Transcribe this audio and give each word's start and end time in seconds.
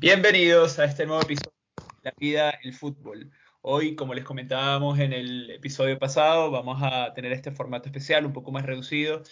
Bienvenidos 0.00 0.78
a 0.78 0.86
este 0.86 1.04
nuevo 1.04 1.20
episodio 1.20 1.52
de 1.78 1.84
La 2.04 2.14
vida, 2.16 2.50
el 2.62 2.72
fútbol. 2.72 3.30
Hoy, 3.60 3.94
como 3.94 4.14
les 4.14 4.24
comentábamos 4.24 4.98
en 4.98 5.12
el 5.12 5.50
episodio 5.50 5.98
pasado, 5.98 6.50
vamos 6.50 6.82
a 6.82 7.12
tener 7.12 7.32
este 7.32 7.50
formato 7.50 7.90
especial, 7.90 8.24
un 8.24 8.32
poco 8.32 8.50
más 8.50 8.64
reducido, 8.64 9.22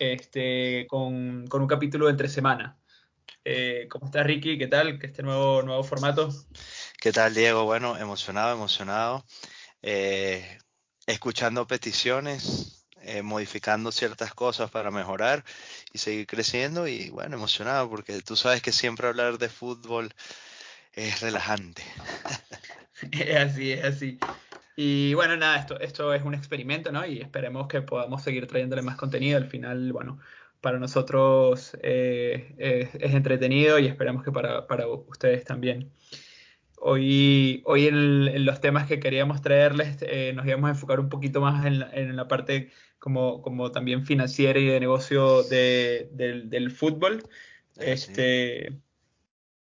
este, 0.00 0.88
con, 0.88 1.46
con 1.46 1.62
un 1.62 1.68
capítulo 1.68 2.06
de 2.06 2.10
entre 2.10 2.28
semana. 2.28 2.76
Eh, 3.44 3.86
¿Cómo 3.88 4.06
estás, 4.06 4.26
Ricky? 4.26 4.58
¿Qué 4.58 4.66
tal? 4.66 4.98
¿Este 5.00 5.22
nuevo, 5.22 5.62
nuevo 5.62 5.84
formato? 5.84 6.30
¿Qué 7.00 7.12
tal, 7.12 7.32
Diego? 7.32 7.62
Bueno, 7.62 7.96
emocionado, 7.96 8.52
emocionado. 8.56 9.24
Eh, 9.82 10.58
escuchando 11.06 11.68
peticiones, 11.68 12.77
eh, 13.08 13.22
modificando 13.22 13.90
ciertas 13.90 14.34
cosas 14.34 14.70
para 14.70 14.90
mejorar 14.90 15.42
y 15.94 15.98
seguir 15.98 16.26
creciendo 16.26 16.86
y 16.86 17.08
bueno, 17.08 17.36
emocionado 17.36 17.88
porque 17.88 18.20
tú 18.20 18.36
sabes 18.36 18.60
que 18.60 18.70
siempre 18.70 19.08
hablar 19.08 19.38
de 19.38 19.48
fútbol 19.48 20.12
es 20.92 21.20
relajante. 21.22 21.82
Es 23.10 23.36
así, 23.36 23.72
es 23.72 23.84
así. 23.84 24.18
Y 24.76 25.14
bueno, 25.14 25.36
nada, 25.36 25.58
esto, 25.58 25.80
esto 25.80 26.12
es 26.12 26.22
un 26.22 26.34
experimento, 26.34 26.92
¿no? 26.92 27.06
Y 27.06 27.20
esperemos 27.20 27.66
que 27.66 27.80
podamos 27.80 28.22
seguir 28.22 28.46
trayéndole 28.46 28.82
más 28.82 28.96
contenido. 28.96 29.38
Al 29.38 29.46
final, 29.48 29.90
bueno, 29.92 30.18
para 30.60 30.78
nosotros 30.78 31.76
eh, 31.82 32.54
es, 32.58 33.14
entretenido 33.14 33.78
y 33.78 33.86
esperamos 33.86 34.22
que 34.22 34.32
para, 34.32 34.66
para 34.66 34.86
ustedes 34.86 35.44
también. 35.44 35.90
Hoy, 36.76 37.62
hoy 37.64 37.86
en, 37.88 38.44
los 38.44 38.60
temas 38.60 38.86
que 38.86 39.00
queríamos 39.00 39.40
traerles 39.40 39.96
eh, 40.02 40.32
nos 40.34 40.46
íbamos 40.46 40.68
a 40.68 40.72
enfocar 40.74 41.00
un 41.00 41.08
poquito 41.08 41.40
más 41.40 41.64
en 41.66 41.82
en 41.92 42.14
la 42.14 42.28
parte 42.28 42.70
como, 42.98 43.42
como, 43.42 43.72
también 43.72 44.04
financiera 44.04 44.58
y 44.58 44.66
de 44.66 44.80
negocio 44.80 45.42
de, 45.44 46.08
del, 46.12 46.50
del, 46.50 46.70
fútbol. 46.70 47.22
Este, 47.78 48.80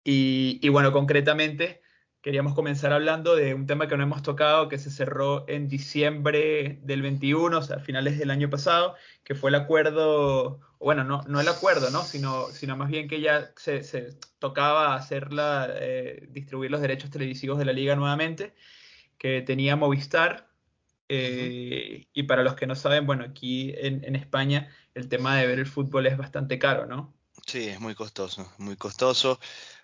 y, 0.03 0.59
y, 0.62 0.70
bueno, 0.70 0.91
concretamente 0.91 1.81
queríamos 2.27 2.55
comenzar 2.55 2.91
hablando 2.91 3.38
de 3.38 3.53
un 3.53 3.67
tema 3.67 3.88
que 3.88 3.95
no 3.95 4.03
hemos 4.03 4.22
tocado, 4.22 4.67
que 4.67 4.78
se 4.78 4.92
cerró 4.92 5.45
en 5.47 5.69
diciembre 5.69 6.78
del 6.81 7.02
21, 7.02 7.58
o 7.58 7.61
sea, 7.61 7.78
a 7.78 7.80
finales 7.80 8.19
del 8.19 8.31
año 8.31 8.50
pasado, 8.50 8.95
que 9.23 9.34
fue 9.34 9.50
el 9.50 9.56
acuerdo, 9.56 10.59
bueno, 10.78 11.06
no, 11.06 11.22
no 11.28 11.39
el 11.39 11.47
acuerdo, 11.47 11.89
¿no? 11.89 12.02
Sino, 12.03 12.47
sino 12.47 12.75
más 12.75 12.89
bien 12.89 13.08
que 13.08 13.22
ya 13.22 13.53
se, 13.56 13.81
se 13.81 14.17
tocaba 14.39 14.95
hacerla, 14.95 15.69
eh, 15.75 16.28
distribuir 16.30 16.69
los 16.69 16.81
derechos 16.81 17.12
televisivos 17.12 17.59
de 17.59 17.66
la 17.66 17.72
liga 17.72 17.95
nuevamente, 17.95 18.53
que 19.17 19.41
tenía 19.41 19.78
Movistar. 19.78 20.50
Eh, 21.09 22.00
uh 22.00 22.03
-huh. 22.03 22.08
Y 22.13 22.23
para 22.23 22.44
los 22.44 22.55
que 22.55 22.67
no 22.67 22.75
saben, 22.75 23.05
bueno, 23.05 23.23
aquí 23.25 23.73
en, 23.77 24.03
en 24.03 24.16
España 24.16 24.69
el 24.94 25.08
tema 25.09 25.38
de 25.38 25.47
ver 25.47 25.59
el 25.59 25.67
fútbol 25.67 26.08
es 26.08 26.17
bastante 26.17 26.59
caro, 26.59 26.86
¿no? 26.86 27.13
Sí, 27.45 27.67
es 27.69 27.80
muy 27.80 27.95
costoso, 27.95 28.52
muy 28.58 28.75
costoso. 28.75 29.39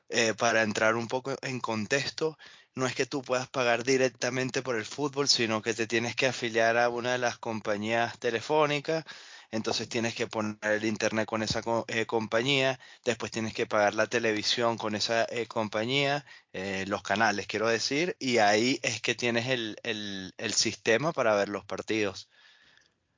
Eh, 0.09 0.33
para 0.35 0.63
entrar 0.63 0.95
un 0.95 1.07
poco 1.07 1.35
en 1.41 1.59
contexto, 1.59 2.37
no 2.75 2.85
es 2.85 2.93
que 2.95 3.05
tú 3.05 3.21
puedas 3.21 3.49
pagar 3.49 3.83
directamente 3.83 4.61
por 4.61 4.75
el 4.75 4.85
fútbol, 4.85 5.27
sino 5.27 5.61
que 5.61 5.73
te 5.73 5.87
tienes 5.87 6.15
que 6.15 6.27
afiliar 6.27 6.77
a 6.77 6.89
una 6.89 7.13
de 7.13 7.17
las 7.19 7.37
compañías 7.37 8.19
telefónicas, 8.19 9.05
entonces 9.53 9.87
tienes 9.87 10.15
que 10.15 10.25
poner 10.25 10.57
el 10.63 10.83
internet 10.85 11.27
con 11.27 11.43
esa 11.43 11.61
eh, 11.87 12.07
compañía, 12.07 12.79
después 13.05 13.31
tienes 13.31 13.53
que 13.53 13.67
pagar 13.67 13.93
la 13.93 14.07
televisión 14.07 14.77
con 14.77 14.95
esa 14.95 15.25
eh, 15.29 15.45
compañía, 15.47 16.25
eh, 16.53 16.85
los 16.87 17.03
canales 17.03 17.45
quiero 17.45 17.67
decir, 17.67 18.15
y 18.19 18.39
ahí 18.39 18.79
es 18.81 18.99
que 18.99 19.13
tienes 19.13 19.47
el, 19.49 19.77
el, 19.83 20.33
el 20.37 20.53
sistema 20.53 21.13
para 21.13 21.35
ver 21.35 21.49
los 21.49 21.65
partidos. 21.65 22.29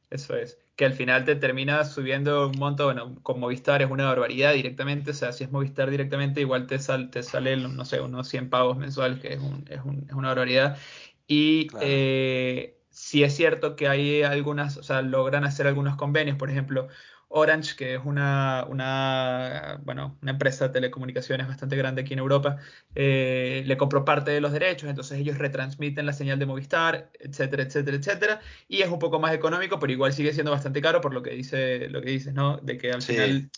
Eso 0.09 0.35
es. 0.35 0.59
Que 0.75 0.85
al 0.85 0.93
final 0.93 1.23
te 1.23 1.35
termina 1.37 1.85
subiendo 1.85 2.49
un 2.49 2.59
monto, 2.59 2.83
bueno, 2.85 3.15
con 3.23 3.39
Movistar 3.39 3.81
es 3.81 3.89
una 3.89 4.05
barbaridad 4.05 4.53
directamente, 4.53 5.11
o 5.11 5.13
sea, 5.13 5.31
si 5.31 5.45
es 5.45 5.51
Movistar 5.51 5.89
directamente, 5.89 6.41
igual 6.41 6.67
te, 6.67 6.79
sal, 6.79 7.11
te 7.11 7.23
sale, 7.23 7.55
no 7.55 7.85
sé, 7.85 8.01
unos 8.01 8.27
100 8.27 8.49
pagos 8.49 8.77
mensuales, 8.77 9.21
que 9.21 9.33
es, 9.33 9.39
un, 9.39 9.65
es, 9.69 9.79
un, 9.85 10.05
es 10.09 10.13
una 10.13 10.29
barbaridad. 10.29 10.77
Y 11.27 11.67
claro. 11.67 11.85
eh, 11.87 12.77
sí 12.95 13.23
es 13.23 13.35
cierto 13.35 13.75
que 13.75 13.87
hay 13.87 14.23
algunas, 14.23 14.77
o 14.77 14.83
sea, 14.83 15.01
logran 15.01 15.43
hacer 15.43 15.67
algunos 15.67 15.97
convenios, 15.97 16.37
por 16.37 16.49
ejemplo, 16.49 16.87
Orange, 17.27 17.75
que 17.75 17.95
es 17.95 18.01
una, 18.05 18.65
una, 18.69 19.81
bueno, 19.83 20.17
una 20.21 20.31
empresa 20.31 20.67
de 20.67 20.73
telecomunicaciones 20.73 21.47
bastante 21.47 21.75
grande 21.75 22.01
aquí 22.03 22.13
en 22.13 22.19
Europa, 22.19 22.57
eh, 22.93 23.63
le 23.65 23.77
compró 23.77 24.05
parte 24.05 24.31
de 24.31 24.39
los 24.39 24.53
derechos, 24.53 24.89
entonces 24.89 25.19
ellos 25.19 25.37
retransmiten 25.37 26.05
la 26.05 26.13
señal 26.13 26.39
de 26.39 26.45
Movistar, 26.45 27.11
etcétera, 27.19 27.63
etcétera, 27.63 27.97
etcétera, 27.97 28.41
y 28.69 28.81
es 28.81 28.89
un 28.89 28.99
poco 28.99 29.19
más 29.19 29.33
económico, 29.33 29.77
pero 29.79 29.91
igual 29.91 30.13
sigue 30.13 30.33
siendo 30.33 30.51
bastante 30.51 30.81
caro 30.81 31.01
por 31.01 31.13
lo 31.13 31.21
que 31.21 31.31
dice, 31.31 31.89
lo 31.89 32.01
que 32.01 32.11
dices, 32.11 32.33
¿no? 32.33 32.57
De 32.57 32.77
que 32.77 32.91
al 32.93 33.01
sí. 33.01 33.13
final 33.13 33.49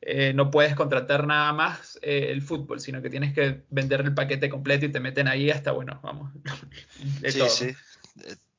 eh, 0.00 0.32
no 0.32 0.50
puedes 0.50 0.74
contratar 0.74 1.26
nada 1.26 1.52
más 1.52 1.98
eh, 2.00 2.28
el 2.30 2.40
fútbol, 2.40 2.80
sino 2.80 3.02
que 3.02 3.10
tienes 3.10 3.34
que 3.34 3.64
vender 3.68 4.00
el 4.00 4.14
paquete 4.14 4.48
completo 4.48 4.86
y 4.86 4.92
te 4.92 5.00
meten 5.00 5.28
ahí 5.28 5.50
hasta, 5.50 5.72
bueno, 5.72 6.00
vamos, 6.02 6.32
de 7.20 7.30
sí, 7.30 7.38
todo. 7.38 7.48
Sí. 7.50 7.76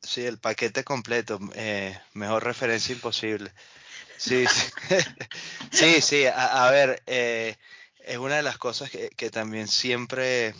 Sí, 0.03 0.25
el 0.25 0.39
paquete 0.39 0.83
completo, 0.83 1.39
eh, 1.55 1.97
mejor 2.13 2.43
referencia 2.43 2.93
imposible. 2.93 3.53
Sí, 4.17 4.45
sí, 4.47 4.71
sí, 5.71 6.01
sí 6.01 6.25
a, 6.25 6.67
a, 6.67 6.71
ver, 6.71 7.03
eh, 7.07 7.55
es 7.99 8.17
una 8.17 8.37
de 8.37 8.43
las 8.43 8.57
cosas 8.57 8.89
que, 8.89 9.09
que 9.09 9.29
también 9.29 9.67
siempre 9.67 10.55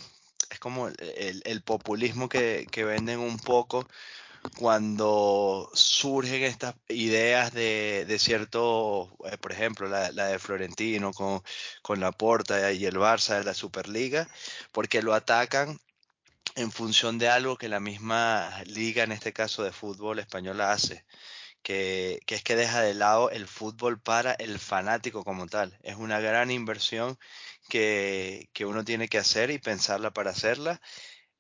es 0.50 0.60
como 0.60 0.88
el, 0.90 1.42
el 1.46 1.62
populismo 1.64 2.30
que, 2.30 2.68
que, 2.72 2.84
venden 2.84 3.20
un 3.20 3.38
poco 3.40 3.88
cuando 4.58 5.70
surgen 5.74 6.44
estas 6.44 6.76
ideas 6.90 7.54
de, 7.54 8.06
de 8.08 8.20
cierto, 8.20 9.16
eh, 9.32 9.38
por 9.38 9.52
ejemplo, 9.52 9.88
la, 9.88 10.12
la, 10.12 10.28
de 10.28 10.40
Florentino 10.40 11.14
con, 11.14 11.42
con 11.82 12.00
la 12.00 12.12
Porta 12.12 12.72
y 12.74 12.86
el 12.86 12.96
Barça 12.96 13.38
de 13.40 13.44
la 13.46 13.54
Superliga, 13.54 14.28
porque 14.72 15.02
lo 15.02 15.14
atacan 15.14 15.80
en 16.56 16.72
función 16.72 17.18
de 17.18 17.30
algo 17.30 17.58
que 17.58 17.70
la 17.70 17.80
misma 17.80 18.64
liga, 18.66 19.04
en 19.04 19.12
este 19.12 19.34
caso 19.34 19.64
de 19.64 19.72
fútbol 19.72 20.20
española, 20.20 20.72
hace, 20.72 21.06
que, 21.64 22.20
que, 22.26 22.36
es 22.36 22.44
que 22.44 22.56
deja 22.56 22.82
de 22.82 22.94
lado 22.94 23.30
el 23.32 23.48
fútbol 23.48 24.00
para 24.02 24.34
el 24.34 24.60
fanático 24.60 25.24
como 25.24 25.48
tal. 25.48 25.78
Es 25.84 25.96
una 25.98 26.20
gran 26.20 26.52
inversión 26.52 27.18
que, 27.70 28.50
que 28.54 28.66
uno 28.66 28.84
tiene 28.86 29.08
que 29.10 29.18
hacer 29.20 29.52
y 29.52 29.60
pensarla 29.60 30.12
para 30.12 30.32
hacerla. 30.32 30.82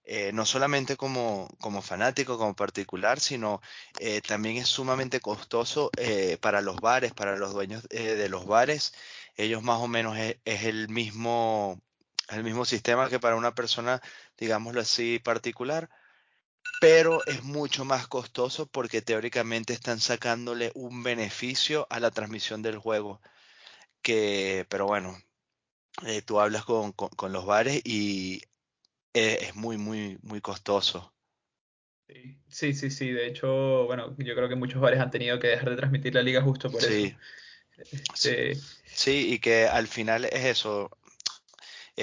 Eh, 0.03 0.31
no 0.33 0.45
solamente 0.45 0.97
como, 0.97 1.47
como, 1.59 1.81
fanático, 1.81 2.37
como 2.37 2.55
particular, 2.55 3.19
sino 3.19 3.61
eh, 3.99 4.21
también 4.21 4.57
es 4.57 4.67
sumamente 4.67 5.19
costoso 5.21 5.91
eh, 5.97 6.37
para 6.41 6.61
los 6.61 6.77
bares, 6.77 7.13
para 7.13 7.37
los 7.37 7.53
dueños 7.53 7.87
de 7.89 8.29
los 8.29 8.45
bares. 8.45 8.93
Ellos 9.35 9.63
más 9.63 9.79
o 9.79 9.87
menos 9.87 10.17
es 10.17 10.63
el 10.65 10.89
mismo 10.89 11.81
el 12.31 12.43
mismo 12.43 12.65
sistema 12.65 13.09
que 13.09 13.19
para 13.19 13.35
una 13.35 13.53
persona, 13.53 14.01
digámoslo 14.37 14.81
así, 14.81 15.19
particular, 15.19 15.89
pero 16.79 17.25
es 17.25 17.43
mucho 17.43 17.85
más 17.85 18.07
costoso 18.07 18.65
porque 18.67 19.01
teóricamente 19.01 19.73
están 19.73 19.99
sacándole 19.99 20.71
un 20.73 21.03
beneficio 21.03 21.87
a 21.89 21.99
la 21.99 22.11
transmisión 22.11 22.61
del 22.61 22.77
juego. 22.77 23.21
Que, 24.01 24.65
pero 24.67 24.87
bueno, 24.87 25.15
eh, 26.07 26.21
tú 26.23 26.39
hablas 26.39 26.65
con, 26.65 26.91
con, 26.93 27.09
con, 27.09 27.31
los 27.31 27.45
bares 27.45 27.81
y 27.83 28.41
eh, 29.13 29.39
es 29.41 29.55
muy, 29.55 29.77
muy, 29.77 30.17
muy 30.23 30.41
costoso. 30.41 31.13
Sí, 32.47 32.73
sí, 32.73 32.89
sí. 32.89 33.11
De 33.11 33.27
hecho, 33.27 33.85
bueno, 33.85 34.15
yo 34.17 34.35
creo 34.35 34.49
que 34.49 34.55
muchos 34.55 34.81
bares 34.81 34.99
han 34.99 35.11
tenido 35.11 35.39
que 35.39 35.47
dejar 35.47 35.69
de 35.69 35.75
transmitir 35.75 36.15
la 36.15 36.23
liga 36.23 36.41
justo 36.41 36.71
por 36.71 36.81
sí. 36.81 37.05
eso. 37.05 37.17
Este... 37.91 38.55
Sí. 38.55 38.61
sí, 38.85 39.33
y 39.33 39.39
que 39.39 39.67
al 39.67 39.87
final 39.87 40.25
es 40.25 40.45
eso 40.45 40.97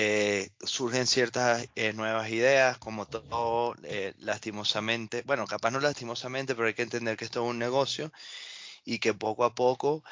eh, 0.01 0.51
surgen 0.63 1.09
ciertas 1.09 1.69
eh, 1.75 1.93
nuevas 1.93 2.31
ideas, 2.31 2.79
como 2.79 3.07
todo, 3.07 3.75
eh, 3.83 4.15
lastimosamente, 4.19 5.23
bueno, 5.27 5.45
capaz 5.49 5.73
no 5.73 5.81
lastimosamente, 5.81 6.55
pero 6.55 6.69
hay 6.69 6.75
que 6.75 6.83
entender 6.83 7.17
que 7.17 7.25
esto 7.25 7.43
es 7.45 7.51
un 7.51 7.59
negocio 7.59 8.13
y 8.85 9.01
que 9.01 9.13
poco 9.15 9.45
a 9.45 9.57
poco 9.57 10.05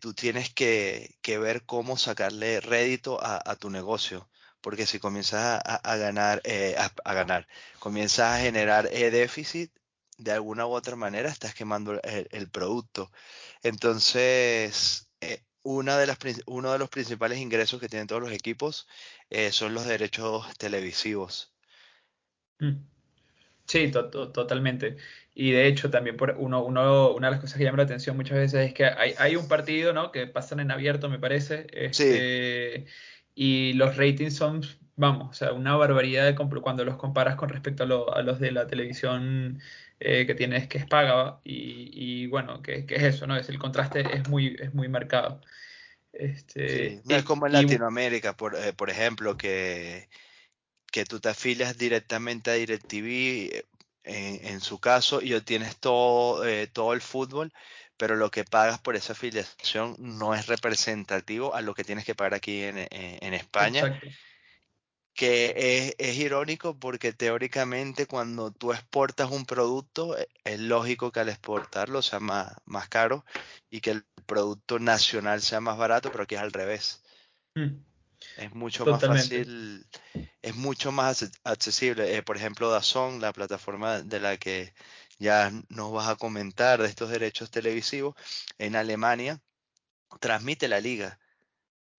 tú 0.00 0.14
tienes 0.14 0.52
que, 0.52 1.16
ver 1.24 1.64
cómo 1.64 1.96
sacarle 1.96 2.60
rédito 2.60 3.18
a, 3.22 3.56
tu 3.56 3.70
negocio. 3.70 4.28
Porque 4.60 4.86
si 4.86 4.98
comienzas 4.98 5.62
a, 5.64 5.96
ganar, 5.96 6.42
a, 7.04 7.14
ganar, 7.14 7.48
comienzas 7.78 8.38
a 8.38 8.40
generar 8.42 8.90
déficit, 8.90 9.72
de 10.18 10.32
alguna 10.32 10.66
u 10.66 10.72
otra 10.72 10.96
manera 10.96 11.30
estás 11.30 11.54
quemando 11.54 12.00
el, 12.02 12.28
el 12.30 12.50
producto. 12.50 13.10
Entonces, 13.62 15.08
eh, 15.20 15.42
una 15.62 15.98
de 15.98 16.06
las, 16.06 16.18
uno 16.46 16.72
de 16.72 16.78
los 16.78 16.88
principales 16.88 17.38
ingresos 17.38 17.80
que 17.80 17.88
tienen 17.88 18.06
todos 18.06 18.22
los 18.22 18.32
equipos 18.32 18.88
eh, 19.28 19.52
son 19.52 19.74
los 19.74 19.86
derechos 19.86 20.46
televisivos. 20.58 21.52
Mm. 22.58 22.76
Sí, 23.66 23.90
to 23.92 24.10
to 24.10 24.32
totalmente. 24.32 24.96
Y 25.34 25.52
de 25.52 25.68
hecho, 25.68 25.90
también 25.90 26.16
por 26.16 26.34
uno, 26.38 26.64
uno, 26.64 27.12
una 27.12 27.28
de 27.28 27.30
las 27.32 27.40
cosas 27.40 27.56
que 27.56 27.64
llama 27.64 27.78
la 27.78 27.84
atención 27.84 28.16
muchas 28.16 28.36
veces 28.38 28.68
es 28.68 28.74
que 28.74 28.84
hay, 28.84 29.14
hay 29.16 29.36
un 29.36 29.46
partido 29.46 29.92
¿no? 29.92 30.10
que 30.10 30.26
pasan 30.26 30.60
en 30.60 30.72
abierto, 30.72 31.08
me 31.08 31.20
parece, 31.20 31.66
este, 31.72 32.84
sí. 32.86 32.92
y 33.34 33.72
los 33.74 33.96
ratings 33.96 34.34
son, 34.36 34.62
vamos, 34.96 35.30
o 35.30 35.32
sea, 35.34 35.52
una 35.52 35.76
barbaridad 35.76 36.26
de 36.26 36.34
cuando 36.34 36.84
los 36.84 36.96
comparas 36.96 37.36
con 37.36 37.48
respecto 37.48 37.84
a, 37.84 37.86
lo, 37.86 38.12
a 38.12 38.22
los 38.22 38.40
de 38.40 38.50
la 38.50 38.66
televisión 38.66 39.60
eh, 40.00 40.26
que 40.26 40.34
tienes 40.34 40.66
que 40.66 40.78
es 40.78 40.86
paga 40.86 41.40
y, 41.44 41.90
y 41.92 42.26
bueno, 42.26 42.62
que, 42.62 42.86
que, 42.86 42.96
es 42.96 43.02
eso, 43.02 43.26
¿no? 43.26 43.36
Es 43.36 43.50
el 43.50 43.58
contraste 43.58 44.00
es 44.00 44.28
muy, 44.28 44.56
es 44.58 44.72
muy 44.72 44.88
marcado. 44.88 45.40
Este, 46.12 47.02
no 47.04 47.16
es 47.16 47.22
como 47.22 47.46
en 47.46 47.52
Latinoamérica, 47.52 48.36
por, 48.36 48.56
eh, 48.56 48.72
por 48.72 48.88
ejemplo, 48.90 49.36
que, 49.36 50.08
que 50.90 51.04
tú 51.04 51.20
te 51.20 51.28
afilias 51.28 51.76
directamente 51.76 52.50
a 52.50 52.54
DirecTV, 52.54 53.04
eh, 53.06 53.64
en, 54.04 54.46
en 54.46 54.60
su 54.60 54.80
caso, 54.80 55.20
y 55.20 55.34
obtienes 55.34 55.76
todo, 55.76 56.46
eh, 56.46 56.66
todo 56.66 56.94
el 56.94 57.02
fútbol, 57.02 57.52
pero 57.98 58.16
lo 58.16 58.30
que 58.30 58.44
pagas 58.44 58.80
por 58.80 58.96
esa 58.96 59.12
afiliación 59.12 59.96
no 59.98 60.34
es 60.34 60.46
representativo 60.46 61.54
a 61.54 61.60
lo 61.60 61.74
que 61.74 61.84
tienes 61.84 62.06
que 62.06 62.14
pagar 62.14 62.32
aquí 62.32 62.62
en, 62.62 62.88
en 62.90 63.34
España. 63.34 63.80
Exacto 63.80 64.08
que 65.14 65.94
es, 65.98 66.16
irónico 66.16 66.78
porque 66.78 67.12
teóricamente 67.12 68.06
cuando 68.06 68.50
tú 68.50 68.72
exportas 68.72 69.30
un 69.30 69.44
producto, 69.44 70.16
e, 70.16 70.28
es 70.44 70.60
lógico 70.60 71.12
que 71.12 71.20
al 71.20 71.28
exportarlo 71.28 72.02
sea 72.02 72.20
más, 72.20 72.52
más 72.64 72.88
caro 72.88 73.24
y 73.70 73.80
que 73.80 73.90
el 73.90 74.04
producto 74.26 74.78
nacional 74.78 75.42
sea 75.42 75.60
más 75.60 75.76
barato, 75.76 76.10
pero 76.10 76.24
aquí 76.24 76.36
es 76.36 76.40
al 76.40 76.52
revés. 76.52 77.02
Mm. 77.54 77.76
Es 78.36 78.54
mucho 78.54 78.84
más 78.84 79.00
fácil, 79.00 79.86
es 80.42 80.54
mucho 80.54 80.92
más 80.92 81.30
accesible. 81.42 82.16
Eh, 82.16 82.22
por 82.22 82.36
ejemplo, 82.36 82.70
Dazón, 82.70 83.20
la 83.20 83.32
plataforma 83.32 84.02
de 84.02 84.20
la 84.20 84.36
que 84.36 84.74
ya 85.18 85.50
nos 85.68 85.92
vas 85.92 86.08
a 86.08 86.16
comentar 86.16 86.82
de 86.82 86.88
estos 86.88 87.10
derechos 87.10 87.50
televisivos, 87.50 88.14
en 88.58 88.76
Alemania 88.76 89.40
transmite 90.18 90.68
la 90.68 90.80
liga 90.80 91.18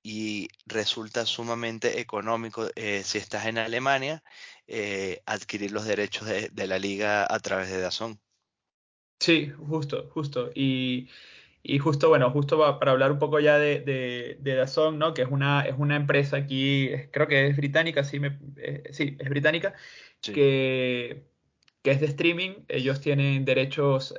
y 0.03 0.47
resulta 0.65 1.25
sumamente 1.25 1.99
económico 1.99 2.67
eh, 2.75 3.03
si 3.03 3.17
estás 3.17 3.45
en 3.45 3.57
Alemania 3.57 4.23
eh, 4.67 5.21
adquirir 5.25 5.71
los 5.71 5.85
derechos 5.85 6.27
de, 6.27 6.67
la 6.67 6.79
liga 6.79 7.27
a 7.29 7.39
través 7.39 7.69
de 7.69 7.81
Dazón. 7.81 8.19
Sí, 9.19 9.51
justo, 9.67 10.09
justo. 10.11 10.49
Y, 10.55 11.09
y 11.61 11.77
justo, 11.77 12.09
bueno, 12.09 12.31
justo 12.31 12.57
para 12.79 12.91
hablar 12.91 13.11
un 13.11 13.19
poco 13.19 13.39
ya 13.39 13.59
de, 13.59 13.81
de, 13.81 14.37
de, 14.39 14.55
Dazón, 14.55 14.97
¿no? 14.97 15.13
Que 15.13 15.21
es 15.23 15.27
una, 15.29 15.61
es 15.61 15.75
una 15.77 15.95
empresa 15.95 16.37
aquí, 16.37 16.89
creo 17.11 17.27
que 17.27 17.47
es 17.47 17.55
británica, 17.55 18.03
sí, 18.03 18.19
me, 18.19 18.39
eh, 18.57 18.83
sí 18.91 19.17
es 19.19 19.29
británica, 19.29 19.75
que 20.21 21.29
que 21.83 21.89
es 21.89 21.99
de 21.99 22.05
streaming. 22.05 22.51
Ellos 22.67 23.01
tienen 23.01 23.43
derechos, 23.43 24.13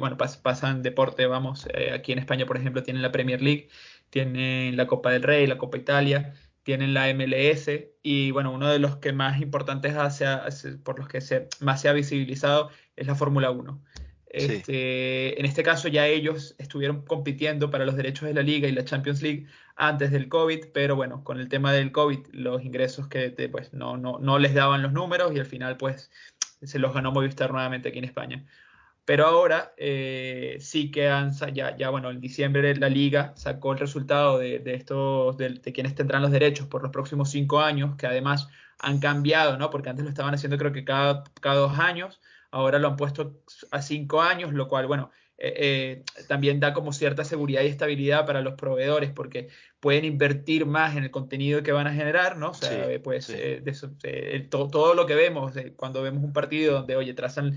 bueno, 0.00 0.16
pasan 0.16 0.82
deporte, 0.82 1.26
vamos, 1.26 1.68
aquí 1.92 2.12
en 2.12 2.18
España, 2.18 2.46
por 2.46 2.56
ejemplo, 2.56 2.82
tienen 2.82 3.02
la 3.02 3.12
Premier 3.12 3.42
League, 3.42 3.68
tienen 4.10 4.76
la 4.76 4.86
Copa 4.86 5.10
del 5.10 5.22
Rey, 5.22 5.46
la 5.46 5.58
Copa 5.58 5.76
Italia, 5.76 6.34
tienen 6.62 6.92
la 6.92 7.12
MLS 7.14 7.70
y 8.02 8.30
bueno, 8.30 8.52
uno 8.52 8.68
de 8.68 8.78
los 8.78 8.96
que 8.96 9.12
más 9.12 9.40
importantes 9.40 9.94
hace, 9.96 10.26
por 10.84 10.98
los 10.98 11.08
que 11.08 11.20
se, 11.20 11.48
más 11.60 11.80
se 11.80 11.88
ha 11.88 11.92
visibilizado 11.92 12.70
es 12.96 13.06
la 13.06 13.14
Fórmula 13.14 13.50
1. 13.50 13.82
Este, 14.30 15.40
En 15.40 15.46
este 15.46 15.62
caso 15.62 15.88
ya 15.88 16.06
ellos 16.06 16.54
estuvieron 16.58 17.06
compitiendo 17.06 17.70
para 17.70 17.86
los 17.86 17.96
derechos 17.96 18.28
de 18.28 18.34
la 18.34 18.42
liga 18.42 18.68
y 18.68 18.72
la 18.72 18.84
Champions 18.84 19.22
League 19.22 19.46
antes 19.76 20.10
del 20.10 20.28
COVID, 20.28 20.66
pero 20.74 20.96
bueno, 20.96 21.24
con 21.24 21.40
el 21.40 21.48
tema 21.48 21.72
del 21.72 21.92
COVID 21.92 22.26
los 22.32 22.62
ingresos 22.62 23.08
que 23.08 23.30
pues 23.50 23.72
no, 23.72 23.96
no, 23.96 24.18
no 24.18 24.38
les 24.38 24.52
daban 24.52 24.82
los 24.82 24.92
números 24.92 25.34
y 25.34 25.38
al 25.38 25.46
final 25.46 25.78
pues 25.78 26.10
se 26.62 26.78
los 26.78 26.92
ganó 26.92 27.12
Movistar 27.12 27.50
nuevamente 27.50 27.88
aquí 27.88 27.98
en 27.98 28.04
España. 28.04 28.44
Pero 29.08 29.24
ahora 29.24 29.72
eh, 29.78 30.58
sí 30.60 30.90
que 30.90 31.08
han, 31.08 31.32
ya, 31.54 31.74
ya, 31.78 31.88
bueno, 31.88 32.10
en 32.10 32.20
diciembre 32.20 32.76
la 32.76 32.90
liga 32.90 33.32
sacó 33.36 33.72
el 33.72 33.78
resultado 33.78 34.38
de, 34.38 34.60
estos, 34.66 35.38
de, 35.38 35.62
quienes 35.72 35.94
tendrán 35.94 36.20
los 36.20 36.30
derechos 36.30 36.66
por 36.66 36.82
los 36.82 36.92
próximos 36.92 37.30
cinco 37.30 37.60
años, 37.60 37.96
que 37.96 38.06
además 38.06 38.48
han 38.78 39.00
cambiado, 39.00 39.56
¿no? 39.56 39.70
Porque 39.70 39.88
antes 39.88 40.04
lo 40.04 40.10
estaban 40.10 40.34
haciendo 40.34 40.58
creo 40.58 40.72
que 40.72 40.84
cada, 40.84 41.24
cada 41.40 41.56
dos 41.56 41.78
años, 41.78 42.20
ahora 42.50 42.78
lo 42.78 42.88
han 42.88 42.96
puesto 42.96 43.40
a 43.70 43.80
cinco 43.80 44.20
años, 44.20 44.52
lo 44.52 44.68
cual, 44.68 44.86
bueno, 44.86 45.10
eh, 45.40 46.02
eh, 46.18 46.24
también 46.26 46.58
da 46.58 46.74
como 46.74 46.92
cierta 46.92 47.24
seguridad 47.24 47.62
y 47.62 47.68
estabilidad 47.68 48.26
para 48.26 48.40
los 48.40 48.54
proveedores 48.54 49.12
porque 49.12 49.48
pueden 49.78 50.04
invertir 50.04 50.66
más 50.66 50.96
en 50.96 51.04
el 51.04 51.12
contenido 51.12 51.62
que 51.62 51.70
van 51.70 51.86
a 51.86 51.94
generar, 51.94 52.36
¿no? 52.36 52.50
O 52.50 52.54
sea, 52.54 52.90
eh, 52.90 52.98
pues 52.98 53.32
todo, 54.50 54.94
lo 54.94 55.06
que 55.06 55.14
vemos 55.14 55.54
cuando 55.76 56.02
vemos 56.02 56.24
un 56.24 56.32
partido 56.32 56.74
donde, 56.74 56.96
oye, 56.96 57.14
trazan, 57.14 57.56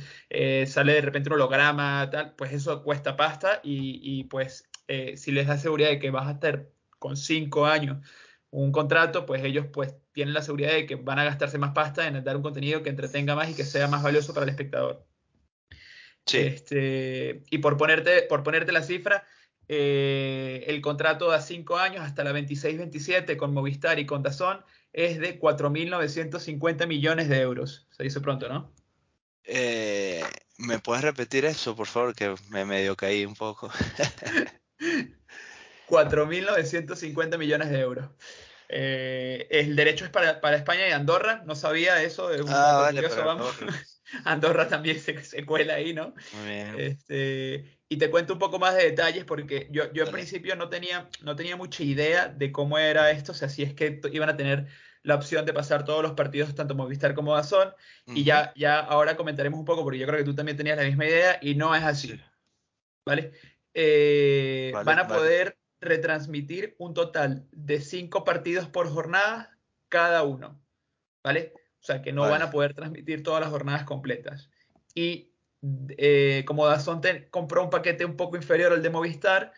sale 0.68 0.94
de 0.94 1.02
repente 1.02 1.30
un 1.30 1.34
holograma, 1.36 2.08
tal, 2.12 2.36
pues 2.36 2.54
eso 2.54 2.84
cuesta 2.84 3.16
pasta 3.18 3.62
y, 3.64 4.00
y 4.04 4.26
pues 4.26 4.70
si 5.16 5.32
les 5.32 5.48
da 5.48 5.58
seguridad 5.58 5.90
de 5.90 6.00
que 6.00 6.12
vas 6.12 6.28
a 6.28 6.32
estar 6.34 6.68
con 7.00 7.18
cinco 7.18 7.66
años 7.66 7.98
un 8.52 8.72
contrato, 8.72 9.26
pues 9.26 9.44
ellos 9.44 9.68
pues 9.74 9.96
tienen 10.12 10.34
la 10.34 10.44
seguridad 10.44 10.74
de 10.74 10.86
que 10.86 10.96
van 10.96 11.20
a 11.20 11.24
gastarse 11.24 11.58
más 11.58 11.72
pasta 11.72 12.08
en 12.08 12.24
dar 12.24 12.36
un 12.36 12.44
contenido 12.44 12.84
que 12.84 12.90
entretenga 12.90 13.34
más 13.34 13.50
y 13.50 13.56
que 13.56 13.64
sea 13.64 13.88
más 13.88 14.04
valioso 14.04 14.34
para 14.34 14.44
el 14.44 14.50
espectador. 14.50 15.11
Este, 16.34 17.44
y 17.50 17.58
por 17.60 17.78
ponerte, 17.78 18.24
por 18.24 18.44
ponerte 18.44 18.72
la 18.72 18.84
cifra, 18.84 19.26
eh, 19.68 20.66
el 20.68 20.82
contrato 20.82 21.30
da 21.30 21.42
cinco 21.42 21.78
años 21.78 22.02
hasta 22.04 22.24
la 22.24 22.34
26-27 22.34 23.38
con 23.38 23.54
Movistar 23.54 24.00
y 24.00 24.06
con 24.06 24.24
Dazón 24.24 24.64
es 24.94 25.20
de 25.20 25.40
4.950 25.40 26.88
millones 26.88 27.30
de 27.30 27.40
euros. 27.40 27.88
Se 27.92 28.04
dice 28.04 28.20
pronto, 28.20 28.50
¿no? 28.50 28.74
Eh, 29.44 30.24
¿Me 30.58 30.80
puedes 30.80 31.04
repetir 31.04 31.46
eso, 31.46 31.76
por 31.76 31.88
favor? 31.88 32.14
Que 32.14 32.36
me 32.50 32.66
medio 32.66 32.96
caí 32.96 33.26
un 33.26 33.36
poco. 33.36 33.70
4.950 35.88 37.38
millones 37.38 37.70
de 37.70 37.80
euros. 37.80 38.10
Eh, 38.70 39.48
el 39.52 39.76
derecho 39.76 40.06
es 40.06 40.12
para, 40.12 40.56
España 40.56 40.88
y 40.88 40.92
Andorra, 40.92 41.44
no 41.46 41.56
sabía 41.56 42.02
eso, 42.04 42.32
es 42.32 42.42
un 42.42 42.50
ah, 42.50 42.90
vale, 42.92 43.06
vamos. 43.08 43.54
Andorra 44.26 44.68
también 44.68 45.00
se, 45.00 45.46
cuela 45.46 45.76
ahí, 45.76 45.94
¿no? 45.94 46.14
Muy 46.34 46.46
bien. 46.46 46.76
Este, 46.80 47.80
y 47.90 47.98
te 47.98 48.10
cuento 48.10 48.34
un 48.34 48.40
poco 48.40 48.60
más 48.60 48.76
de 48.76 48.84
detalles 48.84 49.26
porque 49.26 49.68
yo, 49.72 49.92
yo 49.94 50.06
al 50.06 50.12
principio 50.12 50.56
no 50.56 50.70
tenía, 50.70 51.10
no 51.22 51.36
tenía 51.36 51.56
mucha 51.56 51.84
idea 51.84 52.28
de 52.28 52.52
cómo 52.52 52.78
era 52.78 53.12
esto, 53.12 53.32
o 53.32 53.36
sea, 53.36 53.50
si 53.50 53.64
es 53.64 53.74
que 53.74 54.00
iban 54.12 54.30
a 54.30 54.38
tener 54.38 54.68
la 55.04 55.16
opción 55.16 55.46
de 55.46 55.54
pasar 55.54 55.84
todos 55.84 56.04
los 56.04 56.14
partidos, 56.14 56.54
tanto 56.56 56.76
Movistar 56.76 57.16
como 57.16 57.36
Dazón, 57.36 57.74
y 58.06 58.24
ya, 58.24 58.54
ya 58.56 58.80
ahora 58.80 59.18
comentaremos 59.18 59.60
un 59.60 59.66
poco 59.66 59.84
porque 59.84 60.00
yo 60.00 60.06
creo 60.06 60.20
que 60.20 60.26
tú 60.26 60.36
también 60.36 60.58
tenías 60.58 60.78
la 60.78 60.84
misma 60.84 61.06
idea 61.06 61.40
y 61.42 61.56
no 61.56 61.76
es 61.76 61.84
así. 61.84 62.20
¿Vale? 63.06 63.32
Eh, 63.74 64.72
van 64.86 65.00
a 65.00 65.08
poder 65.08 65.58
retransmitir 65.80 66.76
un 66.78 66.94
total 66.94 67.48
de 67.52 67.82
cinco 67.82 68.24
partidos 68.24 68.68
por 68.68 68.88
jornada 68.90 69.58
cada 69.90 70.24
uno. 70.24 70.62
¿Vale? 71.24 71.54
O 71.82 71.84
sea, 71.84 72.04
que 72.04 72.14
no 72.14 72.22
van 72.22 72.44
a 72.44 72.52
poder 72.52 72.76
transmitir 72.76 73.24
todas 73.24 73.42
las 73.42 73.50
jornadas 73.50 73.86
completas. 73.86 74.52
Y 74.94 75.32
eh, 75.98 76.44
como 76.46 76.68
Dazón 76.68 77.02
compró 77.32 77.64
un 77.64 77.70
paquete 77.72 78.06
un 78.06 78.16
poco 78.16 78.36
inferior 78.36 78.72
al 78.72 78.84
de 78.84 78.90
Movistar, 78.92 79.52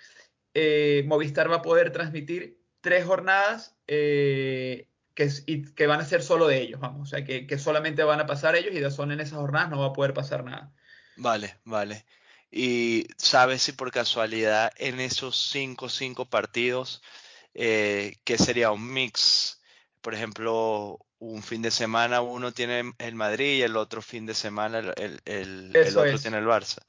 eh, 0.54 1.04
Movistar 1.06 1.52
va 1.52 1.58
a 1.58 1.62
poder 1.62 1.92
transmitir 1.92 2.60
tres 2.80 3.06
jornadas 3.06 3.76
eh, 3.88 4.88
que, 5.14 5.30
que, 5.76 5.88
van 5.88 6.00
a 6.00 6.06
ser 6.06 6.24
solo 6.24 6.48
de 6.48 6.62
ellos, 6.62 6.80
vamos. 6.80 7.02
O 7.02 7.06
sea, 7.10 7.26
que, 7.26 7.46
que, 7.46 7.58
solamente 7.58 8.04
van 8.04 8.22
a 8.22 8.26
pasar 8.26 8.56
ellos 8.56 8.74
y 8.74 8.80
Dazón 8.80 9.12
en 9.12 9.20
esas 9.20 9.40
jornadas 9.40 9.70
no 9.70 9.80
va 9.80 9.88
a 9.88 9.94
poder 9.94 10.14
pasar 10.14 10.46
nada. 10.46 10.74
Vale, 11.18 11.58
vale. 11.66 12.06
¿Y 12.52 13.08
sabes 13.18 13.64
si 13.64 13.74
por 13.74 13.92
casualidad 13.92 14.72
en 14.78 15.02
esos 15.02 15.50
cinco, 15.52 15.90
cinco 15.90 16.26
partidos, 16.26 17.02
que 17.54 18.38
sería 18.38 18.72
un 18.72 18.94
mix? 18.94 19.62
Por 20.02 20.14
ejemplo, 20.14 21.00
un 21.24 21.42
fin 21.42 21.62
de 21.62 21.72
semana 21.72 22.22
uno 22.22 22.52
tiene 22.52 22.94
el 22.98 23.16
Madrid 23.16 23.60
y 23.60 23.62
el 23.62 23.78
otro 23.78 24.02
fin 24.02 24.26
de 24.26 24.34
semana 24.34 24.80
el, 24.80 25.22
el, 25.26 25.72
otro 25.96 26.20
tiene 26.20 26.38
el 26.38 26.46
Barça. 26.46 26.80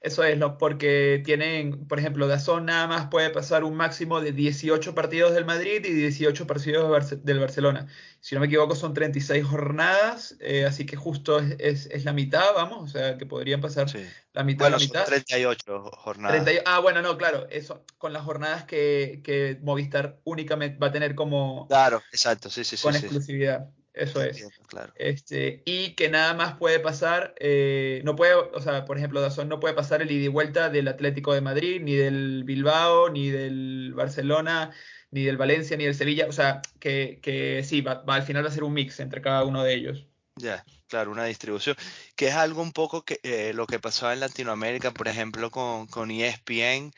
Eso 0.00 0.24
es, 0.24 0.38
¿no? 0.38 0.56
porque 0.56 1.20
tienen, 1.26 1.86
por 1.86 1.98
ejemplo, 1.98 2.26
Dazón 2.26 2.64
nada 2.64 2.86
más 2.86 3.08
puede 3.08 3.28
pasar 3.28 3.64
un 3.64 3.74
máximo 3.74 4.22
de 4.22 4.32
18 4.32 4.94
partidos 4.94 5.34
del 5.34 5.44
Madrid 5.44 5.84
y 5.84 5.92
18 5.92 6.46
partidos 6.46 7.22
del 7.22 7.38
Barcelona. 7.38 7.86
Si 8.20 8.34
no 8.34 8.40
me 8.40 8.46
equivoco, 8.46 8.74
son 8.74 8.94
36 8.94 9.44
jornadas, 9.44 10.36
eh, 10.40 10.64
así 10.64 10.86
que 10.86 10.96
justo 10.96 11.38
es, 11.38 11.84
es, 11.90 12.04
la 12.06 12.14
mitad, 12.14 12.54
vamos, 12.54 12.82
o 12.82 12.86
sea, 12.86 13.18
que 13.18 13.26
podrían 13.26 13.60
pasar 13.60 13.88
la 14.32 14.42
mitad 14.42 14.70
bueno, 14.70 14.78
la 14.78 14.82
mitad. 14.82 15.00
Son 15.00 15.08
38 15.10 15.82
jornadas. 15.82 16.48
ah, 16.64 16.78
bueno, 16.78 17.02
no, 17.02 17.18
claro, 17.18 17.46
eso, 17.50 17.84
con 17.98 18.14
las 18.14 18.22
jornadas 18.22 18.64
que, 18.64 19.20
que, 19.22 19.58
Movistar 19.60 20.18
únicamente 20.24 20.78
va 20.78 20.86
a 20.86 20.92
tener 20.92 21.14
como... 21.14 21.68
Claro, 21.68 22.02
exacto, 22.10 22.48
sí, 22.48 22.64
sí, 22.64 22.78
sí. 22.78 22.82
Con 22.82 22.96
exclusividad. 22.96 23.68
Eso 23.92 24.22
es. 24.22 24.46
Este, 24.94 25.62
y 25.64 25.94
que 25.94 26.08
nada 26.08 26.34
más 26.34 26.56
puede 26.56 26.78
pasar, 26.78 27.34
eh, 27.40 28.02
no 28.04 28.14
puede, 28.14 28.34
o 28.34 28.60
sea, 28.60 28.84
por 28.84 28.96
ejemplo, 28.96 29.20
Dazón 29.20 29.48
no 29.48 29.58
puede 29.58 29.74
pasar 29.74 30.00
el 30.00 30.10
ida 30.10 30.26
y 30.26 30.28
vuelta 30.28 30.70
del 30.70 30.88
Atlético 30.88 31.34
de 31.34 31.40
Madrid, 31.40 31.80
ni 31.82 31.96
del 31.96 32.44
Bilbao, 32.44 33.10
ni 33.10 33.30
del 33.30 33.92
Barcelona, 33.94 34.70
ni 35.10 35.24
del 35.24 35.36
Valencia, 35.36 35.76
ni 35.76 35.84
del 35.84 35.94
Sevilla. 35.96 36.26
O 36.28 36.32
sea, 36.32 36.62
que, 36.78 37.18
que 37.20 37.64
sí, 37.64 37.80
va, 37.80 38.04
al 38.06 38.22
final 38.22 38.44
va 38.44 38.48
a 38.48 38.52
ser 38.52 38.64
un 38.64 38.74
mix 38.74 39.00
entre 39.00 39.22
cada 39.22 39.44
uno 39.44 39.64
de 39.64 39.74
ellos. 39.74 40.06
Ya, 40.36 40.64
claro, 40.88 41.10
una 41.10 41.24
distribución. 41.24 41.76
Que 42.14 42.28
es 42.28 42.34
algo 42.34 42.62
un 42.62 42.72
poco 42.72 43.04
que 43.04 43.18
eh, 43.24 43.52
lo 43.54 43.66
que 43.66 43.80
pasaba 43.80 44.12
en 44.12 44.20
Latinoamérica, 44.20 44.92
por 44.92 45.08
ejemplo, 45.08 45.50
con, 45.50 45.88
con 45.88 46.10
ESPN 46.12 46.92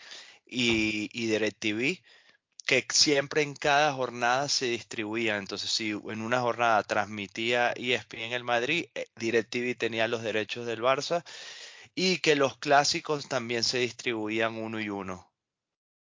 y, 0.46 1.08
y 1.12 1.26
DirecTV 1.26 2.02
que 2.66 2.86
siempre 2.90 3.42
en 3.42 3.54
cada 3.54 3.92
jornada 3.92 4.48
se 4.48 4.66
distribuía. 4.66 5.36
Entonces, 5.36 5.70
si 5.70 5.90
en 5.90 6.22
una 6.22 6.40
jornada 6.40 6.82
transmitía 6.82 7.72
ESPN 7.72 8.32
el 8.32 8.44
Madrid, 8.44 8.86
eh, 8.94 9.06
DirecTV 9.16 9.76
tenía 9.76 10.08
los 10.08 10.22
derechos 10.22 10.66
del 10.66 10.82
Barça 10.82 11.24
y 11.94 12.18
que 12.18 12.36
los 12.36 12.56
clásicos 12.58 13.28
también 13.28 13.64
se 13.64 13.78
distribuían 13.78 14.56
uno 14.56 14.80
y 14.80 14.88
uno. 14.88 15.30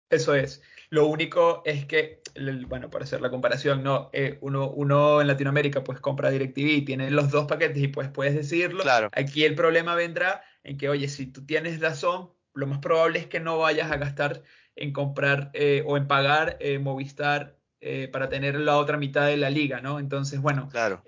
Eso 0.08 0.34
es. 0.34 0.62
Lo 0.88 1.06
único 1.06 1.62
es 1.64 1.84
que, 1.84 2.22
bueno, 2.68 2.90
para 2.90 3.04
hacer 3.04 3.20
la 3.20 3.30
comparación, 3.30 3.82
no, 3.82 4.08
eh, 4.12 4.38
uno, 4.40 4.70
uno 4.70 5.20
en 5.20 5.26
Latinoamérica 5.26 5.82
pues 5.82 6.00
compra 6.00 6.30
DirecTV 6.30 6.68
y 6.68 6.84
tiene 6.84 7.10
los 7.10 7.30
dos 7.30 7.46
paquetes 7.46 7.82
y 7.82 7.88
pues 7.88 8.08
puedes 8.08 8.34
decirlo. 8.34 8.84
Claro. 8.84 9.10
Aquí 9.12 9.44
el 9.44 9.56
problema 9.56 9.96
vendrá 9.96 10.44
en 10.62 10.78
que, 10.78 10.88
oye, 10.88 11.08
si 11.08 11.26
tú 11.26 11.44
tienes 11.44 11.80
razón, 11.80 12.30
lo 12.54 12.66
más 12.68 12.78
probable 12.78 13.18
es 13.18 13.26
que 13.26 13.40
no 13.40 13.58
vayas 13.58 13.90
a 13.90 13.96
gastar 13.96 14.42
en 14.76 14.92
comprar 14.92 15.50
eh, 15.54 15.82
o 15.86 15.96
en 15.96 16.06
pagar 16.06 16.56
eh, 16.60 16.78
Movistar 16.78 17.56
eh, 17.80 18.08
para 18.12 18.28
tener 18.28 18.60
la 18.60 18.76
otra 18.76 18.98
mitad 18.98 19.26
de 19.26 19.36
la 19.36 19.50
liga, 19.50 19.80
¿no? 19.80 19.98
Entonces, 19.98 20.40
bueno, 20.40 20.68
claro. 20.68 21.02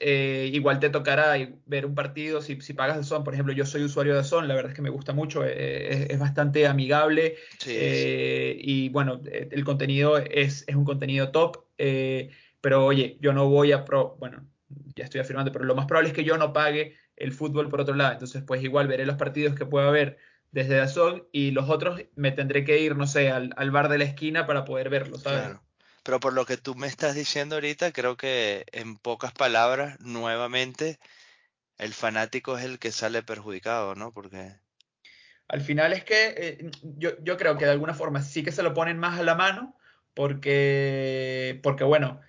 igual 0.00 0.80
te 0.80 0.90
tocará 0.90 1.34
ver 1.66 1.86
un 1.86 1.94
partido 1.94 2.40
si, 2.40 2.60
si 2.60 2.72
pagas 2.72 2.96
de 2.96 3.04
Son. 3.04 3.24
Por 3.24 3.34
ejemplo, 3.34 3.52
yo 3.52 3.66
soy 3.66 3.82
usuario 3.84 4.16
de 4.16 4.24
Son, 4.24 4.48
la 4.48 4.54
verdad 4.54 4.70
es 4.70 4.76
que 4.76 4.82
me 4.82 4.90
gusta 4.90 5.12
mucho, 5.12 5.44
es, 5.44 6.18
bastante 6.18 6.66
amigable 6.66 7.36
y 7.66 8.88
bueno, 8.90 9.20
el 9.24 9.64
contenido 9.64 10.18
es, 10.18 10.64
es 10.66 10.76
un 10.76 10.84
contenido 10.84 11.30
top, 11.30 11.64
pero 12.60 12.84
oye, 12.84 13.18
yo 13.20 13.32
no 13.32 13.48
voy 13.48 13.72
a, 13.72 13.84
pro, 13.84 14.16
bueno, 14.18 14.46
ya 14.96 15.04
estoy 15.04 15.20
afirmando, 15.20 15.52
pero 15.52 15.64
lo 15.64 15.74
más 15.74 15.86
probable 15.86 16.10
es 16.10 16.14
que 16.14 16.24
yo 16.24 16.36
no 16.36 16.52
pague 16.52 16.96
el 17.16 17.32
fútbol 17.32 17.68
por 17.68 17.80
otro 17.80 17.94
lado. 17.94 18.12
Entonces, 18.12 18.42
pues 18.42 18.62
igual 18.62 18.88
veré 18.88 19.06
los 19.06 19.16
partidos 19.16 19.54
que 19.54 19.66
pueda 19.66 19.88
haber 19.88 20.18
desde 20.54 20.76
Dazón 20.76 21.26
y 21.32 21.50
los 21.50 21.68
otros 21.68 22.00
me 22.14 22.30
tendré 22.30 22.64
que 22.64 22.78
ir, 22.78 22.96
no 22.96 23.08
sé, 23.08 23.28
al, 23.30 23.70
bar 23.72 23.88
de 23.88 23.98
la 23.98 24.04
esquina 24.04 24.46
para 24.46 24.64
poder 24.64 24.88
verlo, 24.88 25.18
¿sabes? 25.18 25.40
Claro. 25.40 25.62
Pero 26.04 26.20
por 26.20 26.32
lo 26.32 26.46
que 26.46 26.56
tú 26.56 26.76
me 26.76 26.86
estás 26.86 27.16
diciendo 27.16 27.56
ahorita, 27.56 27.92
creo 27.92 28.16
que 28.16 28.64
en 28.70 28.96
pocas 28.96 29.32
palabras, 29.32 29.98
nuevamente, 29.98 31.00
el 31.76 31.92
fanático 31.92 32.56
es 32.56 32.64
el 32.64 32.78
que 32.78 32.92
sale 32.92 33.24
perjudicado, 33.24 33.96
¿no? 33.96 34.12
Porque... 34.12 34.54
Al 35.48 35.60
final 35.60 35.92
es 35.92 36.04
que 36.04 36.34
eh, 36.36 36.70
yo, 36.82 37.20
yo 37.20 37.36
creo 37.36 37.58
que 37.58 37.64
de 37.64 37.72
alguna 37.72 37.94
forma 37.94 38.22
sí 38.22 38.44
que 38.44 38.52
se 38.52 38.62
lo 38.62 38.74
ponen 38.74 38.98
más 38.98 39.18
a 39.18 39.24
la 39.24 39.34
mano, 39.34 39.76
porque, 40.14 41.58
porque 41.64 41.82
bueno, 41.82 42.20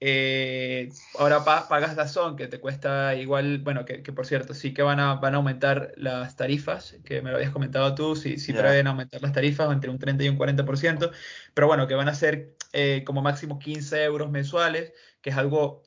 eh, 0.00 0.90
ahora 1.18 1.44
pagas 1.44 1.96
Dazón, 1.96 2.36
que 2.36 2.46
te 2.46 2.60
cuesta 2.60 3.16
igual, 3.16 3.58
bueno, 3.58 3.84
que, 3.84 4.00
por 4.12 4.26
cierto, 4.26 4.54
sí 4.54 4.72
que 4.72 4.82
van 4.82 5.00
a, 5.00 5.14
van 5.14 5.34
a 5.34 5.38
aumentar 5.38 5.92
las 5.96 6.36
tarifas, 6.36 6.96
que 7.04 7.20
me 7.20 7.30
lo 7.30 7.36
habías 7.36 7.50
comentado 7.50 7.94
tú, 7.96 8.14
sí, 8.14 8.38
sí 8.38 8.52
prevén 8.52 8.86
aumentar 8.86 9.20
las 9.20 9.32
tarifas 9.32 9.72
entre 9.72 9.90
un 9.90 9.98
30 9.98 10.22
y 10.22 10.28
un 10.28 10.38
40%, 10.38 11.10
pero 11.52 11.66
bueno, 11.66 11.88
que 11.88 11.94
van 11.94 12.08
a 12.08 12.14
ser 12.14 12.54
eh, 12.72 13.02
como 13.04 13.22
máximo 13.22 13.58
15 13.58 14.04
euros 14.04 14.30
mensuales, 14.30 14.92
que 15.20 15.30
es 15.30 15.36
algo 15.36 15.82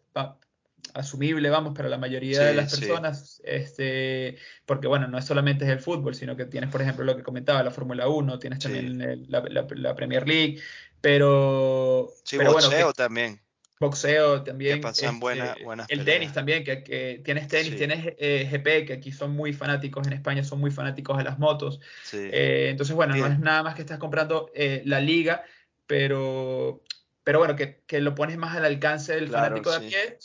asumible, 0.94 1.50
vamos, 1.50 1.74
para 1.74 1.88
la 1.88 1.98
mayoría 1.98 2.42
de 2.42 2.54
las 2.54 2.78
personas, 2.78 3.42
este, 3.46 4.36
porque 4.66 4.88
bueno, 4.88 5.08
no 5.08 5.18
es 5.20 5.24
solamente 5.24 5.64
es 5.64 5.72
el 5.72 5.80
fútbol, 5.80 6.16
sino 6.16 6.36
que 6.36 6.46
tienes, 6.46 6.70
por 6.70 6.82
ejemplo, 6.82 7.06
lo 7.06 7.16
que 7.16 7.24
comentaba, 7.24 7.64
la 7.64 7.72
Fórmula 7.72 8.10
1, 8.10 8.40
tienes 8.40 8.60
también 8.60 9.26
la, 9.30 9.96
Premier 9.96 10.28
League, 10.28 10.60
pero... 11.00 12.10
Sí, 12.26 12.38
pero 12.38 12.52
bueno, 12.52 12.92
también 12.92 13.40
boxeo 13.82 14.44
también. 14.44 14.76
Que 14.76 14.82
pasan 14.82 15.20
buenas, 15.20 15.58
este, 15.58 15.94
El 15.94 16.06
tenis 16.06 16.32
también, 16.32 16.64
que, 16.64 17.22
tienes 17.26 17.48
tenis, 17.50 17.76
tienes 17.76 18.14
eh, 18.18 18.48
GP, 18.50 18.86
que 18.88 18.94
aquí 18.94 19.12
son 19.12 19.32
muy 19.32 19.52
fanáticos, 19.52 20.08
en 20.08 20.14
España 20.14 20.44
son 20.46 20.62
muy 20.62 20.72
fanáticos 20.72 21.18
de 21.18 21.26
las 21.26 21.38
motos. 21.38 21.82
Eh, 22.14 22.68
entonces, 22.70 22.96
bueno, 22.96 23.14
no 23.16 23.28
es 23.28 23.40
nada 23.40 23.64
más 23.64 23.76
que 23.76 23.82
estás 23.82 24.00
comprando 24.00 24.52
eh, 24.54 24.84
la 24.86 25.02
liga, 25.02 25.44
pero, 25.86 26.82
pero 27.26 27.40
bueno, 27.40 27.56
que, 27.58 28.00
lo 28.00 28.16
pones 28.16 28.38
más 28.38 28.56
al 28.56 28.64
alcance 28.64 29.16
del 29.16 29.30
fanático 29.30 29.72
de 29.72 29.78
a 29.78 29.80
pie, 29.82 30.20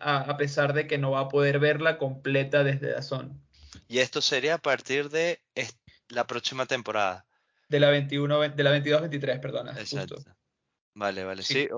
a, 0.00 0.36
pesar 0.36 0.74
de 0.74 0.86
que 0.86 0.98
no 0.98 1.12
va 1.12 1.20
a 1.20 1.28
poder 1.28 1.58
verla 1.58 1.96
completa 1.96 2.64
desde 2.64 2.90
Dazón. 2.90 3.40
Y 3.88 4.00
esto 4.00 4.20
sería 4.20 4.54
a 4.54 4.58
partir 4.58 5.08
de 5.08 5.40
la 6.08 6.26
próxima 6.26 6.66
temporada. 6.66 7.24
De 7.68 7.80
la 7.80 7.90
21, 7.90 8.50
de 8.50 8.62
la 8.62 8.76
22-23, 8.76 9.40
perdona. 9.40 9.72
Exacto. 9.78 10.16
Vale, 10.94 11.24
vale. 11.24 11.42
sí 11.42 11.68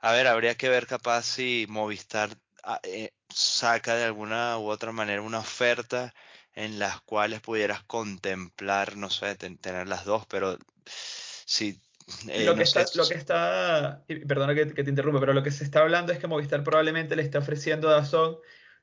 a 0.00 0.12
ver, 0.12 0.26
habría 0.26 0.54
que 0.54 0.68
ver 0.68 0.86
capaz 0.86 1.24
si 1.24 1.66
Movistar 1.68 2.30
ah, 2.62 2.80
eh, 2.82 3.12
saca 3.28 3.96
de 3.96 4.04
alguna 4.04 4.58
u 4.58 4.68
otra 4.68 4.92
manera 4.92 5.22
una 5.22 5.40
oferta 5.40 6.14
en 6.54 6.78
las 6.78 7.00
cuales 7.02 7.40
pudieras 7.40 7.82
contemplar, 7.84 8.96
no 8.96 9.10
sé, 9.10 9.36
tener 9.36 9.86
las 9.86 10.04
dos, 10.04 10.26
pero 10.26 10.58
si... 10.86 11.80
Eh, 12.26 12.44
lo, 12.44 12.56
que 12.56 12.62
está, 12.62 12.84
lo 12.94 13.06
que 13.06 13.14
está, 13.14 14.02
perdona 14.26 14.54
que, 14.54 14.66
te 14.66 14.88
interrumpa, 14.90 15.20
pero 15.20 15.34
lo 15.34 15.42
que 15.42 15.50
se 15.50 15.62
está 15.62 15.80
hablando 15.80 16.12
es 16.12 16.18
que 16.18 16.26
Movistar 16.26 16.64
probablemente 16.64 17.14
le 17.16 17.22
está 17.22 17.38
ofreciendo 17.38 17.88
a 17.88 17.92
Dazón 17.92 18.38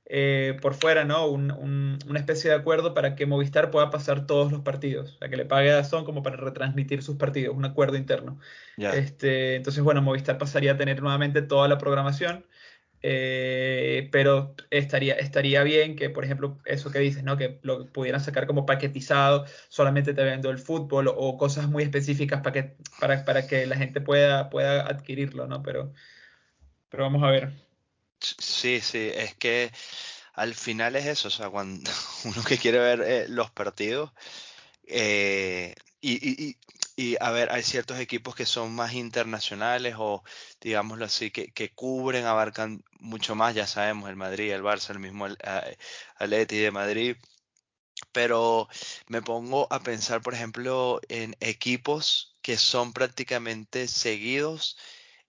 eh, 0.07 0.57
por 0.61 0.75
fuera, 0.75 1.03
¿no? 1.03 1.27
una 1.27 2.19
especie 2.19 2.51
de 2.51 2.55
acuerdo 2.55 2.93
para 2.93 3.15
que 3.15 3.25
Movistar 3.25 3.71
pueda 3.71 3.89
pasar 3.89 4.27
todos 4.27 4.51
los 4.51 4.61
partidos, 4.61 5.13
o 5.13 5.17
sea, 5.17 5.29
que 5.29 5.37
le 5.37 5.45
pague 5.45 5.71
a 5.71 5.75
Dazón 5.75 6.05
como 6.05 6.21
para 6.21 6.37
retransmitir 6.37 7.01
sus 7.01 7.17
partidos, 7.17 7.55
un 7.55 7.65
acuerdo 7.65 7.97
interno. 7.97 8.39
Este, 8.77 9.55
entonces, 9.55 9.83
bueno, 9.83 10.03
Movistar 10.03 10.37
pasaría 10.37 10.73
a 10.73 10.77
tener 10.77 11.01
nuevamente 11.01 11.41
toda 11.41 11.67
la 11.67 11.79
programación, 11.79 12.45
eh, 13.01 14.09
pero 14.11 14.55
estaría, 14.69 15.15
estaría 15.15 15.63
bien 15.63 15.95
que, 15.95 16.09
por 16.11 16.23
ejemplo, 16.23 16.59
eso 16.65 16.91
que 16.91 16.99
dices, 16.99 17.23
¿no? 17.23 17.37
Que 17.37 17.59
lo 17.63 17.87
pudieran 17.87 18.21
sacar 18.21 18.47
como 18.47 18.65
paquetizado, 18.65 19.45
solamente 19.69 20.13
te 20.13 20.23
vendo 20.23 20.51
el 20.51 20.59
fútbol 20.59 21.07
o, 21.07 21.37
cosas 21.37 21.67
muy 21.67 21.83
específicas 21.83 22.41
para 22.41 22.53
que, 22.53 22.75
para, 22.99 23.25
para 23.25 23.47
que 23.47 23.65
la 23.65 23.75
gente 23.75 24.01
pueda, 24.01 24.49
pueda 24.49 24.87
adquirirlo, 24.87 25.47
¿no? 25.47 25.63
Pero, 25.63 25.93
pero 26.89 27.03
vamos 27.03 27.23
a 27.23 27.31
ver. 27.31 27.64
Sí, 28.39 28.81
sí, 28.81 29.11
es 29.13 29.35
que 29.35 29.71
al 30.33 30.55
final 30.55 30.95
es 30.95 31.05
eso, 31.05 31.27
o 31.29 31.31
sea, 31.31 31.49
cuando 31.49 31.91
uno 32.25 32.43
que 32.43 32.57
quiere 32.57 32.79
ver 32.79 33.01
eh, 33.01 33.25
los 33.29 33.51
partidos, 33.51 34.11
eh, 34.87 35.75
y, 36.01 37.17
a 37.19 37.31
ver, 37.31 37.51
hay 37.51 37.63
ciertos 37.63 37.99
equipos 37.99 38.35
que 38.35 38.45
son 38.45 38.73
más 38.75 38.93
internacionales 38.93 39.95
o, 39.97 40.23
digámoslo 40.61 41.05
así, 41.05 41.31
que, 41.31 41.73
cubren, 41.73 42.25
abarcan 42.25 42.83
mucho 42.99 43.35
más, 43.35 43.55
ya 43.55 43.67
sabemos, 43.67 44.09
el 44.09 44.15
Madrid, 44.15 44.51
el 44.51 44.63
Barça, 44.63 44.91
el 44.91 44.99
mismo 44.99 45.27
Atleti 46.17 46.57
de 46.57 46.71
Madrid, 46.71 47.17
pero 48.11 48.67
me 49.07 49.21
pongo 49.21 49.67
a 49.71 49.81
pensar, 49.81 50.21
por 50.21 50.33
ejemplo, 50.33 51.01
en 51.09 51.35
equipos 51.39 52.35
que 52.41 52.57
son 52.57 52.93
prácticamente 52.93 53.87
seguidos 53.87 54.77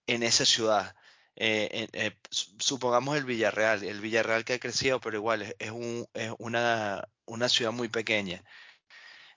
en 0.07 0.23
esa 0.25 0.45
ciudad. 0.47 0.96
Eh, 1.39 1.89
eh, 1.93 2.17
supongamos 2.31 3.17
el 3.17 3.25
Villarreal, 3.25 3.85
el 3.85 4.01
Villarreal 4.01 4.45
que 4.45 4.55
ha 4.55 4.59
crecido, 4.59 5.01
pero 5.01 5.19
igual 5.19 5.55
es, 5.59 5.71
un, 5.71 6.09
es 6.15 6.33
una, 6.39 7.07
una, 7.27 7.49
ciudad 7.51 7.73
muy 7.73 7.89
pequeña. 7.89 8.43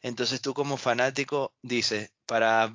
Entonces 0.01 0.41
tú 0.41 0.53
como 0.53 0.77
fanático 0.77 1.53
dices, 1.61 2.13
para 2.25 2.71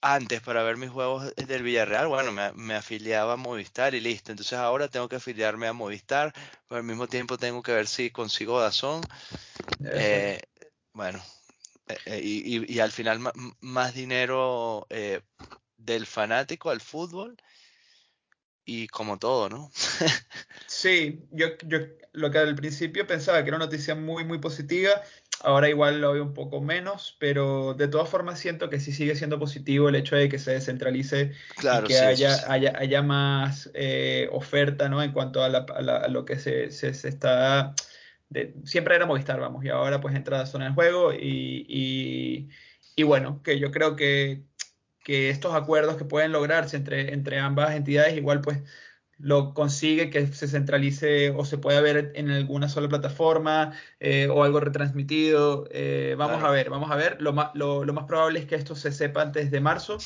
antes, 0.00 0.40
para 0.40 0.62
ver 0.62 0.78
mis 0.78 0.90
juegos 0.90 1.34
del 1.36 1.62
Villarreal, 1.62 2.08
bueno, 2.08 2.32
me, 2.54 2.74
afiliaba 2.74 3.34
a 3.34 3.36
Movistar 3.36 3.94
y 3.94 4.00
listo. 4.00 4.32
Entonces 4.32 4.58
ahora 4.58 4.88
tengo 4.88 5.08
que 5.08 5.16
afiliarme 5.16 5.68
a 5.68 5.74
Movistar, 5.74 6.32
pero 6.66 6.78
al 6.78 6.86
mismo 6.86 7.06
tiempo 7.06 7.36
tengo 7.36 7.62
que 7.62 7.72
ver 7.72 7.86
si 7.86 8.10
consigo 8.10 8.58
Dazón. 8.58 9.02
Eh, 9.84 10.40
bueno, 10.94 11.22
y, 12.06 12.74
y, 12.74 12.80
al 12.80 12.90
final 12.90 13.20
más 13.60 13.94
dinero 13.94 14.86
del 15.76 16.06
fanático 16.06 16.70
al 16.70 16.80
fútbol 16.80 17.36
y 18.64 18.88
como 18.88 19.18
todo, 19.18 19.48
¿no? 19.48 19.70
sí, 20.66 21.20
yo, 21.30 21.48
yo 21.66 21.78
lo 22.12 22.30
que 22.30 22.38
al 22.38 22.54
principio 22.54 23.06
pensaba 23.06 23.42
que 23.42 23.48
era 23.48 23.56
una 23.56 23.66
noticia 23.66 23.94
muy, 23.94 24.24
muy 24.24 24.38
positiva, 24.38 25.02
ahora 25.42 25.68
igual 25.68 26.00
lo 26.00 26.12
veo 26.12 26.22
un 26.22 26.34
poco 26.34 26.60
menos, 26.60 27.16
pero 27.18 27.74
de 27.74 27.88
todas 27.88 28.08
formas 28.08 28.38
siento 28.38 28.70
que 28.70 28.80
sí 28.80 28.92
sigue 28.92 29.16
siendo 29.16 29.38
positivo 29.38 29.88
el 29.88 29.96
hecho 29.96 30.16
de 30.16 30.28
que 30.28 30.38
se 30.38 30.52
descentralice 30.52 31.32
y 31.58 31.86
que 31.86 31.98
haya, 31.98 32.50
Haya, 32.50 32.72
haya, 32.76 33.02
más 33.02 33.70
eh, 33.74 34.28
oferta, 34.30 34.88
¿no? 34.88 35.02
En 35.02 35.12
cuanto 35.12 35.42
a, 35.42 35.48
lo 36.08 36.24
que 36.24 36.38
se, 36.38 36.70
se, 36.70 36.88
está... 37.08 37.74
De, 38.28 38.54
siempre 38.64 38.94
era 38.94 39.06
Movistar, 39.06 39.40
vamos, 39.40 39.64
y 39.64 39.68
ahora 39.68 40.00
pues 40.00 40.14
entra 40.14 40.46
zona 40.46 40.66
de 40.66 40.74
juego 40.74 41.12
y, 41.12 41.66
y, 41.68 42.48
y 42.96 43.02
bueno, 43.02 43.42
que 43.42 43.58
yo 43.58 43.70
creo 43.70 43.96
que 43.96 44.42
que 45.04 45.30
estos 45.30 45.54
acuerdos 45.54 45.96
que 45.96 46.04
pueden 46.04 46.32
lograrse 46.32 46.76
entre, 46.76 47.12
entre 47.12 47.38
ambas 47.38 47.74
entidades 47.74 48.16
igual 48.16 48.40
pues 48.40 48.62
lo 49.22 49.54
consigue 49.54 50.10
que 50.10 50.26
se 50.26 50.48
centralice 50.48 51.30
o 51.30 51.44
se 51.44 51.56
pueda 51.56 51.80
ver 51.80 52.10
en 52.16 52.30
alguna 52.30 52.68
sola 52.68 52.88
plataforma 52.88 53.72
eh, 54.00 54.26
o 54.28 54.42
algo 54.42 54.58
retransmitido. 54.58 55.68
Eh, 55.70 56.16
vamos 56.18 56.42
a 56.42 56.50
ver, 56.50 56.70
vamos 56.70 56.90
a 56.90 56.96
ver. 56.96 57.22
Lo 57.22 57.32
más, 57.32 57.50
lo, 57.54 57.84
más, 57.84 58.04
probable 58.06 58.40
es 58.40 58.46
que 58.46 58.56
esto 58.56 58.74
se 58.74 58.90
sepa 58.90 59.22
antes 59.22 59.52
de 59.52 59.60
marzo 59.60 59.98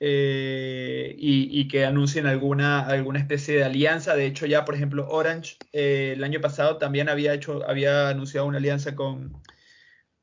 eh, 0.00 1.14
y, 1.18 1.66
que 1.68 1.86
anuncien 1.86 2.26
alguna, 2.26 2.80
alguna 2.80 3.20
especie 3.20 3.56
de 3.56 3.64
alianza. 3.64 4.14
De 4.14 4.26
hecho, 4.26 4.44
ya, 4.44 4.66
por 4.66 4.74
ejemplo, 4.74 5.08
Orange 5.08 5.56
el 5.72 6.22
año 6.22 6.42
pasado 6.42 6.76
también 6.76 7.08
había, 7.08 7.32
hecho, 7.32 7.66
había 7.66 8.10
anunciado 8.10 8.46
una 8.46 8.58
alianza 8.58 8.94
con, 8.94 9.32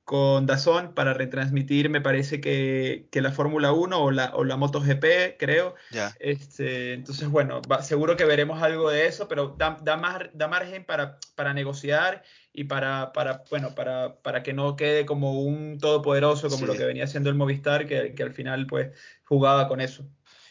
con 0.09 0.47
Dazón 0.47 0.95
para 0.95 1.13
retransmitir, 1.13 1.91
me 1.91 2.01
parece 2.01 2.41
que, 2.41 3.07
la 3.13 3.31
Fórmula 3.31 3.73
1 3.73 3.95
o 3.95 4.09
la, 4.09 4.31
o 4.33 4.43
la 4.43 4.57
MotoGP, 4.57 5.37
creo. 5.37 5.75
Este, 6.17 6.93
entonces, 6.93 7.29
bueno, 7.29 7.61
seguro 7.83 8.17
que 8.17 8.25
veremos 8.25 8.63
algo 8.63 8.89
de 8.89 9.05
eso, 9.05 9.27
pero 9.27 9.55
da, 9.55 9.77
más, 9.97 10.23
da 10.33 10.47
margen 10.47 10.83
para, 10.83 11.19
para 11.35 11.53
negociar 11.53 12.23
y 12.51 12.63
para, 12.63 13.13
para, 13.13 13.43
bueno, 13.51 13.75
para, 13.75 14.15
para 14.23 14.41
que 14.41 14.51
no 14.51 14.75
quede 14.75 15.05
como 15.05 15.43
un 15.43 15.77
todopoderoso 15.77 16.49
como 16.49 16.65
lo 16.65 16.73
que 16.73 16.85
venía 16.85 17.03
haciendo 17.03 17.29
el 17.29 17.35
Movistar, 17.35 17.85
que, 17.85 18.15
al 18.19 18.33
final 18.33 18.65
pues 18.65 18.89
jugaba 19.25 19.67
con 19.67 19.79
eso. 19.79 20.09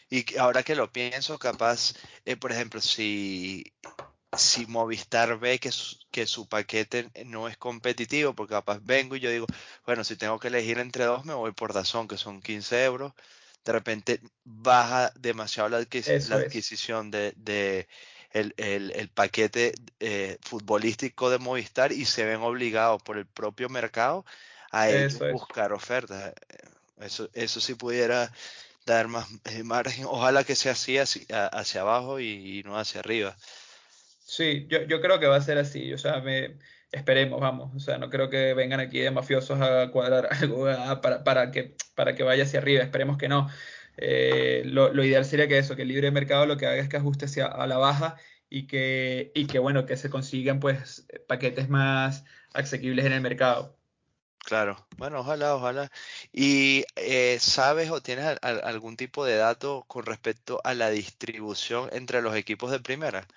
Y 0.09 0.23
ahora 0.37 0.63
que 0.63 0.73
lo 0.73 0.89
pienso, 0.89 1.37
capaz, 1.37 1.95
eh, 2.23 2.37
por 2.37 2.53
ejemplo, 2.53 2.79
si 2.79 3.73
si 4.37 4.65
Movistar 4.67 5.39
ve 5.39 5.59
que 5.59 5.71
su, 5.71 5.97
que 6.11 6.27
su 6.27 6.47
paquete 6.47 7.09
no 7.25 7.47
es 7.47 7.57
competitivo, 7.57 8.33
porque 8.33 8.53
capaz 8.53 8.79
vengo 8.83 9.15
y 9.15 9.19
yo 9.19 9.31
digo, 9.31 9.47
bueno, 9.85 10.03
si 10.03 10.15
tengo 10.15 10.39
que 10.39 10.49
elegir 10.49 10.79
entre 10.79 11.05
dos, 11.05 11.25
me 11.25 11.33
voy 11.33 11.51
por 11.51 11.73
Dazón, 11.73 12.07
que 12.07 12.17
son 12.17 12.41
15 12.41 12.83
euros, 12.83 13.13
de 13.65 13.71
repente 13.71 14.21
baja 14.43 15.11
demasiado 15.15 15.69
la, 15.69 15.77
adquisición 15.77 17.11
de, 17.11 17.87
el, 18.31 19.09
paquete 19.13 19.73
eh, 19.99 20.37
futbolístico 20.41 21.29
de 21.29 21.39
Movistar 21.39 21.91
y 21.91 22.05
se 22.05 22.25
ven 22.25 22.41
obligados 22.41 23.01
por 23.01 23.17
el 23.17 23.25
propio 23.25 23.69
mercado 23.69 24.25
a 24.71 24.87
buscar 25.31 25.73
ofertas. 25.73 26.33
Eso, 26.99 27.29
eso 27.33 27.61
sí 27.61 27.75
pudiera 27.75 28.31
dar 28.85 29.07
más 29.07 29.27
eh, 29.45 29.63
margen. 29.63 30.05
Ojalá 30.05 30.43
que 30.43 30.55
sea 30.55 30.73
así 30.73 30.97
hacia, 30.97 31.47
hacia 31.47 31.81
abajo 31.81 32.19
y 32.19 32.61
no 32.65 32.77
hacia 32.77 32.99
arriba. 32.99 33.35
Sí, 34.29 34.67
yo, 34.69 34.83
yo 34.83 35.01
creo 35.01 35.19
que 35.19 35.25
va 35.25 35.37
a 35.37 35.41
ser 35.41 35.57
así, 35.57 35.91
o 35.91 35.97
sea, 35.97 36.21
me, 36.21 36.59
esperemos, 36.91 37.41
vamos, 37.41 37.75
o 37.75 37.79
sea, 37.79 37.97
no 37.97 38.11
creo 38.11 38.29
que 38.29 38.53
vengan 38.53 38.79
aquí 38.79 38.99
de 38.99 39.09
mafiosos 39.09 39.59
a 39.59 39.89
cuadrar 39.91 40.29
algo 40.41 40.65
para, 41.01 41.23
para, 41.23 41.49
que, 41.51 41.75
para 41.95 42.13
que 42.13 42.21
vaya 42.21 42.43
hacia 42.43 42.59
arriba, 42.59 42.83
esperemos 42.83 43.17
que 43.17 43.27
no. 43.27 43.49
Eh, 43.97 44.61
lo, 44.65 45.03
ideal 45.03 45.25
sería 45.25 45.47
que 45.47 45.57
eso, 45.57 45.75
que 45.75 45.81
el 45.81 45.87
libre 45.87 46.11
mercado 46.11 46.45
lo 46.45 46.57
que 46.57 46.67
haga 46.67 46.77
es 46.79 46.89
que 46.89 46.97
ajuste 46.97 47.25
hacia 47.25 47.47
a 47.47 47.65
la 47.65 47.79
baja 47.79 48.17
y 48.49 48.67
que, 48.67 49.31
y 49.33 49.47
que, 49.47 49.57
bueno, 49.57 49.87
que 49.87 49.97
se 49.97 50.11
consigan 50.11 50.59
pues 50.59 51.07
paquetes 51.27 51.67
más 51.69 52.23
asequibles 52.53 53.05
en 53.05 53.13
el 53.13 53.21
mercado. 53.21 53.77
Claro, 54.45 54.87
bueno, 54.97 55.21
ojalá, 55.21 55.55
ojalá. 55.55 55.91
¿Y 56.31 56.85
eh, 56.95 57.37
sabes 57.39 57.89
o 57.89 58.01
tienes 58.01 58.37
algún 58.43 58.95
tipo 58.95 59.25
de 59.25 59.37
dato 59.37 59.85
con 59.87 60.05
respecto 60.05 60.61
a 60.63 60.75
la 60.75 60.91
distribución 60.91 61.89
entre 61.93 62.21
los 62.21 62.35
equipos 62.35 62.69
de 62.69 62.79
primera? 62.79 63.27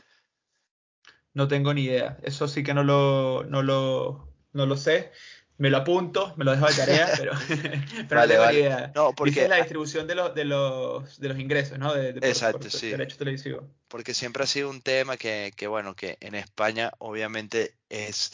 No 1.34 1.48
tengo 1.48 1.72
ni 1.74 1.84
idea. 1.84 2.18
Eso 2.22 2.48
sí 2.48 2.62
que 2.62 2.74
no 2.74 2.84
lo, 2.84 3.44
no 3.44 3.62
lo, 3.62 4.28
no 4.52 4.66
lo 4.66 4.76
sé. 4.76 5.12
Me 5.58 5.70
lo 5.70 5.78
apunto, 5.78 6.34
me 6.36 6.44
lo 6.44 6.52
dejo 6.52 6.66
de 6.66 6.74
tarea, 6.74 7.08
pero, 7.16 7.32
pero 8.08 8.20
no 8.20 8.28
tengo 8.28 8.46
ni 8.50 8.58
idea. 8.58 8.92
No, 8.94 9.14
porque 9.14 9.42
es 9.42 9.48
la 9.48 9.56
distribución 9.56 10.06
de, 10.06 10.14
los, 10.14 10.34
de, 10.34 10.44
los, 10.44 11.20
de 11.20 11.28
los 11.28 11.38
ingresos, 11.38 11.78
¿no? 11.78 11.94
De, 11.94 12.10
exacto, 12.10 12.68
sí. 12.68 12.90
Derecho 12.90 13.16
televisivo. 13.16 13.68
Porque 13.88 14.14
siempre 14.14 14.42
ha 14.42 14.46
sido 14.46 14.70
un 14.70 14.82
tema 14.82 15.16
que, 15.16 15.52
que 15.56 15.66
bueno, 15.66 15.94
que 15.94 16.16
en 16.20 16.34
España 16.34 16.92
obviamente 16.98 17.76
es 17.88 18.32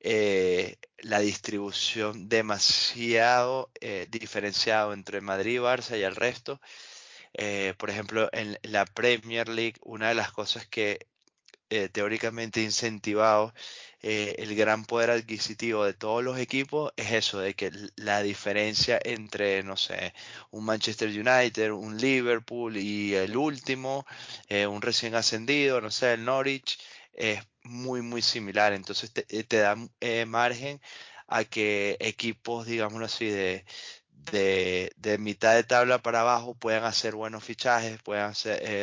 eh, 0.00 0.76
la 0.98 1.18
distribución 1.20 2.28
demasiado 2.28 3.70
eh, 3.80 4.06
diferenciado 4.08 4.92
entre 4.92 5.20
Madrid, 5.20 5.60
Barça 5.60 5.98
y 5.98 6.02
el 6.02 6.14
resto. 6.14 6.60
Eh, 7.34 7.74
por 7.76 7.90
ejemplo, 7.90 8.28
en 8.32 8.58
la 8.62 8.84
Premier 8.84 9.48
League, 9.48 9.74
una 9.82 10.08
de 10.08 10.14
las 10.14 10.32
cosas 10.32 10.66
que 10.66 11.08
eh, 11.70 11.88
teóricamente 11.88 12.62
incentivado 12.62 13.52
eh, 14.02 14.34
el 14.38 14.54
gran 14.54 14.84
poder 14.84 15.10
adquisitivo 15.10 15.84
de 15.84 15.94
todos 15.94 16.22
los 16.22 16.38
equipos 16.38 16.92
es 16.96 17.12
eso, 17.12 17.40
de 17.40 17.54
que 17.54 17.72
la 17.96 18.22
diferencia 18.22 18.98
entre, 19.04 19.62
no 19.62 19.76
sé, 19.76 20.14
un 20.50 20.64
Manchester 20.64 21.08
United, 21.08 21.72
un 21.72 21.96
Liverpool 21.98 22.76
y 22.76 23.14
el 23.14 23.36
último, 23.36 24.06
eh, 24.48 24.66
un 24.66 24.82
recién 24.82 25.14
ascendido, 25.14 25.80
no 25.80 25.90
sé, 25.90 26.14
el 26.14 26.24
Norwich, 26.24 26.78
es 27.12 27.40
muy, 27.64 28.02
muy 28.02 28.22
similar. 28.22 28.72
Entonces 28.72 29.12
te, 29.12 29.22
te 29.24 29.56
da 29.58 29.76
margen 30.26 30.80
a 31.28 31.44
que 31.44 31.96
equipos, 32.00 32.66
digámoslo 32.66 33.06
así, 33.06 33.26
de, 33.26 33.64
de, 34.32 34.92
de, 34.96 35.18
mitad 35.18 35.54
de 35.54 35.64
tabla 35.64 35.98
para 35.98 36.20
abajo 36.22 36.54
puedan 36.54 36.84
hacer 36.84 37.14
buenos 37.14 37.44
fichajes, 37.44 38.02
puedan 38.02 38.34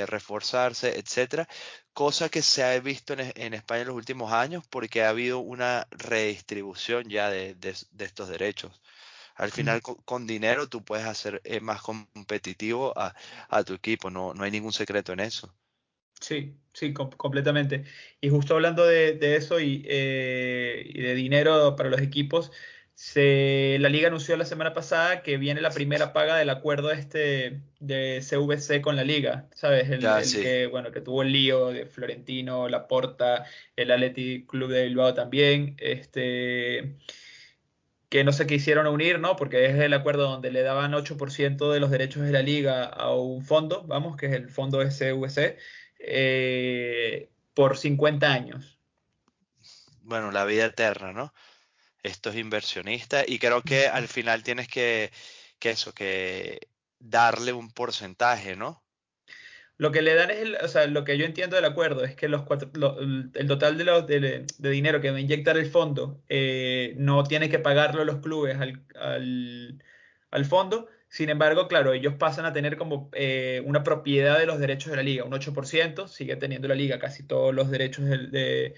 reforzarse, 0.08 0.98
etcétera, 0.98 1.48
cosa 1.94 2.30
que 2.30 2.42
se 2.42 2.64
ha 2.64 2.80
visto 2.80 3.14
en, 3.14 3.54
España 3.54 3.82
en 3.82 3.88
los 3.88 3.96
últimos 3.96 4.34
años 4.34 4.66
porque 4.70 5.04
ha 5.04 5.10
habido 5.10 5.40
una 5.40 5.88
redistribución 5.92 7.08
ya 7.10 7.30
de, 7.30 7.56
estos 8.00 8.30
derechos. 8.30 8.82
Al 9.36 9.52
final, 9.52 9.82
con, 9.82 10.28
dinero 10.28 10.68
tú 10.70 10.84
puedes 10.84 11.06
hacer 11.06 11.42
eh, 11.44 11.60
más 11.60 11.82
competitivo 11.82 12.94
a, 12.96 13.64
tu 13.64 13.74
equipo, 13.74 14.10
no, 14.10 14.34
no 14.34 14.44
hay 14.44 14.52
ningún 14.52 14.74
secreto 14.74 15.14
en 15.14 15.22
eso. 15.22 15.54
Sí, 16.20 16.56
sí, 16.72 16.94
completamente. 16.94 17.84
Y 18.22 18.30
justo 18.30 18.54
hablando 18.54 18.86
de, 18.86 19.36
eso 19.36 19.60
y, 19.60 19.84
eh, 19.88 20.84
y, 20.86 21.02
de 21.02 21.16
dinero 21.16 21.76
para 21.76 21.90
los 21.90 22.02
equipos, 22.02 22.52
se, 22.96 23.78
la 23.80 23.90
liga 23.90 24.08
anunció 24.08 24.38
la 24.38 24.46
semana 24.46 24.74
pasada 24.74 25.24
que 25.24 25.38
viene 25.38 25.62
la 25.62 25.72
primera 25.72 26.14
paga 26.14 26.38
del 26.38 26.50
acuerdo 26.50 26.92
este 26.92 27.62
de 27.80 28.22
CVC 28.22 28.82
con 28.82 28.96
la 28.96 29.04
liga, 29.04 29.48
¿sabes? 29.54 29.90
El, 29.90 30.02
que, 30.42 30.68
bueno, 30.68 30.92
que 30.92 31.02
tuvo 31.02 31.24
el 31.24 31.32
lío 31.32 31.70
de 31.70 31.86
Florentino, 31.86 32.70
Laporta, 32.70 33.46
el 33.76 33.92
Athletic 33.92 34.48
Club 34.48 34.70
de 34.70 34.86
Bilbao 34.86 35.14
también, 35.14 35.76
este 35.80 36.98
que 38.10 38.24
no 38.24 38.32
se 38.32 38.46
quisieron 38.46 38.86
unir, 38.86 39.20
¿no? 39.20 39.36
Porque 39.36 39.66
es 39.66 39.74
el 39.74 39.92
acuerdo 39.92 40.30
donde 40.30 40.52
le 40.52 40.62
daban 40.62 40.94
8% 40.94 41.72
de 41.72 41.80
los 41.80 41.90
derechos 41.90 42.22
de 42.22 42.32
la 42.32 42.44
liga 42.44 42.84
a 42.84 43.12
un 43.16 43.44
fondo, 43.44 43.86
vamos, 43.88 44.18
que 44.18 44.28
es 44.28 44.34
el 44.34 44.52
fondo 44.52 44.80
SVC, 44.84 45.58
eh, 45.98 47.32
por 47.56 47.76
50 47.76 48.32
años. 48.32 48.78
Bueno, 50.04 50.30
la 50.30 50.46
vida 50.46 50.66
eterna, 50.66 51.12
¿no? 51.12 51.34
Estos 52.04 52.36
inversionistas 52.36 53.26
y 53.28 53.40
creo 53.40 53.62
que 53.62 53.88
al 53.88 54.08
final 54.08 54.44
tienes 54.44 54.68
que, 54.68 55.12
que 55.60 55.72
eso, 55.72 55.94
que 55.94 56.68
darle 57.00 57.54
un 57.54 57.72
porcentaje, 57.72 58.56
¿no? 58.56 58.84
Lo 59.78 59.92
que 59.92 60.02
le 60.02 60.14
dan 60.14 60.30
es, 60.30 60.38
el, 60.38 60.56
o 60.56 60.68
sea, 60.68 60.86
lo 60.86 61.04
que 61.04 61.18
yo 61.18 61.26
entiendo 61.26 61.56
del 61.56 61.66
acuerdo 61.66 62.04
es 62.04 62.16
que 62.16 62.28
los 62.28 62.44
cuatro, 62.44 62.70
el 63.00 63.48
total 63.48 63.78
de, 63.78 63.84
los, 63.84 64.06
de, 64.06 64.46
dinero 64.60 65.02
que 65.02 65.10
va 65.10 65.18
a 65.18 65.22
inyectar 65.22 65.58
el 65.58 65.66
fondo 65.66 66.22
eh, 66.30 66.94
no 66.98 67.24
tiene 67.24 67.50
que 67.50 67.60
pagarlo 67.60 68.06
los 68.06 68.18
clubes 68.20 68.60
al, 68.60 68.86
al, 68.96 69.84
al, 70.30 70.46
fondo. 70.46 70.88
Sin 71.10 71.30
embargo, 71.30 71.68
claro, 71.68 71.94
ellos 71.94 72.14
pasan 72.20 72.46
a 72.46 72.54
tener 72.54 72.78
como 72.78 73.10
eh, 73.14 73.62
una 73.66 73.84
propiedad 73.84 74.38
de 74.38 74.46
los 74.46 74.60
derechos 74.60 74.92
de 74.92 74.98
la 74.98 75.04
liga, 75.04 75.24
un 75.24 75.34
8%, 75.34 76.08
sigue 76.08 76.36
teniendo 76.36 76.68
la 76.68 76.76
liga 76.76 77.00
casi 77.00 77.24
todos 77.24 77.54
los 77.54 77.70
derechos 77.72 78.06
de 78.06 78.18
de 78.28 78.76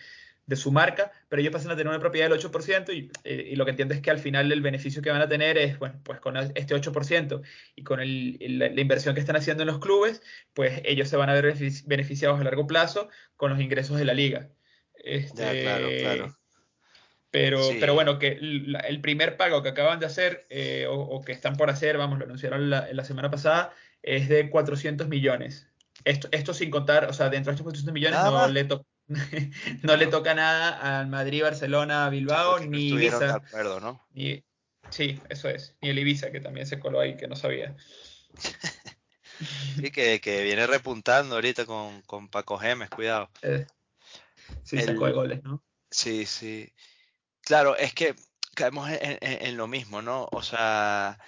su 0.56 0.72
marca, 0.72 1.12
pero 1.28 1.42
ellos 1.42 1.52
pasan 1.52 1.72
a 1.72 1.76
tener 1.76 1.88
una 1.88 2.00
propiedad 2.00 2.30
del 2.30 2.40
8% 2.40 3.12
eh, 3.24 3.50
y, 3.52 3.56
lo 3.56 3.66
que 3.66 3.72
entiendo 3.72 3.96
es 3.96 4.02
que 4.02 4.12
al 4.12 4.20
final 4.20 4.52
el 4.52 4.62
beneficio 4.62 5.02
que 5.02 5.10
van 5.10 5.22
a 5.22 5.28
tener 5.28 5.58
es, 5.58 5.80
bueno, 5.80 6.00
pues 6.04 6.20
con 6.20 6.38
este 6.38 6.76
8% 6.76 7.42
y 7.76 7.84
con 7.84 8.00
la, 8.00 8.82
inversión 8.82 9.16
que 9.16 9.22
están 9.22 9.36
haciendo 9.36 9.64
en 9.64 9.68
los 9.68 9.80
clubes, 9.80 10.22
pues 10.54 10.82
ellos 10.86 11.10
se 11.10 11.18
van 11.18 11.30
a 11.30 11.34
ver 11.34 11.56
beneficiados 11.86 12.40
a 12.40 12.44
largo 12.44 12.68
plazo 12.68 13.10
con 13.36 13.50
los 13.50 13.60
ingresos 13.60 13.98
de 13.98 14.06
la 14.06 14.14
liga. 14.14 14.50
Este, 14.96 15.62
claro, 15.62 15.88
claro. 16.00 16.38
Pero, 17.32 17.62
pero 17.82 17.94
bueno, 17.94 18.18
que 18.18 18.38
el 18.40 19.02
primer 19.02 19.36
pago 19.36 19.62
que 19.62 19.70
acaban 19.70 20.00
de 20.00 20.06
hacer 20.06 20.46
eh, 20.50 20.86
o, 20.88 21.22
que 21.22 21.34
están 21.34 21.58
por 21.58 21.70
hacer, 21.70 21.98
vamos, 21.98 22.18
lo 22.18 22.26
anunciaron 22.26 22.70
la, 22.70 22.88
la 22.94 23.04
semana 23.04 23.30
pasada, 23.30 23.74
es 24.04 24.30
de 24.30 24.50
400 24.50 25.10
millones. 25.10 25.68
Esto, 26.06 26.30
esto 26.32 26.54
sin 26.54 26.70
contar, 26.70 27.06
o 27.10 27.14
sea, 27.14 27.30
dentro 27.30 27.52
de 27.52 27.56
estos 27.56 27.64
400 27.64 27.94
millones 27.94 28.20
no 28.20 28.48
le, 28.48 28.64
toca 28.64 28.86
no 29.84 29.96
le 29.96 30.08
toca 30.08 30.34
nada 30.34 31.00
al 31.00 31.08
Madrid, 31.08 31.44
Barcelona, 31.44 32.10
Bilbao, 32.10 32.60
ni 32.60 32.90
Ibiza. 32.90 33.42
¿no? 33.82 34.06
sí, 34.90 35.20
eso 35.30 35.50
es. 35.50 35.76
Ni 35.82 35.90
el 35.90 36.00
Ibiza, 36.00 36.32
que 36.32 36.40
también 36.40 36.66
se 36.66 36.80
coló 36.80 37.00
ahí, 37.00 37.16
que 37.16 37.28
no 37.28 37.36
sabía. 37.36 37.76
sí, 39.76 39.92
que, 39.92 40.44
viene 40.44 40.66
repuntando 40.68 41.36
ahorita 41.36 41.66
con, 41.66 42.02
con 42.04 42.30
Paco 42.30 42.58
Gemes, 42.58 42.90
cuidado. 42.90 43.30
Eh, 43.42 43.68
sí, 44.64 44.82
sacó 44.82 45.06
de 45.06 45.12
goles, 45.12 45.44
¿no? 45.44 45.64
Sí, 45.92 46.26
sí. 46.26 46.72
Claro, 47.42 47.78
es 47.78 47.94
que 47.94 48.16
caemos 48.56 48.90
en, 48.90 49.58
lo 49.58 49.68
mismo, 49.68 50.02
¿no? 50.02 50.28
O 50.32 50.42
sea, 50.42 51.20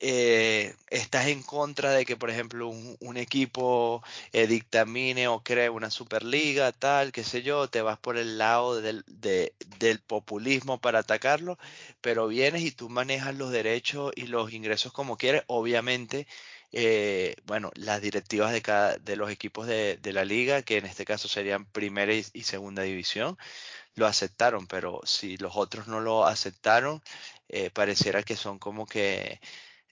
eh, 0.00 0.74
estás 0.90 1.26
en 1.28 1.42
contra 1.42 1.92
de 1.92 2.04
que, 2.04 2.16
por 2.16 2.30
ejemplo, 2.30 2.68
un, 2.68 3.16
equipo 3.16 4.02
eh, 4.32 4.46
dictamine 4.46 5.28
o 5.28 5.42
cree 5.42 5.68
una 5.70 5.90
superliga, 5.90 6.72
tal, 6.72 7.12
qué 7.12 7.22
sé 7.24 7.42
yo, 7.42 7.68
te 7.68 7.82
vas 7.82 7.98
por 7.98 8.16
el 8.16 8.38
lado 8.38 8.80
del, 8.80 9.04
del 9.06 10.00
populismo 10.00 10.80
para 10.80 11.00
atacarlo, 11.00 11.58
pero 12.00 12.28
vienes 12.28 12.62
y 12.62 12.72
tú 12.72 12.88
manejas 12.88 13.36
los 13.36 13.50
derechos 13.50 14.12
y 14.16 14.26
los 14.26 14.52
ingresos 14.52 14.92
como 14.92 15.16
quieres, 15.16 15.42
obviamente 15.46 16.26
eh, 16.72 17.34
bueno, 17.46 17.70
las 17.74 18.00
directivas 18.00 18.52
de 18.52 18.62
cada 18.62 18.96
de 18.98 19.16
los 19.16 19.30
equipos 19.30 19.66
de, 19.66 19.98
la 20.04 20.24
liga, 20.24 20.62
que 20.62 20.78
en 20.78 20.86
este 20.86 21.04
caso 21.04 21.28
serían 21.28 21.64
primera 21.66 22.12
y, 22.14 22.22
segunda 22.42 22.82
división, 22.82 23.36
lo 23.96 24.06
aceptaron, 24.06 24.66
pero 24.66 25.00
si 25.04 25.36
los 25.38 25.56
otros 25.56 25.88
no 25.88 26.00
lo 26.00 26.26
aceptaron, 26.26 27.02
eh, 27.48 27.70
pareciera 27.70 28.22
que 28.22 28.36
son 28.36 28.58
como 28.58 28.86
que 28.86 29.40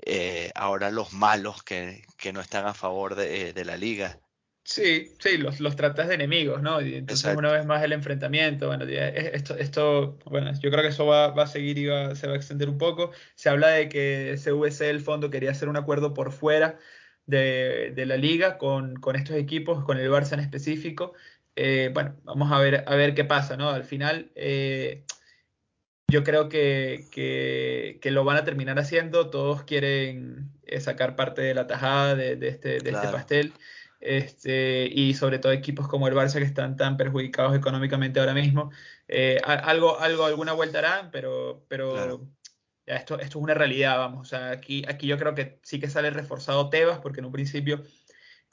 eh, 0.05 0.51
ahora 0.55 0.91
los 0.91 1.13
malos 1.13 1.63
que, 1.63 2.03
no 2.33 2.41
están 2.41 2.67
a 2.67 2.75
favor 2.75 3.15
de, 3.15 3.65
la 3.65 3.77
liga. 3.77 4.19
Sí, 4.65 5.15
sí, 5.19 5.39
los, 5.39 5.61
los 5.61 5.77
tratas 5.77 6.09
de 6.09 6.15
enemigos, 6.15 6.61
¿no? 6.61 6.81
Y 6.83 6.97
entonces 6.97 7.35
una 7.35 7.51
vez 7.51 7.65
más 7.65 7.83
el 7.83 7.93
enfrentamiento, 7.93 8.67
bueno, 8.67 8.85
esto, 8.85 9.57
esto, 9.57 10.19
bueno, 10.27 10.53
yo 10.61 10.71
creo 10.71 10.83
que 10.83 10.89
eso 10.89 11.07
va, 11.07 11.27
a 11.27 11.47
seguir 11.47 11.79
y 11.79 11.85
se 12.17 12.27
va 12.27 12.35
a 12.35 12.37
extender 12.37 12.69
un 12.69 12.77
poco. 12.77 13.13
Se 13.35 13.49
habla 13.49 13.69
de 13.69 13.89
que 13.89 14.37
CVC, 14.37 14.91
el 14.91 15.01
fondo, 15.01 15.31
quería 15.31 15.53
hacer 15.53 15.69
un 15.69 15.79
acuerdo 15.79 16.13
por 16.13 16.33
fuera 16.33 16.79
de, 17.29 18.05
la 18.07 18.17
liga 18.17 18.59
con, 18.59 19.01
estos 19.15 19.37
equipos, 19.37 19.85
con 19.85 19.99
el 19.99 20.11
Barça 20.11 20.33
en 20.35 20.41
específico. 20.41 21.15
Eh, 21.57 21.91
bueno, 21.93 22.17
vamos 22.25 22.51
a 22.53 22.59
ver, 22.59 22.85
a 22.87 22.95
ver 22.95 23.15
qué 23.15 23.25
pasa, 23.25 23.57
¿no? 23.57 23.71
Al 23.71 23.85
final, 23.85 24.31
eh, 24.35 25.05
yo 26.11 26.25
creo 26.25 26.49
que, 26.49 27.07
que, 27.11 28.11
lo 28.11 28.25
van 28.25 28.39
a 28.39 28.45
terminar 28.45 28.79
haciendo. 28.79 29.29
Todos 29.29 29.63
quieren 29.65 30.51
eh, 30.65 30.81
sacar 30.81 31.17
parte 31.17 31.43
de 31.43 31.55
la 31.55 31.67
tajada 31.67 32.15
de, 32.15 32.33
este, 32.49 32.79
de 32.79 32.91
este 32.91 33.09
pastel. 33.09 33.53
Este, 34.01 34.89
y 34.91 35.15
sobre 35.15 35.39
todo 35.39 35.53
equipos 35.53 35.89
como 35.89 36.09
el 36.09 36.15
Barça 36.15 36.39
que 36.39 36.45
están 36.45 36.77
tan 36.77 36.97
perjudicados 36.97 37.55
económicamente 37.55 38.21
ahora 38.21 38.33
mismo. 38.33 38.71
Eh, 39.07 39.39
algo, 39.45 40.01
algo, 40.01 40.25
alguna 40.25 40.55
vuelta 40.55 40.79
harán, 40.79 41.11
pero, 41.11 41.65
pero 41.69 42.27
ya 42.87 42.97
esto, 42.97 43.19
esto 43.19 43.39
es 43.39 43.45
una 43.45 43.55
realidad, 43.55 43.99
vamos. 43.99 44.21
O 44.23 44.31
sea, 44.31 44.51
aquí, 44.51 44.85
aquí 44.89 45.07
yo 45.07 45.19
creo 45.19 45.35
que 45.35 45.59
sí 45.63 45.79
que 45.79 45.91
sale 45.91 46.11
reforzado 46.11 46.71
Tebas, 46.71 47.01
porque 47.01 47.21
en 47.21 47.27
un 47.27 47.33
principio, 47.33 47.83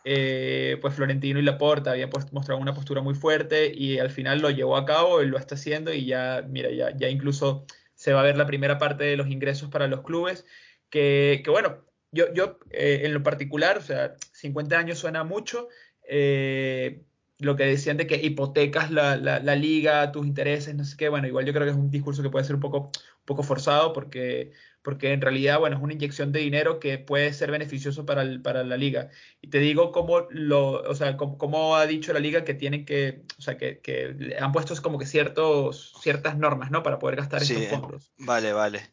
eh, 0.05 0.77
pues 0.81 0.93
Florentino 0.93 1.39
y 1.39 1.41
Laporta 1.41 1.91
habían 1.91 2.11
mostrado 2.31 2.61
una 2.61 2.75
postura 2.75 3.01
muy 3.01 3.15
fuerte 3.15 3.73
y 3.73 3.97
al 3.97 4.11
final 4.11 4.39
lo 4.39 4.51
llevó 4.51 4.77
a 4.77 4.85
cabo, 4.85 5.19
él 5.19 5.29
lo 5.29 5.39
está 5.39 5.55
haciendo 5.55 5.91
y 5.91 6.05
ya, 6.05 6.45
mira, 6.47 6.69
ya, 6.71 6.95
ya 6.95 7.09
incluso 7.09 7.65
se 7.95 8.13
va 8.13 8.21
a 8.21 8.23
ver 8.23 8.37
la 8.37 8.45
primera 8.45 8.77
parte 8.77 9.03
de 9.03 9.17
los 9.17 9.27
ingresos 9.27 9.69
para 9.69 9.87
los 9.87 10.01
clubes, 10.01 10.45
que, 10.91 11.41
que 11.43 11.49
bueno, 11.49 11.83
yo, 12.11 12.31
yo 12.33 12.59
eh, 12.69 13.01
en 13.03 13.13
lo 13.15 13.23
particular, 13.23 13.79
o 13.79 13.81
sea, 13.81 14.15
50 14.31 14.77
años 14.77 14.99
suena 14.99 15.23
mucho. 15.23 15.69
Eh, 16.07 17.01
lo 17.39 17.55
que 17.55 17.65
decían 17.65 17.97
de 17.97 18.07
que 18.07 18.15
hipotecas 18.15 18.91
la, 18.91 19.17
la, 19.17 19.55
liga, 19.55 20.11
tus 20.11 20.25
intereses, 20.25 20.73
no 20.75 20.85
sé 20.85 20.95
qué, 20.95 21.09
bueno, 21.09 21.27
igual 21.27 21.45
yo 21.45 21.51
creo 21.51 21.65
que 21.65 21.71
es 21.71 21.77
un 21.77 21.91
discurso 21.91 22.23
que 22.23 22.29
puede 22.29 22.45
ser 22.45 22.55
un 22.55 22.61
poco, 22.61 22.77
un 22.77 23.25
poco 23.25 23.43
forzado 23.43 23.91
porque, 23.91 24.51
porque 24.85 25.13
en 25.13 25.19
realidad, 25.19 25.57
bueno, 25.57 25.77
es 25.77 25.81
una 25.81 25.93
inyección 25.93 26.31
de 26.31 26.41
dinero 26.41 26.79
que 26.79 26.99
puede 26.99 27.33
ser 27.33 27.49
beneficioso 27.49 28.05
para, 28.05 28.23
para 28.43 28.63
la 28.63 28.77
liga. 28.77 29.09
Y 29.41 29.47
te 29.47 29.57
digo 29.57 29.91
cómo 29.91 30.27
lo, 30.29 30.73
o 30.73 30.93
sea, 30.93 31.17
cómo, 31.17 31.75
ha 31.75 31.87
dicho 31.87 32.13
la 32.13 32.19
liga 32.19 32.43
que 32.43 32.53
tienen 32.53 32.85
que, 32.85 33.23
o 33.39 33.41
sea, 33.41 33.57
que, 33.57 33.79
que 33.79 34.37
han 34.39 34.51
puesto 34.51 34.79
como 34.83 34.99
que 34.99 35.07
ciertos, 35.07 35.91
ciertas 36.03 36.37
normas, 36.37 36.69
¿no? 36.69 36.83
Para 36.83 36.99
poder 36.99 37.15
gastar 37.15 37.41
estos 37.41 37.65
fondos. 37.65 38.13
Vale, 38.19 38.53
vale. 38.53 38.91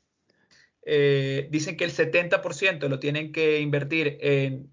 Eh, 0.86 1.48
dicen 1.50 1.76
que 1.76 1.84
el 1.84 1.92
70% 1.92 2.88
lo 2.88 2.98
tienen 2.98 3.30
que 3.30 3.60
invertir 3.60 4.16
en, 4.22 4.72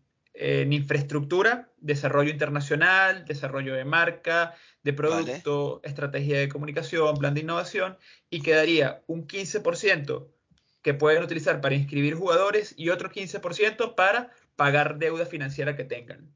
infraestructura, 0.71 1.69
desarrollo 1.79 2.31
internacional, 2.31 3.25
desarrollo 3.25 3.73
de 3.75 3.83
marca, 3.83 4.55
de 4.83 4.93
producto, 4.93 5.81
estrategia 5.83 6.39
de 6.39 6.47
comunicación, 6.47 7.17
plan 7.17 7.33
de 7.33 7.41
innovación, 7.41 7.97
y 8.29 8.41
quedaría 8.41 9.03
un 9.07 9.27
15% 9.27 10.29
que 10.81 10.93
pueden 10.93 11.23
utilizar 11.23 11.61
para 11.61 11.75
inscribir 11.75 12.15
jugadores 12.15 12.73
y 12.77 12.89
otro 12.89 13.11
15% 13.11 13.95
para 13.95 14.31
pagar 14.55 14.97
deuda 14.97 15.25
financiera 15.25 15.75
que 15.75 15.83
tengan. 15.83 16.33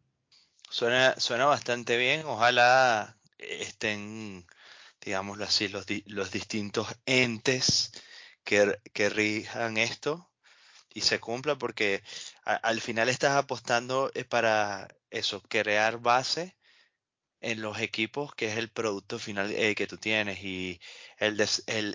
Suena, 0.70 1.16
suena 1.20 1.46
bastante 1.46 1.98
bien, 1.98 2.26
ojalá 2.26 3.18
estén, 3.38 4.46
digámoslo 5.02 5.46
así, 5.46 5.68
los, 5.68 5.86
los 6.06 6.32
distintos 6.32 6.88
entes 7.06 7.92
que, 8.44 9.10
rijan 9.10 9.78
esto 9.78 10.30
y 10.94 11.02
se 11.02 11.20
cumpla 11.20 11.58
porque 11.58 12.04
al 12.44 12.82
final 12.82 13.10
estás 13.10 13.36
apostando 13.36 14.12
eh, 14.14 14.26
para 14.26 14.88
eso, 15.10 15.42
crear 15.44 16.00
base 16.00 16.56
en 17.44 17.62
los 17.62 17.80
equipos, 17.80 18.34
que 18.36 18.52
es 18.52 18.58
el 18.58 18.70
producto 18.70 19.20
final 19.20 19.52
eh, 19.52 19.76
que 19.76 19.88
tú 19.88 19.98
tienes. 19.98 20.44
Y 20.44 20.80
el, 21.18 21.38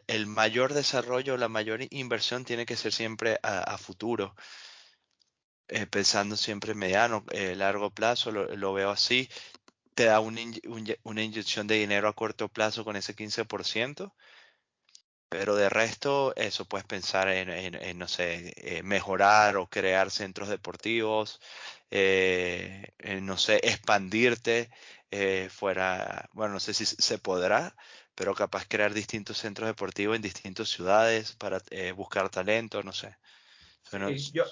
el, 0.06 0.26
mayor 0.26 0.74
desarrollo, 0.74 1.36
la 1.36 1.48
mayor 1.48 1.80
inversión 1.90 2.44
tiene 2.44 2.66
que 2.66 2.76
ser 2.76 2.92
siempre 2.92 3.38
a, 3.42 3.76
futuro, 3.78 4.34
eh, 5.68 5.86
pensando 5.86 6.36
siempre 6.36 6.72
en 6.72 6.78
mediano, 6.78 7.24
largo 7.56 7.90
plazo, 7.90 8.30
lo, 8.32 8.72
veo 8.72 8.90
así. 8.90 9.28
Te 9.94 10.04
da 10.06 10.20
una, 10.20 10.42
una 11.04 11.22
inyección 11.22 11.66
de 11.66 11.76
dinero 11.76 12.08
a 12.08 12.14
corto 12.14 12.48
plazo 12.48 12.84
con 12.84 12.96
ese 12.96 13.14
15%, 13.16 14.14
pero 15.28 15.56
de 15.56 15.68
resto, 15.68 16.34
eso 16.36 16.64
puedes 16.66 16.86
pensar 16.86 17.28
en, 17.28 17.98
no 17.98 18.08
sé, 18.08 18.54
eh, 18.56 18.82
mejorar 18.82 19.56
o 19.58 19.68
crear 19.68 20.10
centros 20.10 20.48
deportivos, 20.48 21.40
eh, 21.90 22.92
no 23.22 23.36
sé, 23.36 23.60
expandirte 23.62 24.70
eh, 25.10 25.48
fuera, 25.50 26.28
bueno, 26.32 26.54
no 26.54 26.60
sé 26.60 26.74
si 26.74 26.84
se 26.86 27.18
podrá, 27.18 27.74
pero 28.14 28.34
capaz 28.34 28.66
crear 28.66 28.94
distintos 28.94 29.38
centros 29.38 29.68
deportivos 29.68 30.16
en 30.16 30.22
distintas 30.22 30.68
ciudades 30.68 31.32
para 31.36 31.62
buscar 31.94 32.28
talento, 32.30 32.82
no 32.82 32.92
sé. 32.92 33.16
yo, 34.32 34.44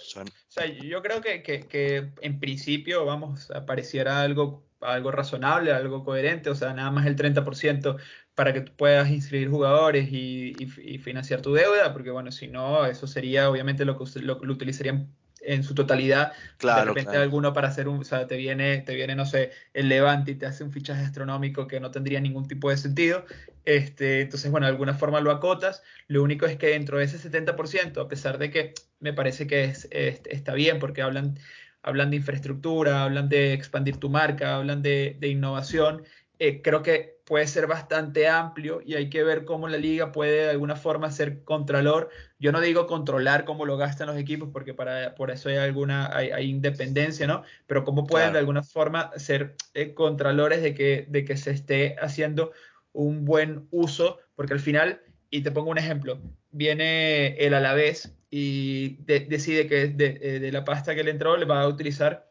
yo, 0.83 1.03
creo 1.03 1.21
que, 1.21 1.42
que, 1.42 2.12
en 2.21 2.40
principio, 2.40 3.05
vamos, 3.05 3.49
pareciera 3.66 4.23
algo, 4.23 4.66
algo 4.81 5.11
razonable, 5.11 5.73
algo 5.73 6.05
coherente, 6.05 6.51
o 6.51 6.55
sea, 6.55 6.73
nada 6.73 6.90
más 6.90 7.07
el 7.07 7.16
30% 7.16 7.99
para 8.37 8.53
que 8.53 8.61
tú 8.61 8.73
puedas 8.77 9.11
inscribir 9.11 9.49
jugadores 9.49 10.09
y, 10.12 10.55
financiar 11.03 11.40
tu 11.40 11.55
deuda, 11.55 11.92
porque 11.92 12.11
bueno, 12.11 12.31
si 12.31 12.49
no, 12.49 12.85
eso 12.85 13.07
sería 13.07 13.51
obviamente 13.51 13.85
lo 13.85 13.99
que 13.99 14.21
lo, 14.21 14.37
utilizarían 14.37 15.11
en 15.47 15.63
su 15.63 15.75
totalidad. 15.75 16.33
Claro, 16.59 16.81
de 16.81 16.87
repente 16.89 17.17
alguno 17.17 17.53
para 17.53 17.69
hacer 17.69 17.89
un, 17.89 18.01
o 18.01 18.05
sea, 18.05 18.27
te 18.27 18.37
viene, 18.37 18.79
te 18.79 18.95
viene, 18.95 19.15
no 19.15 19.27
sé, 19.27 19.51
el 19.73 19.89
Levante 19.89 20.33
y 20.33 20.35
te 20.35 20.47
hace 20.47 20.65
un 20.65 20.73
fichaje 20.73 21.03
astronómico 21.03 21.67
que 21.67 21.81
no 21.81 21.91
tendría 21.91 22.21
ningún 22.21 22.47
tipo 22.47 22.71
de 22.71 22.77
sentido. 22.77 23.25
Este, 23.65 24.23
entonces, 24.23 24.51
bueno, 24.51 24.67
de 24.67 24.73
alguna 24.73 24.95
forma 24.95 25.21
lo 25.21 25.31
acotas. 25.31 25.83
Lo 26.09 26.23
único 26.23 26.47
es 26.47 26.57
que 26.57 26.69
dentro 26.69 26.99
de 26.99 27.05
ese 27.05 27.19
70%, 27.19 28.01
a 28.01 28.09
pesar 28.09 28.39
de 28.39 28.51
que 28.51 28.75
me 29.01 29.13
parece 29.13 29.47
que 29.47 29.65
es, 29.65 29.89
está 29.91 30.55
bien, 30.55 30.79
porque 30.79 31.03
hablan, 31.03 31.39
hablan 31.83 32.11
de 32.11 32.17
infraestructura, 32.17 33.05
hablan 33.05 33.29
de 33.29 33.53
expandir 33.53 33.99
tu 33.99 34.11
marca, 34.11 34.57
hablan 34.57 34.83
de, 34.83 35.17
de 35.19 35.29
innovación, 35.29 36.05
eh, 36.39 36.61
creo 36.63 36.83
que 36.83 37.15
puede 37.27 37.49
ser 37.49 37.67
bastante 37.67 38.29
amplio 38.29 38.81
y 38.87 38.95
hay 38.95 39.11
que 39.11 39.25
ver 39.25 39.45
cómo 39.45 39.67
la 39.67 39.79
liga 39.79 40.12
puede 40.12 40.45
de 40.45 40.51
alguna 40.51 40.77
forma 40.77 41.11
ser 41.11 41.43
contralor. 41.43 42.09
Yo 42.39 42.53
no 42.53 42.61
digo 42.61 42.87
controlar 42.87 43.45
cómo 43.45 43.67
lo 43.67 43.77
gastan 43.77 44.07
los 44.07 44.17
equipos, 44.17 44.49
porque 44.53 44.75
para, 44.75 45.17
por 45.17 45.33
eso 45.33 45.49
hay 45.49 45.57
alguna 45.57 46.17
hay, 46.17 46.49
independencia, 46.49 47.27
¿no? 47.27 47.43
Pero 47.67 47.85
cómo 47.85 48.07
pueden 48.07 48.33
de 48.33 48.39
alguna 48.39 48.62
forma 48.62 49.11
ser 49.17 49.57
eh, 49.75 49.93
contralores 49.93 50.62
de 50.62 50.73
que, 50.73 51.07
de 51.09 51.25
que 51.25 51.37
se 51.37 51.51
esté 51.51 51.97
haciendo 52.01 52.53
un 52.93 53.25
buen 53.25 53.67
uso, 53.73 54.21
porque 54.37 54.55
al 54.55 54.61
final, 54.61 55.03
y 55.29 55.41
te 55.43 55.51
pongo 55.51 55.71
un 55.71 55.79
ejemplo, 55.79 56.21
viene 56.53 57.37
el 57.39 57.55
Alavés 57.55 58.15
y 58.31 58.99
decide 59.05 59.67
que 59.67 59.89
de, 59.89 60.19
eh, 60.23 60.39
de 60.39 60.53
la 60.53 60.65
pasta 60.65 60.95
que 60.95 61.03
le 61.03 61.11
entró 61.11 61.37
le 61.37 61.45
va 61.45 61.62
a 61.62 61.69
utilizar 61.69 62.31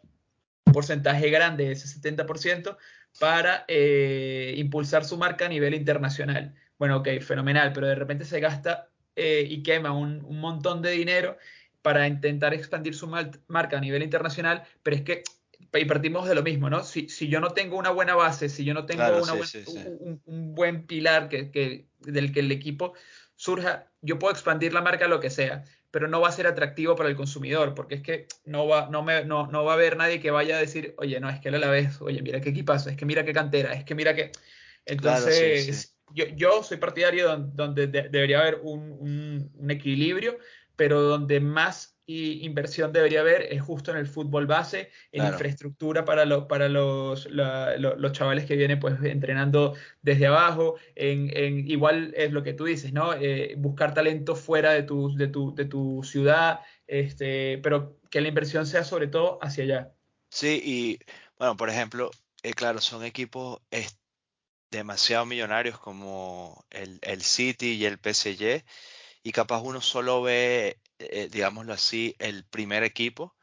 un 0.65 0.73
porcentaje 0.73 1.29
grande, 1.29 1.71
ese 1.71 1.87
70%, 1.99 2.77
para 3.19 3.65
eh, 3.67 4.53
impulsar 4.57 5.05
su 5.05 5.17
marca 5.17 5.45
a 5.45 5.49
nivel 5.49 5.73
internacional. 5.73 6.53
Bueno, 6.77 6.97
ok, 6.97 7.21
fenomenal, 7.21 7.71
pero 7.73 7.87
de 7.87 7.95
repente 7.95 8.25
se 8.25 8.39
gasta 8.39 8.89
eh, 9.15 9.45
y 9.49 9.63
quema 9.63 9.91
un, 9.91 10.21
montón 10.39 10.81
de 10.81 10.91
dinero 10.91 11.37
para 11.81 12.07
intentar 12.07 12.53
expandir 12.53 12.95
su 12.95 13.07
marca 13.47 13.77
a 13.77 13.81
nivel 13.81 14.03
internacional, 14.03 14.63
pero 14.83 14.97
es 14.97 15.03
que 15.03 15.23
y 15.73 15.85
partimos 15.85 16.27
de 16.27 16.35
lo 16.35 16.43
mismo, 16.43 16.69
¿no? 16.69 16.83
Si, 16.83 17.07
yo 17.27 17.41
no 17.41 17.49
tengo 17.49 17.77
una 17.77 17.89
buena 17.89 18.15
base, 18.15 18.47
si 18.47 18.63
yo 18.63 18.73
no 18.73 18.85
tengo 18.85 19.03
Un, 20.25 20.55
buen 20.55 20.85
pilar 20.85 21.27
que, 21.27 21.87
del 21.99 22.31
que 22.31 22.39
el 22.39 22.51
equipo 22.51 22.93
surja, 23.35 23.91
yo 24.01 24.17
puedo 24.17 24.33
expandir 24.33 24.73
la 24.73 24.81
marca 24.81 25.05
a 25.05 25.09
lo 25.09 25.19
que 25.19 25.29
sea, 25.29 25.65
pero 25.95 26.09
no 26.09 26.19
va 26.19 26.27
a 26.27 26.33
ser 26.33 26.45
atractivo 26.45 26.93
para 26.97 27.07
el 27.07 27.15
consumidor, 27.15 27.73
porque 27.73 27.95
es 27.95 28.01
que 28.01 28.27
no 28.43 28.67
va, 28.67 28.89
no, 28.89 29.01
me, 29.01 29.23
no, 29.23 29.47
no 29.47 29.63
va 29.63 29.71
a 29.71 29.75
haber 29.75 29.95
nadie 29.95 30.19
que 30.19 30.29
vaya 30.29 30.57
a 30.57 30.59
decir, 30.59 30.93
oye, 30.97 31.21
no, 31.21 31.29
es 31.29 31.39
que 31.39 31.47
a 31.47 31.51
la 31.53 31.69
vez, 31.69 32.01
oye, 32.01 32.21
mira 32.21 32.41
qué 32.41 32.49
equipazo, 32.49 32.89
es 32.89 32.97
que 32.97 33.05
mira 33.05 33.23
qué 33.23 33.31
cantera, 33.31 33.71
es 33.71 33.85
que 33.85 33.95
mira 33.95 34.13
qué... 34.13 34.33
Entonces, 34.85 35.95
Yo, 36.13 36.25
yo, 36.35 36.63
soy 36.63 36.79
partidario 36.79 37.37
donde, 37.37 37.87
debería 37.87 38.41
haber 38.41 38.59
un, 38.63 39.49
un, 39.57 39.71
equilibrio, 39.71 40.37
pero 40.75 41.01
donde 41.01 41.39
más 41.39 41.94
y 42.05 42.45
inversión 42.45 42.93
debería 42.93 43.21
haber 43.21 43.41
es 43.51 43.61
justo 43.61 43.91
en 43.91 43.97
el 43.97 44.05
fútbol 44.05 44.45
base, 44.45 44.91
en 45.11 45.25
infraestructura 45.25 46.05
para, 46.05 46.25
los 46.25 46.45
para 46.45 46.69
los, 46.69 47.27
los 47.29 48.11
chavales 48.11 48.45
que 48.45 48.55
vienen 48.55 48.79
pues 48.79 48.95
entrenando 49.03 49.73
desde 50.01 50.27
abajo, 50.27 50.75
en, 50.95 51.67
igual 51.67 52.13
es 52.15 52.31
lo 52.31 52.43
que 52.43 52.53
tú 52.53 52.65
dices, 52.65 52.93
¿no? 52.93 53.13
Eh, 53.13 53.55
buscar 53.57 53.93
talento 53.93 54.35
fuera 54.35 54.71
de 54.71 54.83
tu, 54.83 55.15
de 55.15 55.27
tu, 55.27 55.55
de 55.55 55.65
tu 55.65 56.03
ciudad, 56.03 56.59
este, 56.85 57.57
pero 57.63 57.99
que 58.11 58.21
la 58.21 58.27
inversión 58.27 58.67
sea 58.67 58.83
sobre 58.83 59.07
todo 59.07 59.39
hacia 59.41 59.63
allá. 59.63 59.93
Sí, 60.29 60.61
y 60.63 60.99
bueno, 61.39 61.57
por 61.57 61.69
ejemplo, 61.69 62.11
eh, 62.43 62.53
claro, 62.53 62.81
son 62.81 63.03
equipos 63.03 63.59
demasiado 64.69 65.25
millonarios 65.25 65.79
como 65.79 66.65
el, 66.69 66.99
el 67.01 67.23
City 67.23 67.73
y 67.73 67.85
el 67.85 67.97
PSG, 67.97 68.63
y 69.23 69.31
capaz 69.31 69.61
uno 69.61 69.81
solo 69.81 70.21
ve, 70.21 70.77
eh, 70.99 71.29
digámoslo 71.31 71.73
así, 71.73 72.15
el 72.19 72.45
primer 72.45 72.83
equipo, 72.83 73.35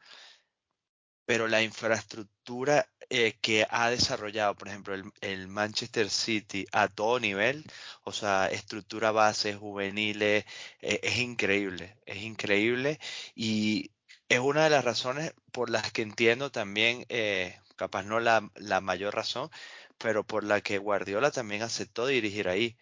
pero 1.25 1.47
la 1.47 1.61
infraestructura 1.61 2.87
eh, 3.09 3.37
que 3.41 3.65
ha 3.69 3.89
desarrollado, 3.89 4.55
por 4.55 4.67
ejemplo, 4.67 4.95
el, 5.21 5.47
Manchester 5.47 6.09
City 6.09 6.65
a 6.71 6.87
todo 6.87 7.19
nivel, 7.19 7.63
o 8.03 8.11
sea, 8.11 8.47
estructura 8.47 9.11
base, 9.11 9.55
juveniles, 9.55 10.45
eh, 10.81 10.99
es 11.03 11.17
increíble, 11.19 11.97
es 12.05 12.17
increíble. 12.23 12.99
Y 13.35 13.91
es 14.29 14.39
una 14.39 14.63
de 14.65 14.69
las 14.71 14.83
razones 14.85 15.33
por 15.51 15.69
las 15.69 15.91
que 15.91 16.01
entiendo 16.01 16.51
también, 16.51 17.05
eh, 17.09 17.59
capaz 17.75 18.03
no 18.03 18.19
la, 18.19 18.49
la 18.55 18.81
mayor 18.81 19.15
razón, 19.15 19.49
pero 19.97 20.25
por 20.25 20.43
la 20.43 20.61
que 20.61 20.77
Guardiola 20.77 21.31
también 21.31 21.61
aceptó 21.63 22.07
dirigir 22.07 22.49
ahí 22.49 22.77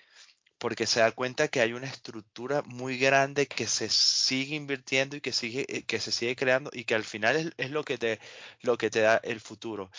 porque 0.62 0.86
se 0.88 1.00
da 1.02 1.12
cuenta 1.12 1.48
que 1.48 1.60
hay 1.62 1.74
una 1.74 1.88
estructura 1.88 2.62
muy 2.64 2.98
grande 3.00 3.48
que 3.48 3.68
se 3.68 3.90
sigue 3.90 4.56
invirtiendo 4.56 5.16
y 5.18 5.22
que 5.22 5.34
sigue 5.34 5.66
eh, 5.68 5.84
que 5.86 6.00
se 6.00 6.12
sigue 6.12 6.36
creando 6.36 6.70
y 6.74 6.86
que 6.86 6.96
al 6.96 7.04
final 7.04 7.54
es, 7.58 7.72
lo 7.72 7.84
que 7.84 7.98
te 7.98 8.20
lo 8.62 8.78
que 8.78 8.92
te 8.92 9.02
da 9.02 9.18
el 9.24 9.42
futuro. 9.42 9.92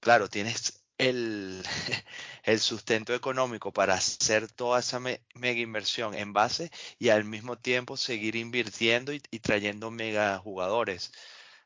Claro, 0.00 0.28
tienes 0.28 0.84
el, 0.98 1.62
el 2.44 2.60
sustento 2.60 3.14
económico 3.14 3.72
para 3.72 3.94
hacer 3.94 4.50
toda 4.52 4.80
esa 4.80 5.00
mega 5.00 5.60
inversión 5.60 6.14
en 6.14 6.32
base 6.32 6.70
y 6.98 7.08
al 7.10 7.24
mismo 7.24 7.58
tiempo 7.58 7.96
seguir 7.96 8.36
invirtiendo 8.36 9.12
y, 9.12 9.22
y 9.32 9.40
trayendo 9.40 9.90
mega 9.90 10.38
jugadores 10.38 11.12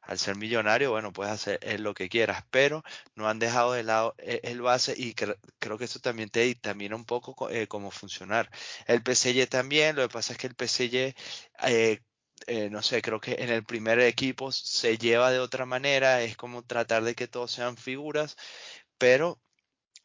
al 0.09 0.19
ser 0.19 0.37
millonario, 0.37 0.91
bueno, 0.91 1.13
puedes 1.13 1.33
hacer 1.35 1.81
lo 1.81 1.93
que 1.95 2.09
quieras, 2.09 2.43
pero 2.51 2.83
no 3.15 3.29
han 3.29 3.39
dejado 3.39 3.75
de 3.75 3.83
lado 3.83 4.15
eh, 4.19 4.41
el 4.45 4.63
base 4.63 4.95
y 4.97 5.15
creo 5.15 5.79
que 5.79 5.85
eso 5.85 6.01
también 6.01 6.31
te 6.31 6.41
dictamina 6.41 6.97
un 6.97 7.05
poco 7.05 7.51
eh, 7.51 7.69
cómo 7.69 7.91
funcionar. 7.91 8.51
El 8.87 9.03
PSG 9.03 9.49
también, 9.51 9.97
lo 9.97 10.03
que 10.03 10.13
pasa 10.13 10.33
es 10.33 10.39
que 10.39 10.47
el 10.47 10.55
PSG, 10.57 11.15
eh, 11.67 12.01
no 12.71 12.83
sé, 12.83 13.03
creo 13.03 13.21
que 13.21 13.37
en 13.39 13.51
el 13.51 13.65
primer 13.65 14.01
equipo 14.01 14.51
se 14.53 14.97
lleva 14.97 15.31
de 15.31 15.41
otra 15.41 15.67
manera, 15.67 16.23
es 16.23 16.37
como 16.37 16.63
tratar 16.65 17.05
de 17.05 17.15
que 17.15 17.29
todos 17.29 17.53
sean 17.53 17.77
figuras, 17.77 18.37
pero 18.99 19.41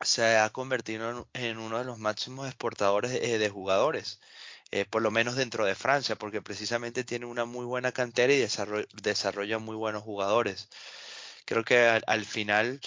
se 0.02 0.38
ha 0.38 0.50
convertido 0.52 1.30
en, 1.34 1.58
uno 1.60 1.80
de 1.80 1.86
los 1.86 2.00
máximos 2.00 2.48
exportadores 2.48 3.14
de 3.14 3.50
jugadores. 3.50 4.20
Eh, 4.76 4.86
por 4.86 5.04
lo 5.04 5.12
menos 5.12 5.36
dentro 5.36 5.66
de 5.66 5.76
Francia, 5.76 6.16
porque 6.16 6.42
precisamente 6.42 7.04
tiene 7.04 7.28
una 7.28 7.46
muy 7.46 7.64
buena 7.64 7.92
cantera 7.92 8.34
y 8.34 8.40
desarrolla, 9.04 9.60
muy 9.60 9.76
buenos 9.76 10.02
jugadores. 10.02 10.68
Creo 11.46 11.64
que 11.64 11.78
al, 12.08 12.26
final, 12.26 12.82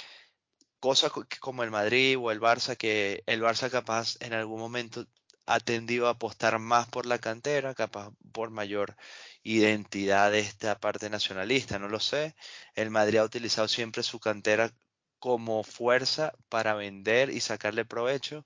cosas 0.81 1.13
como 1.41 1.63
el 1.65 1.71
Madrid 1.71 2.19
o 2.19 2.33
el 2.33 2.41
Barça, 2.41 2.77
que 2.77 3.23
el 3.27 3.43
Barça 3.43 3.71
capaz 3.71 4.17
en 4.21 4.33
algún 4.35 4.61
momento 4.61 5.07
ha 5.47 5.61
tendido 5.61 6.09
a 6.09 6.13
apostar 6.13 6.59
más 6.59 6.89
por 6.89 7.07
la 7.07 7.19
cantera, 7.21 7.75
capaz 7.75 8.13
por 8.33 8.51
mayor 8.51 8.97
identidad 9.45 10.33
de 10.33 10.41
esta 10.41 10.81
parte 10.81 11.11
nacionalista, 11.11 11.79
no 11.79 11.89
lo 11.89 12.01
sé. 12.01 12.35
El 12.75 12.91
Madrid 12.91 13.19
ha 13.19 13.25
utilizado 13.25 13.69
siempre 13.69 14.03
su 14.03 14.19
cantera 14.21 14.73
como 15.21 15.63
fuerza 15.65 16.33
para 16.49 16.75
vender 16.75 17.31
y 17.31 17.41
sacarle 17.41 17.85
provecho, 17.85 18.45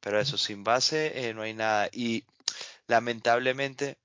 pero 0.00 0.20
eso 0.20 0.36
sin 0.38 0.64
base 0.64 1.28
eh, 1.28 1.34
no 1.34 1.42
hay 1.42 1.54
nada. 1.54 1.88
Y 1.92 2.26
lamentablemente, 2.86 3.98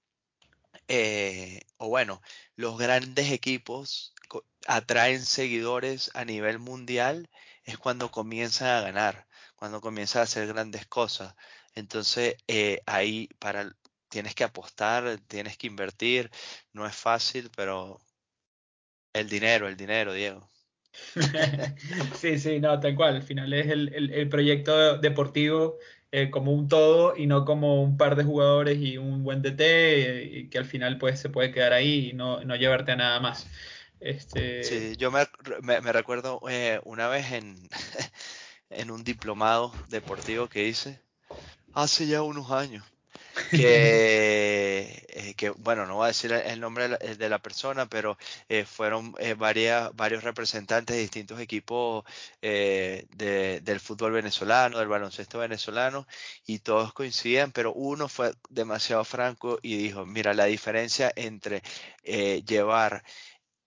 eh, 0.87 1.61
o 1.77 1.89
bueno, 1.89 2.21
los 2.55 2.77
grandes 2.77 3.31
equipos 3.31 4.13
atraen 4.67 5.21
seguidores 5.25 6.11
a 6.13 6.25
nivel 6.25 6.59
mundial 6.59 7.29
es 7.63 7.77
cuando 7.77 8.11
comienzan 8.11 8.69
a 8.69 8.81
ganar, 8.81 9.27
cuando 9.55 9.81
comienzan 9.81 10.21
a 10.21 10.23
hacer 10.23 10.47
grandes 10.47 10.85
cosas. 10.87 11.35
Entonces, 11.75 12.35
eh, 12.47 12.81
ahí 12.85 13.29
para 13.39 13.71
tienes 14.09 14.35
que 14.35 14.43
apostar, 14.43 15.19
tienes 15.27 15.57
que 15.57 15.67
invertir, 15.67 16.31
no 16.73 16.87
es 16.87 16.95
fácil, 16.95 17.51
pero 17.55 17.99
el 19.13 19.29
dinero, 19.29 19.67
el 19.67 19.77
dinero, 19.77 20.13
Diego. 20.13 20.49
sí, 22.15 22.39
sí, 22.39 22.59
no, 22.59 22.79
tal 22.79 22.95
cual. 22.95 23.17
Al 23.17 23.23
final 23.23 23.53
es 23.53 23.67
el, 23.67 24.11
el 24.11 24.29
proyecto 24.29 24.97
deportivo 24.97 25.77
eh, 26.11 26.29
como 26.31 26.53
un 26.53 26.67
todo 26.67 27.15
y 27.15 27.27
no 27.27 27.45
como 27.45 27.83
un 27.83 27.97
par 27.97 28.15
de 28.15 28.23
jugadores 28.23 28.79
y 28.79 28.97
un 28.97 29.23
buen 29.23 29.41
DT 29.41 29.61
eh, 29.61 30.23
y 30.23 30.49
que 30.49 30.57
al 30.57 30.65
final 30.65 30.97
pues 30.97 31.19
se 31.19 31.29
puede 31.29 31.51
quedar 31.51 31.73
ahí 31.73 32.09
y 32.09 32.13
no, 32.13 32.43
no 32.43 32.55
llevarte 32.55 32.91
a 32.93 32.95
nada 32.95 33.19
más. 33.19 33.47
Este... 33.99 34.63
Sí, 34.63 34.95
yo 34.97 35.11
me, 35.11 35.27
me, 35.61 35.91
recuerdo 35.91 36.41
eh, 36.49 36.79
una 36.85 37.07
vez 37.07 37.31
en, 37.33 37.55
en 38.69 38.91
un 38.91 39.03
diplomado 39.03 39.73
deportivo 39.89 40.47
que 40.47 40.67
hice 40.67 41.01
hace 41.73 42.07
ya 42.07 42.23
unos 42.23 42.49
años 42.51 42.83
que, 43.51 45.05
eh, 45.09 45.33
que, 45.35 45.49
bueno, 45.51 45.85
no 45.85 45.95
voy 45.95 46.05
a 46.05 46.07
decir 46.07 46.31
el 46.31 46.59
nombre 46.59 46.89
de 46.89 47.29
la, 47.29 47.39
persona, 47.39 47.87
pero 47.87 48.17
eh, 48.49 48.65
fueron 48.65 49.13
eh, 49.19 49.33
varios 49.35 50.23
representantes 50.23 50.95
de 50.95 51.01
distintos 51.01 51.39
equipos 51.39 52.03
del 52.41 53.79
fútbol 53.79 54.13
venezolano, 54.13 54.79
del 54.79 54.87
baloncesto 54.87 55.39
venezolano, 55.39 56.07
y 56.45 56.59
todos 56.59 56.93
coincidían, 56.93 57.51
pero 57.51 57.73
uno 57.73 58.07
fue 58.09 58.33
demasiado 58.49 59.03
franco 59.05 59.59
y 59.61 59.77
dijo, 59.77 60.05
mira, 60.05 60.33
la 60.33 60.45
diferencia 60.45 61.11
entre 61.15 61.61
llevar 62.03 63.03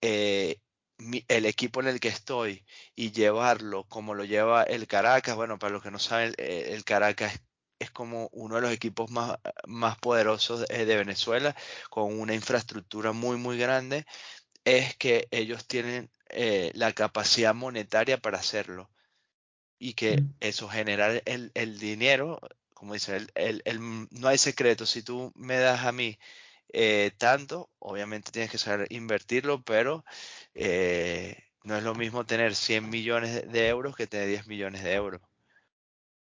el 0.01 1.45
equipo 1.45 1.81
en 1.81 1.87
el 1.87 1.99
que 1.99 2.07
estoy 2.09 2.65
y 2.95 3.11
llevarlo 3.11 3.85
como 3.85 4.13
lo 4.15 4.25
lleva 4.25 4.63
el 4.63 4.87
Caracas, 4.87 5.35
bueno, 5.35 5.59
para 5.59 5.73
los 5.73 5.83
que 5.83 5.91
no 5.91 5.99
saben, 5.99 6.33
el 6.37 6.83
Caracas 6.83 7.39
es 7.83 7.91
como 7.91 8.29
uno 8.31 8.55
de 8.55 8.61
los 8.61 8.71
equipos 8.71 9.11
más, 9.11 9.37
más 9.67 9.97
poderosos 9.97 10.67
de, 10.67 10.85
Venezuela, 10.85 11.55
con 11.89 12.19
una 12.19 12.33
infraestructura 12.33 13.11
muy, 13.11 13.37
muy 13.37 13.57
grande, 13.57 14.05
es 14.65 14.95
que 14.97 15.27
ellos 15.31 15.67
tienen 15.67 16.09
eh, 16.29 16.71
la 16.75 16.93
capacidad 16.93 17.53
monetaria 17.53 18.17
para 18.17 18.39
hacerlo. 18.39 18.89
Y 19.79 19.93
que 19.93 20.21
mm. 20.21 20.35
eso 20.39 20.69
genera 20.69 21.13
el, 21.25 21.51
el 21.53 21.79
dinero, 21.79 22.39
como 22.73 22.93
dice, 22.93 23.27
el, 23.35 23.61
el, 23.65 23.79
no 24.11 24.27
hay 24.27 24.37
secreto. 24.37 24.85
Si 24.85 25.03
tú 25.03 25.31
me 25.35 25.57
das 25.57 25.85
a 25.85 25.91
mí 25.91 26.17
eh, 26.73 27.11
tanto, 27.17 27.69
obviamente 27.79 28.31
tienes 28.31 28.51
que 28.51 28.57
saber 28.57 28.87
invertirlo, 28.91 29.61
pero 29.63 30.03
eh, 30.55 31.37
no 31.63 31.77
es 31.77 31.83
lo 31.83 31.93
mismo 31.93 32.25
tener 32.25 32.55
100 32.55 32.89
millones 32.89 33.51
de 33.51 33.67
euros 33.67 33.95
que 33.95 34.07
tener 34.07 34.27
10 34.27 34.47
millones 34.47 34.83
de 34.83 34.93
euros. 34.93 35.21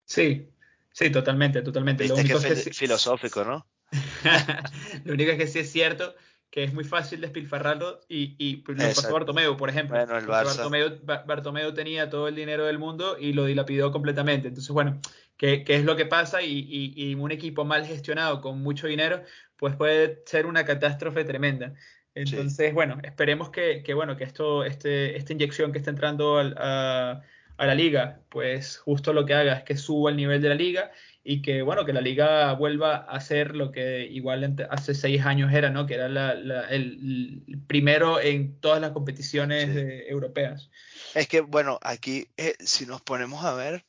Sí, 0.05 0.49
Sí, 0.91 1.09
totalmente, 1.09 1.61
totalmente. 1.61 2.07
Lo 2.07 2.15
único 2.15 2.39
que 2.39 2.49
es 2.49 2.77
filosófico, 2.77 3.43
¿no? 3.43 3.67
lo 5.05 5.13
único 5.13 5.31
es 5.31 5.37
que 5.37 5.47
sí 5.47 5.59
es 5.59 5.71
cierto 5.71 6.15
que 6.51 6.65
es 6.65 6.73
muy 6.73 6.83
fácil 6.83 7.21
despilfarrarlo 7.21 8.01
y, 8.09 8.35
y 8.37 8.61
lo 8.67 8.75
pasó 8.75 9.13
Bartomeu, 9.13 9.55
por 9.55 9.69
ejemplo. 9.69 9.97
Bueno, 9.97 10.17
el 10.17 11.01
Bartomeu, 11.05 11.73
tenía 11.73 12.09
todo 12.09 12.27
el 12.27 12.35
dinero 12.35 12.65
del 12.65 12.77
mundo 12.77 13.17
y 13.17 13.31
lo 13.31 13.45
dilapidó 13.45 13.93
completamente. 13.93 14.49
Entonces, 14.49 14.69
bueno, 14.71 14.99
¿qué, 15.37 15.63
qué 15.63 15.77
es 15.77 15.85
lo 15.85 15.95
que 15.95 16.05
pasa? 16.05 16.41
Y, 16.41 16.93
y, 16.93 17.15
un 17.15 17.31
equipo 17.31 17.63
mal 17.63 17.85
gestionado 17.85 18.41
con 18.41 18.61
mucho 18.61 18.87
dinero, 18.87 19.23
pues 19.55 19.77
puede 19.77 20.23
ser 20.25 20.45
una 20.45 20.65
catástrofe 20.65 21.23
tremenda. 21.23 21.73
Entonces, 22.13 22.73
bueno, 22.73 22.99
esperemos 23.01 23.49
que, 23.49 23.81
que, 23.81 23.93
bueno, 23.93 24.17
que 24.17 24.25
esto, 24.25 24.65
este, 24.65 25.15
esta 25.15 25.31
inyección 25.31 25.71
que 25.71 25.77
está 25.77 25.91
entrando 25.91 26.37
al, 26.37 26.53
a 26.57 27.21
a 27.61 27.67
la 27.67 27.75
liga, 27.75 28.19
pues 28.29 28.79
justo 28.79 29.13
lo 29.13 29.23
que 29.23 29.35
haga 29.35 29.53
es 29.53 29.63
que 29.63 29.77
suba 29.77 30.09
el 30.09 30.17
nivel 30.17 30.41
de 30.41 30.49
la 30.49 30.55
liga 30.55 30.91
y 31.23 31.43
que, 31.43 31.61
bueno, 31.61 31.85
que 31.85 31.93
la 31.93 32.01
liga 32.01 32.51
vuelva 32.53 32.95
a 32.95 33.19
ser 33.21 33.55
lo 33.55 33.71
que 33.71 34.07
igual 34.07 34.55
hace 34.71 34.95
seis 34.95 35.23
años 35.23 35.53
era, 35.53 35.69
¿no? 35.69 35.85
Que 35.85 35.93
era 35.93 36.07
el, 36.07 37.43
primero 37.67 38.19
en 38.19 38.59
todas 38.59 38.81
las 38.81 38.93
competiciones 38.93 39.69
europeas. 40.09 40.71
Es 41.13 41.27
que, 41.27 41.41
bueno, 41.41 41.77
aquí, 41.83 42.27
eh, 42.35 42.55
si 42.59 42.87
nos 42.87 42.99
ponemos 43.03 43.45
a 43.45 43.53
ver, 43.53 43.85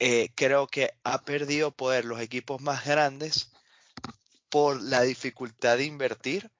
eh, 0.00 0.30
creo 0.34 0.66
que 0.66 0.90
ha 1.04 1.22
perdido 1.22 1.70
poder 1.70 2.04
los 2.04 2.20
equipos 2.20 2.60
más 2.60 2.84
grandes 2.84 3.52
por 4.48 4.82
la 4.82 5.02
dificultad 5.02 5.76
de 5.76 5.84
invertir, 5.84 6.50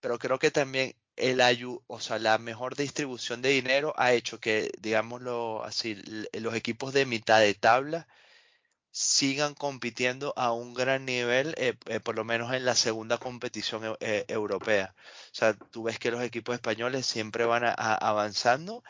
pero 0.00 0.18
creo 0.18 0.38
que 0.38 0.50
también 0.50 0.94
el 1.16 1.40
o 1.86 2.00
sea, 2.00 2.18
la 2.18 2.38
mejor 2.38 2.76
distribución 2.76 3.42
de 3.42 3.50
dinero 3.50 3.94
ha 3.96 4.12
hecho 4.12 4.40
que, 4.40 4.70
digámoslo 4.80 5.64
así, 5.64 5.96
los 6.32 6.54
equipos 6.54 6.92
de 6.92 7.06
mitad 7.06 7.40
de 7.40 7.54
tabla 7.54 8.06
sigan 8.94 9.54
compitiendo 9.54 10.32
a 10.36 10.52
un 10.52 10.72
gran 10.72 11.04
nivel, 11.04 11.52
eh, 11.58 11.74
eh, 11.86 11.98
por 11.98 12.14
lo 12.14 12.24
menos 12.24 12.52
en 12.54 12.64
la 12.64 12.76
segunda 12.76 13.18
competición 13.18 13.96
eh, 13.98 14.24
europea. 14.28 14.94
O 15.32 15.34
sea, 15.34 15.54
tú 15.54 15.82
ves 15.82 15.98
que 15.98 16.12
los 16.12 16.22
equipos 16.22 16.54
españoles 16.54 17.04
siempre 17.04 17.44
van 17.44 17.64
avanzando, 17.76 18.84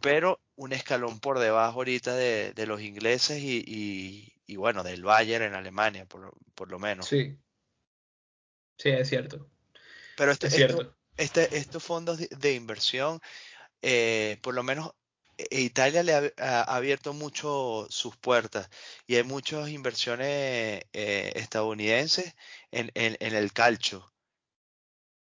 pero 0.00 0.40
un 0.56 0.72
escalón 0.72 1.20
por 1.20 1.38
debajo 1.38 1.78
ahorita 1.78 2.16
de, 2.16 2.66
los 2.66 2.80
ingleses 2.80 3.40
y, 3.40 4.34
y, 4.44 4.56
bueno, 4.56 4.82
del 4.82 5.04
Bayern 5.04 5.44
en 5.44 5.54
Alemania, 5.54 6.04
por, 6.04 6.34
por 6.56 6.68
lo 6.68 6.80
menos. 6.80 7.06
Sí, 7.06 7.38
sí, 8.76 8.88
es 8.88 9.08
cierto. 9.08 9.48
pero 10.16 10.32
este, 11.18 11.56
estos 11.58 11.82
fondos 11.82 12.18
de, 12.18 12.54
inversión, 12.54 13.20
eh, 13.82 14.38
por 14.42 14.54
lo 14.54 14.62
menos 14.62 14.92
e, 15.36 15.60
Italia 15.60 16.02
le 16.02 16.32
ha, 16.38 16.62
abierto 16.62 17.12
mucho 17.12 17.86
sus 17.90 18.16
puertas 18.16 18.70
y 19.06 19.16
hay 19.16 19.24
muchas 19.24 19.68
inversiones 19.68 20.84
eh, 20.92 21.32
estadounidenses 21.36 22.34
en, 22.70 22.90
el 22.94 23.52
calcio. 23.52 24.12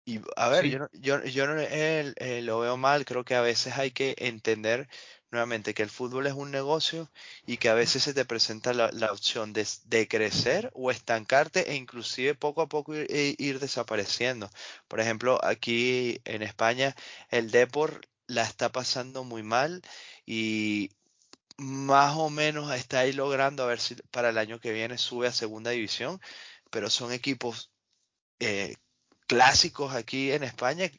Y 0.05 0.20
a 0.37 0.48
ver, 0.48 0.66
yo, 0.66 0.88
yo, 0.92 1.22
yo 1.24 1.46
no 1.46 1.55
eh, 1.61 2.40
lo 2.42 2.61
veo 2.61 2.76
mal, 2.76 3.05
creo 3.05 3.24
que 3.24 3.37
a 3.37 3.40
veces 3.40 3.78
hay 3.78 3.92
que 3.92 4.16
entender 4.18 4.88
nuevamente 5.33 5.75
que 5.75 5.83
el 5.83 5.90
fútbol 5.90 6.27
es 6.27 6.35
un 6.35 6.51
negocio 6.51 7.11
y 7.47 7.57
que 7.57 7.71
a 7.71 7.75
veces 7.75 8.05
se 8.05 8.14
te 8.14 8.25
presenta 8.25 8.73
la, 8.75 9.12
opción 9.12 9.53
de, 9.53 10.09
crecer 10.09 10.71
o 10.75 10.90
estancarte 10.90 11.71
e 11.71 11.75
inclusive 11.75 12.35
poco 12.35 12.62
a 12.62 12.68
poco 12.68 12.95
ir, 12.95 13.07
e 13.11 13.35
ir, 13.38 13.59
desapareciendo. 13.59 14.51
Por 14.88 15.01
ejemplo, 15.01 15.40
aquí 15.42 16.21
en 16.25 16.42
España 16.42 16.95
el 17.31 17.51
Depor 17.51 18.03
la 18.27 18.42
está 18.45 18.71
pasando 18.71 19.25
muy 19.25 19.42
mal 19.42 19.83
y 20.27 20.90
más 21.57 22.16
o 22.16 22.31
menos 22.31 22.75
está 22.75 23.01
ahí 23.01 23.12
logrando 23.12 23.62
a 23.64 23.66
ver 23.66 23.81
si 23.81 23.95
para 24.11 24.31
el 24.31 24.38
año 24.38 24.61
que 24.61 24.73
viene 24.73 24.99
sube 24.99 25.29
a 25.29 25.33
segunda 25.33 25.71
división, 25.71 26.21
pero 26.71 26.90
son 26.90 27.12
equipos 27.12 27.71
eh, 28.40 28.77
clásicos 29.27 29.95
aquí 29.95 30.33
en 30.33 30.42
España 30.42 30.90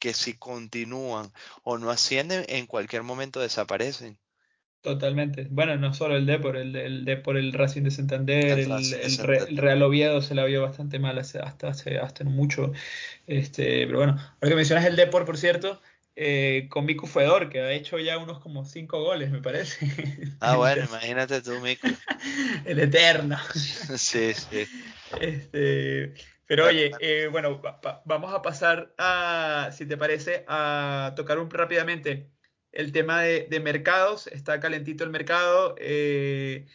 que 0.00 0.14
si 0.14 0.34
continúan 0.34 1.30
o 1.62 1.78
no 1.78 1.90
ascienden, 1.90 2.44
en 2.48 2.66
cualquier 2.66 3.04
momento 3.04 3.38
desaparecen. 3.38 4.18
Totalmente. 4.82 5.46
Bueno, 5.50 5.76
no 5.76 5.92
solo 5.92 6.16
el 6.16 6.24
Depor, 6.24 6.56
el, 6.56 6.74
el 6.74 7.22
por 7.22 7.36
el 7.36 7.52
Racing 7.52 7.82
de 7.82 7.90
Santander, 7.90 8.58
el, 8.58 9.56
Real 9.58 9.82
Oviedo 9.82 10.22
se 10.22 10.34
la 10.34 10.44
vio 10.46 10.62
bastante 10.62 10.98
mal 10.98 11.18
hasta 11.18 11.68
hace 11.68 11.98
hasta 11.98 12.24
mucho. 12.24 12.72
Este, 13.26 13.84
pero 13.86 13.98
bueno, 13.98 14.12
ahora 14.12 14.48
que 14.48 14.54
mencionas 14.54 14.86
el 14.86 14.96
Depor, 14.96 15.26
por 15.26 15.36
cierto, 15.36 15.82
eh, 16.16 16.66
con 16.70 16.86
Miku 16.86 17.06
Fedor, 17.06 17.50
que 17.50 17.60
ha 17.60 17.72
hecho 17.72 17.98
ya 17.98 18.16
unos 18.16 18.40
como 18.40 18.64
cinco 18.64 19.02
goles, 19.02 19.30
me 19.30 19.42
parece. 19.42 19.86
Ah, 20.40 20.56
bueno, 20.56 20.82
imagínate 20.88 21.42
tú, 21.42 21.60
Miku. 21.60 21.88
el 22.64 22.78
eterno. 22.78 23.36
sí, 23.54 24.32
sí. 24.32 24.66
Este, 25.20 26.14
pero 26.50 26.66
oye, 26.66 26.90
eh, 26.98 27.28
bueno, 27.30 27.62
vamos 28.04 28.34
a 28.34 28.42
pasar 28.42 28.92
a, 28.98 29.70
si 29.72 29.86
te 29.86 29.96
parece, 29.96 30.44
a 30.48 31.12
tocar 31.14 31.38
un, 31.38 31.48
rápidamente 31.48 32.28
el 32.72 32.90
tema 32.90 33.22
de, 33.22 33.60
mercados. 33.60 34.26
Está 34.26 34.58
calentito 34.58 35.04
el 35.04 35.10
mercado. 35.10 35.76
Eh, 35.78 36.66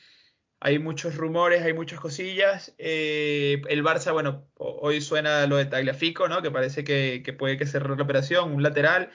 hay 0.61 0.79
muchos 0.79 1.17
rumores, 1.17 1.61
hay 1.61 1.73
muchas 1.73 1.99
cosillas. 1.99 2.73
Eh, 2.77 3.61
el 3.67 3.83
Barça, 3.83 4.13
bueno, 4.13 4.49
hoy 4.55 5.01
suena 5.01 5.45
lo 5.45 5.57
de 5.57 5.65
Tagliafico, 5.65 6.29
¿no? 6.29 6.41
Que 6.41 6.51
parece 6.51 6.85
que, 6.85 7.35
puede 7.37 7.57
que 7.57 7.65
cerrar 7.65 7.97
la 7.97 8.03
operación, 8.03 8.53
un 8.53 8.63
lateral. 8.63 9.11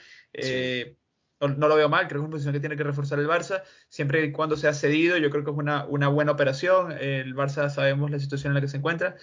no, 1.41 1.69
lo 1.69 1.75
veo 1.75 1.89
mal, 1.89 2.07
creo 2.07 2.21
que 2.21 2.25
es 2.25 2.27
una 2.27 2.33
posición 2.33 2.53
que 2.53 2.61
tiene 2.61 2.77
que 2.77 2.85
reforzar 2.85 3.19
el 3.19 3.29
Barça, 3.29 3.63
siempre 3.89 4.23
y 4.27 4.31
cuando 4.31 4.59
sea 4.59 4.75
cedido, 4.75 5.17
yo 5.17 5.31
creo 5.31 5.43
que 5.43 5.53
es 5.53 5.57
una, 5.57 5.87
una 5.87 6.09
buena 6.09 6.33
operación. 6.33 6.93
El 6.93 7.35
Barça 7.35 7.71
sabemos 7.71 8.11
la 8.11 8.19
situación 8.19 8.51
en 8.51 8.57
la 8.57 8.61
que 8.61 8.69
se 8.69 8.77
encuentra 8.77 9.17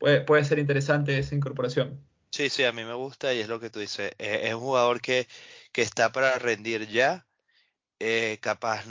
puede, 0.00 0.44
ser 0.44 0.58
interesante 0.58 1.18
esa 1.18 1.34
incorporación. 1.34 2.00
Sí, 2.30 2.48
sí, 2.48 2.64
a 2.64 2.72
mí 2.72 2.84
me 2.84 2.94
gusta 2.94 3.34
y 3.34 3.40
es 3.40 3.48
lo 3.48 3.60
que 3.60 3.70
tú 3.70 3.80
dices. 3.80 4.12
Es, 4.18 4.54
un 4.54 4.60
jugador 4.60 5.00
que, 5.00 5.28
está 5.74 6.12
para 6.12 6.38
rendir 6.38 6.88
ya, 6.88 7.26
eh, 8.00 8.38
capaz, 8.40 8.84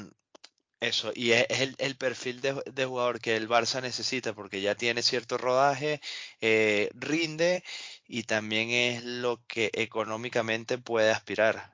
eso, 0.80 1.12
y 1.16 1.32
es, 1.32 1.46
el, 1.80 1.96
perfil 1.98 2.42
de, 2.42 2.86
jugador 2.86 3.20
que 3.20 3.36
el 3.36 3.50
Barça 3.50 3.82
necesita 3.82 4.34
porque 4.34 4.62
ya 4.62 4.76
tiene 4.76 5.02
cierto 5.04 5.38
rodaje, 5.38 6.02
eh, 6.42 6.90
rinde 6.96 7.64
y 8.08 8.24
también 8.24 8.70
es 8.70 9.04
lo 9.04 9.42
que 9.48 9.72
económicamente 9.74 10.78
puede 10.78 11.12
aspirar. 11.12 11.74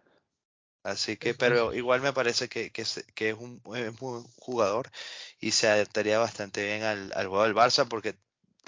Así 0.84 1.18
que, 1.18 1.34
pero 1.34 1.74
igual 1.74 2.02
me 2.02 2.14
parece 2.14 2.48
que, 2.48 2.72
es, 2.76 3.06
un, 3.38 3.62
jugador 4.38 4.92
y 5.40 5.52
se 5.52 5.68
adaptaría 5.68 6.20
bastante 6.20 6.64
bien 6.64 6.84
al, 6.84 7.12
al 7.16 7.28
juego 7.28 7.44
del 7.44 7.56
Barça 7.56 7.88
porque 7.88 8.16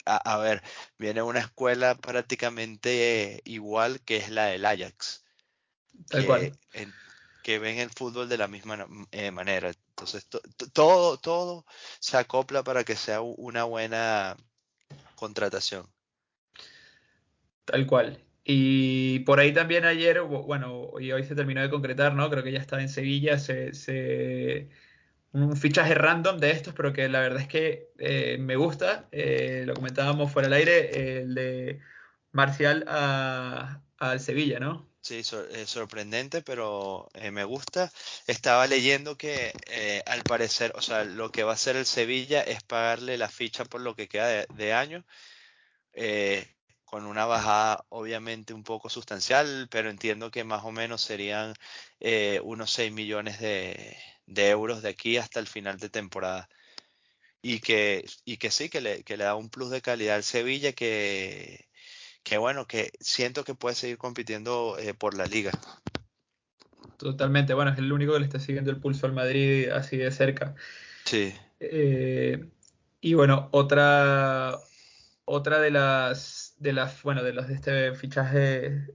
a, 0.08 0.38
ver, 0.38 0.64
viene 0.98 1.22
una 1.22 1.40
escuela 1.40 1.96
prácticamente 1.96 3.42
igual 3.46 4.02
que 4.02 4.18
es 4.18 4.30
la 4.30 4.46
del 4.46 4.66
Ajax. 4.66 5.26
Tal 6.10 6.22
que, 6.22 6.28
cual. 6.28 6.54
que 7.44 7.60
ven 7.60 7.80
el 7.80 7.90
fútbol 7.90 8.30
de 8.30 8.38
la 8.38 8.48
misma 8.48 8.88
eh, 9.12 9.32
manera. 9.32 9.72
Entonces, 9.90 10.28
todo, 10.74 11.18
todo 11.18 11.66
se 12.00 12.18
acopla 12.18 12.64
para 12.64 12.84
que 12.84 12.96
sea 12.96 13.22
una 13.22 13.64
buena 13.64 14.38
contratación. 15.16 15.88
Tal 17.66 17.86
cual. 17.86 18.24
Y 18.44 19.20
por 19.20 19.42
ahí 19.42 19.54
también 19.54 19.84
ayer, 19.84 20.22
bueno, 20.22 20.92
y 21.00 21.12
hoy 21.12 21.26
se 21.26 21.36
terminó 21.36 21.62
de 21.62 21.70
concretar, 21.70 22.14
¿no? 22.14 22.30
Creo 22.30 22.44
que 22.44 22.54
ya 22.54 22.60
está 22.60 22.80
en 22.80 22.88
Sevilla, 22.88 23.38
se, 23.40 23.74
se 23.74 24.70
un 25.34 25.56
fichaje 25.58 25.94
random 25.94 26.38
de 26.38 26.52
estos, 26.52 26.74
pero 26.74 26.94
que 26.94 27.10
la 27.10 27.20
verdad 27.20 27.42
es 27.42 27.48
que 27.48 27.90
eh, 28.00 28.38
me 28.40 28.56
gusta. 28.56 29.08
Eh, 29.12 29.64
lo 29.66 29.74
comentábamos 29.74 30.32
fuera 30.32 30.48
del 30.48 30.54
aire, 30.54 31.20
el 31.22 31.36
de 31.36 31.80
Marcial 32.32 32.86
al 32.88 34.20
Sevilla, 34.20 34.60
¿no? 34.60 34.88
Sí, 35.02 35.22
eh, 35.52 35.66
sorprendente, 35.66 36.42
pero 36.42 37.10
me 37.32 37.44
gusta. 37.44 37.92
Estaba 38.26 38.68
leyendo 38.68 39.18
que 39.18 39.54
al 40.06 40.24
parecer, 40.24 40.74
o 40.76 40.82
sea, 40.82 41.04
lo 41.06 41.32
que 41.32 41.44
va 41.44 41.52
a 41.52 41.56
hacer 41.56 41.76
el 41.76 41.86
Sevilla 41.86 42.42
es 42.42 42.64
pagarle 42.64 43.18
la 43.18 43.30
ficha 43.30 43.64
por 43.66 43.82
lo 43.82 43.96
que 43.96 44.08
queda 44.08 44.46
de, 44.46 44.74
año, 44.74 45.06
con 46.84 47.06
una 47.06 47.26
bajada 47.26 47.86
obviamente 47.90 48.54
un 48.54 48.64
poco 48.64 48.90
sustancial, 48.90 49.68
pero 49.72 49.90
entiendo 49.90 50.32
que 50.32 50.44
más 50.44 50.64
o 50.66 50.72
menos 50.72 51.02
serían 51.02 51.54
unos 52.44 52.72
6 52.72 52.92
millones 52.92 53.40
de, 53.40 53.96
de 54.28 54.50
euros 54.50 54.84
de 54.84 54.90
aquí 54.90 55.18
hasta 55.18 55.40
el 55.40 55.48
final 55.48 55.80
de 55.80 55.90
temporada. 55.90 56.48
Y 57.42 57.60
que, 57.60 58.06
y 58.26 58.38
que 58.38 58.52
sí, 58.52 58.70
que 58.70 58.82
le, 58.82 59.04
que 59.04 59.18
le 59.18 59.24
da 59.24 59.36
un 59.36 59.50
plus 59.50 59.70
de 59.72 59.82
calidad 59.82 60.18
al 60.18 60.24
Sevilla 60.24 60.74
que, 60.74 61.68
que 62.24 62.38
bueno, 62.38 62.68
que 62.68 62.92
siento 63.00 63.44
que 63.44 63.56
puede 63.56 63.76
seguir 63.76 63.98
compitiendo 63.98 64.78
eh, 64.80 64.94
por 64.94 65.16
la 65.16 65.26
liga. 65.26 65.52
Totalmente, 66.98 67.54
bueno, 67.54 67.72
es 67.72 67.78
el 67.78 67.92
único 67.92 68.14
que 68.14 68.20
le 68.20 68.26
está 68.26 68.40
siguiendo 68.40 68.72
el 68.72 68.80
pulso 68.80 69.06
al 69.06 69.14
Madrid 69.14 69.70
así 69.70 69.98
de 69.98 70.12
cerca. 70.12 70.56
Sí. 71.06 71.34
Eh, 71.60 72.50
y 73.00 73.14
bueno, 73.14 73.50
otra, 73.52 74.58
otra 75.26 75.62
de 75.62 75.72
las, 75.72 76.56
de 76.58 76.74
las, 76.74 77.02
bueno, 77.04 77.24
de 77.24 77.34
los 77.34 77.48
de 77.48 77.54
este 77.54 77.94
fichaje 77.94 78.88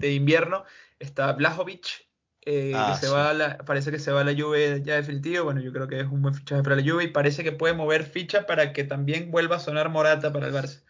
de 0.00 0.12
invierno 0.12 0.64
está 0.98 1.32
Blajovic, 1.32 2.06
eh, 2.46 2.72
ah, 2.74 2.96
se 3.00 3.08
va 3.08 3.58
parece 3.64 3.90
que 3.90 3.98
se 3.98 4.12
va 4.12 4.20
a 4.20 4.24
la 4.24 4.34
Juve 4.34 4.82
ya 4.84 4.96
definitivo. 4.96 5.44
Bueno, 5.44 5.60
yo 5.60 5.72
creo 5.72 5.88
que 5.88 6.00
es 6.00 6.06
un 6.06 6.22
buen 6.22 6.34
fichaje 6.34 6.62
para 6.62 6.76
la 6.76 6.82
Juve 6.82 7.04
y 7.04 7.08
parece 7.08 7.42
que 7.42 7.52
puede 7.52 7.74
mover 7.74 8.04
ficha 8.04 8.46
para 8.46 8.72
que 8.72 8.84
también 8.84 9.30
vuelva 9.30 9.56
a 9.56 9.60
sonar 9.60 9.88
Morata 9.88 10.32
para 10.32 10.48
el 10.48 10.52
Barça. 10.52 10.82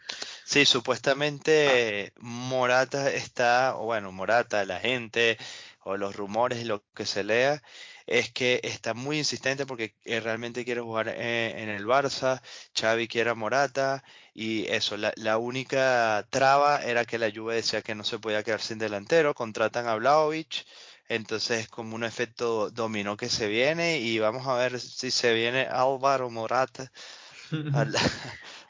Sí, 0.44 0.66
supuestamente 0.66 2.12
Morata 2.18 3.10
está, 3.10 3.76
o 3.76 3.86
bueno, 3.86 4.12
Morata, 4.12 4.64
la 4.64 4.78
gente, 4.78 5.38
o 5.80 5.96
los 5.96 6.16
rumores, 6.16 6.66
lo 6.66 6.84
que 6.94 7.06
se 7.06 7.24
lea, 7.24 7.62
es 8.06 8.30
que 8.30 8.60
está 8.62 8.92
muy 8.94 9.18
insistente 9.18 9.64
porque 9.64 9.94
eh, 10.04 10.20
realmente 10.20 10.64
quiere 10.64 10.80
jugar 10.82 11.08
eh, 11.08 11.62
en, 11.62 11.68
el 11.70 11.86
Barça, 11.86 12.42
Xavi 12.78 13.08
quiere 13.08 13.30
a 13.30 13.34
Morata, 13.34 14.04
y 14.34 14.66
eso, 14.66 14.96
la, 14.96 15.12
la, 15.16 15.38
única 15.38 16.26
traba 16.30 16.82
era 16.82 17.04
que 17.06 17.18
la 17.18 17.30
Juve 17.34 17.54
decía 17.56 17.82
que 17.82 17.94
no 17.94 18.04
se 18.04 18.18
podía 18.18 18.42
quedar 18.42 18.60
sin 18.60 18.78
delantero, 18.78 19.34
contratan 19.34 19.86
a 19.86 19.94
Vlaovic, 19.96 20.66
entonces 21.08 21.60
es 21.60 21.68
como 21.68 21.94
un 21.94 22.04
efecto 22.04 22.70
dominó 22.70 23.16
que 23.16 23.28
se 23.28 23.48
viene 23.48 23.98
y 23.98 24.18
vamos 24.18 24.46
a 24.46 24.54
ver 24.54 24.80
si 24.80 25.10
se 25.10 25.34
viene 25.34 25.68
Álvaro 25.70 26.30
Morata 26.30 26.90
al, 27.74 27.94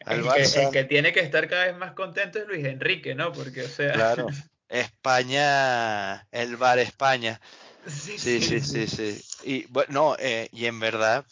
el, 0.07 0.71
Que, 0.73 0.85
tiene 0.85 1.13
que 1.13 1.21
estar 1.21 1.49
cada 1.49 1.67
vez 1.67 1.77
más 1.77 1.93
contento 1.93 2.39
es 2.39 2.47
Luis 2.47 2.65
Enrique, 2.65 3.15
¿no? 3.15 3.33
Porque, 3.33 3.63
o 3.63 3.69
sea. 3.69 3.93
Claro. 3.93 4.27
España, 4.69 6.27
el 6.33 6.57
bar 6.57 6.79
España. 6.79 7.41
Sí, 7.87 8.19
sí, 8.19 8.61
sí, 8.61 8.87
sí. 8.87 9.23
Y 9.45 9.67
bueno, 9.67 10.17
eh, 10.19 10.49
y 10.53 10.67
en 10.67 10.81
verdad 10.81 11.25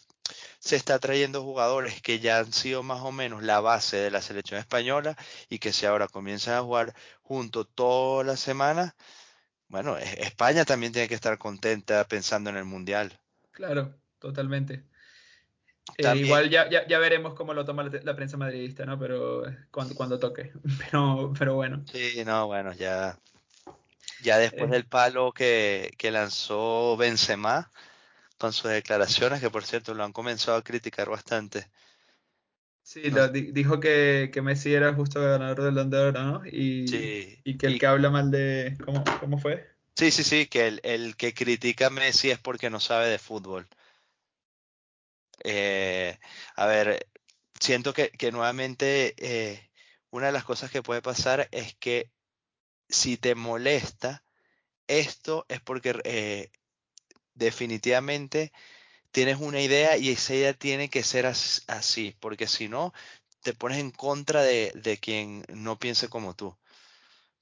se 0.59 0.75
está 0.75 0.99
trayendo 0.99 1.43
jugadores 1.43 2.01
que 2.01 2.19
ya 2.19 2.37
han 2.39 2.53
sido 2.53 2.83
más 2.83 3.01
o 3.01 3.11
menos 3.11 3.43
la 3.43 3.59
base 3.59 3.97
de 3.97 4.11
la 4.11 4.21
selección 4.21 4.59
española 4.59 5.17
y 5.49 5.59
que 5.59 5.73
si 5.73 5.85
ahora 5.85 6.07
comienzan 6.07 6.55
a 6.55 6.61
jugar 6.61 6.93
junto 7.21 7.65
toda 7.65 8.23
la 8.23 8.37
semana, 8.37 8.95
bueno, 9.73 9.97
e-, 9.97 10.21
España 10.21 10.65
también 10.65 10.93
tiene 10.93 11.07
que 11.07 11.15
estar 11.15 11.37
contenta 11.39 12.07
pensando 12.07 12.51
en 12.51 12.57
el 12.57 12.63
Mundial. 12.63 13.19
Claro, 13.51 13.95
totalmente. 14.19 14.83
Eh, 15.97 16.15
igual 16.15 16.49
ya, 16.51 16.69
ya, 16.69 16.99
veremos 16.99 17.33
cómo 17.33 17.55
lo 17.55 17.65
toma 17.65 17.83
la, 17.83 18.15
prensa 18.15 18.37
madridista, 18.37 18.85
¿no? 18.85 18.99
Pero 18.99 19.47
eh, 19.47 19.57
cuando, 19.71 19.95
cuando 19.95 20.19
toque. 20.19 20.53
Pero, 20.79 21.33
pero 21.37 21.55
bueno. 21.55 21.83
Sí, 21.91 22.23
no, 22.23 22.45
bueno, 22.45 22.71
ya, 22.73 23.17
ya 24.21 24.37
después 24.37 24.69
eh. 24.69 24.73
del 24.73 24.85
palo 24.85 25.33
que, 25.33 25.91
que 25.97 26.11
lanzó 26.11 26.95
Benzema 26.95 27.71
con 28.37 28.53
sus 28.53 28.69
declaraciones, 28.69 29.41
que 29.41 29.49
por 29.49 29.65
cierto 29.65 29.95
lo 29.95 30.03
han 30.03 30.13
comenzado 30.13 30.57
a 30.57 30.63
criticar 30.63 31.09
bastante. 31.09 31.67
Sí, 32.93 33.01
dijo 33.53 33.79
que, 33.79 34.29
que, 34.31 34.43
Messi 34.43 34.71
era 34.71 34.93
justo 34.93 35.19
ganador 35.19 35.63
del 35.63 35.79
Under, 35.79 36.13
¿no? 36.13 36.45
Y, 36.45 37.39
y 37.43 37.57
que 37.57 37.65
el 37.65 37.79
que 37.79 37.87
habla 37.87 38.11
mal 38.11 38.29
de... 38.29 38.77
¿Cómo, 38.85 39.03
cómo 39.19 39.39
fue? 39.39 39.67
Sí, 39.95 40.11
sí, 40.11 40.23
sí, 40.23 40.45
que 40.45 40.67
el, 40.67 40.79
el, 40.83 41.15
que 41.15 41.33
critica 41.33 41.87
a 41.87 41.89
Messi 41.89 42.29
es 42.29 42.37
porque 42.37 42.69
no 42.69 42.79
sabe 42.79 43.07
de 43.07 43.17
fútbol. 43.17 43.67
Eh, 45.43 46.19
a 46.55 46.67
ver, 46.67 47.07
siento 47.59 47.95
que, 47.95 48.11
que 48.11 48.31
nuevamente 48.31 49.15
eh, 49.17 49.71
una 50.11 50.27
de 50.27 50.33
las 50.33 50.43
cosas 50.43 50.69
que 50.69 50.83
puede 50.83 51.01
pasar 51.01 51.49
es 51.49 51.73
que 51.77 52.11
si 52.89 53.17
te 53.17 53.33
molesta, 53.33 54.23
esto 54.85 55.47
es 55.49 55.61
porque 55.61 55.99
eh, 56.03 56.51
definitivamente 57.33 58.53
tienes 59.13 59.39
una 59.39 59.61
idea 59.61 59.97
y 59.97 60.09
esa 60.09 60.35
idea 60.35 60.53
tiene 60.53 60.89
que 60.89 61.03
ser 61.03 61.27
así, 61.27 62.17
porque 62.19 62.47
si 62.47 62.67
no, 62.69 62.93
te 63.43 63.53
pones 63.53 63.79
en 63.79 63.91
contra 63.91 64.41
de, 64.43 64.71
de 64.75 64.97
quien 64.99 65.45
no 65.49 65.79
piense 65.79 66.09
como 66.09 66.35
tú. 66.35 66.57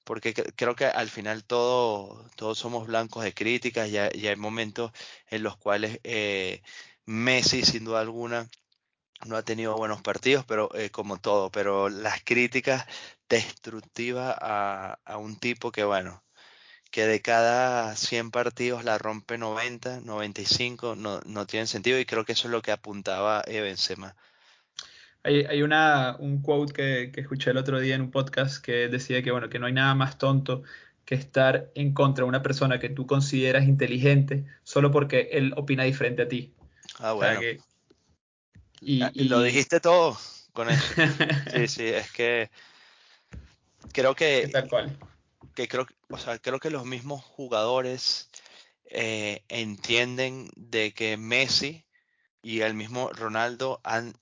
Porque 0.04 0.34
creo 0.34 0.76
que 0.76 0.86
al 0.86 1.08
final 1.10 1.44
todo, 1.44 2.28
todos 2.36 2.58
somos 2.58 2.86
blancos 2.86 3.24
de 3.24 3.34
críticas 3.34 3.88
y, 3.88 3.98
hay 3.98 4.36
momentos 4.36 4.92
en 5.30 5.42
los 5.42 5.56
cuales 5.56 6.00
eh, 6.04 6.62
Messi, 7.06 7.64
sin 7.64 7.84
duda 7.84 8.00
alguna, 8.00 8.50
no 9.26 9.36
ha 9.36 9.44
tenido 9.44 9.76
buenos 9.76 10.02
partidos, 10.02 10.44
pero 10.46 10.74
eh, 10.74 10.90
como 10.90 11.18
todo, 11.18 11.50
pero 11.50 11.88
las 11.88 12.22
críticas 12.24 12.86
destructivas 13.28 14.36
a, 14.40 14.98
a, 15.04 15.18
un 15.18 15.38
tipo 15.38 15.72
que, 15.72 15.84
bueno, 15.84 16.22
que 16.92 17.06
de 17.06 17.22
cada 17.22 17.96
100 17.96 18.30
partidos 18.30 18.84
la 18.84 18.98
rompe 18.98 19.38
90, 19.38 20.02
95, 20.02 20.94
no, 20.94 21.20
no 21.24 21.46
tiene 21.46 21.66
sentido 21.66 21.98
y 21.98 22.04
creo 22.04 22.26
que 22.26 22.32
eso 22.32 22.48
es 22.48 22.52
lo 22.52 22.60
que 22.60 22.70
apuntaba 22.70 23.42
Benzema. 23.46 24.14
Hay, 25.24 25.46
hay 25.46 25.62
una, 25.62 26.16
un 26.18 26.42
quote 26.42 26.72
que, 26.74 27.10
que, 27.10 27.22
escuché 27.22 27.50
el 27.50 27.56
otro 27.56 27.80
día 27.80 27.94
en 27.94 28.02
un 28.02 28.10
podcast 28.10 28.62
que 28.62 28.88
decía 28.88 29.22
que, 29.22 29.30
bueno, 29.30 29.48
que 29.48 29.58
no 29.58 29.66
hay 29.66 29.72
nada 29.72 29.94
más 29.94 30.18
tonto 30.18 30.64
que 31.06 31.14
estar 31.14 31.70
en 31.74 31.94
contra 31.94 32.24
de 32.24 32.28
una 32.28 32.42
persona 32.42 32.78
que 32.78 32.90
tú 32.90 33.06
consideras 33.06 33.64
inteligente 33.64 34.44
solo 34.62 34.90
porque 34.90 35.30
él 35.32 35.54
opina 35.56 35.84
diferente 35.84 36.22
a 36.22 36.28
ti. 36.28 36.52
Ah, 36.98 37.12
bueno. 37.12 37.40
y, 38.82 39.02
ah, 39.02 39.10
y, 39.14 39.24
lo 39.24 39.40
dijiste 39.40 39.80
todo 39.80 40.18
con 40.52 40.68
eso. 40.68 40.84
sí, 41.54 41.68
sí, 41.68 41.86
es 41.86 42.12
que 42.12 42.50
creo 43.92 44.14
que... 44.14 44.50
Tal 44.52 44.68
cual 44.68 44.98
que 45.54 45.68
creo, 45.68 45.86
o 46.08 46.18
sea, 46.18 46.38
creo 46.38 46.58
que 46.60 46.70
los 46.70 46.84
mismos 46.84 47.24
jugadores 47.24 48.28
eh, 48.94 49.42
entienden 49.48 50.50
de 50.56 50.92
que 50.92 51.16
Messi 51.16 51.86
y 52.42 52.60
el 52.60 52.74
mismo 52.74 53.10
Ronaldo 53.10 53.80
han, 53.84 54.14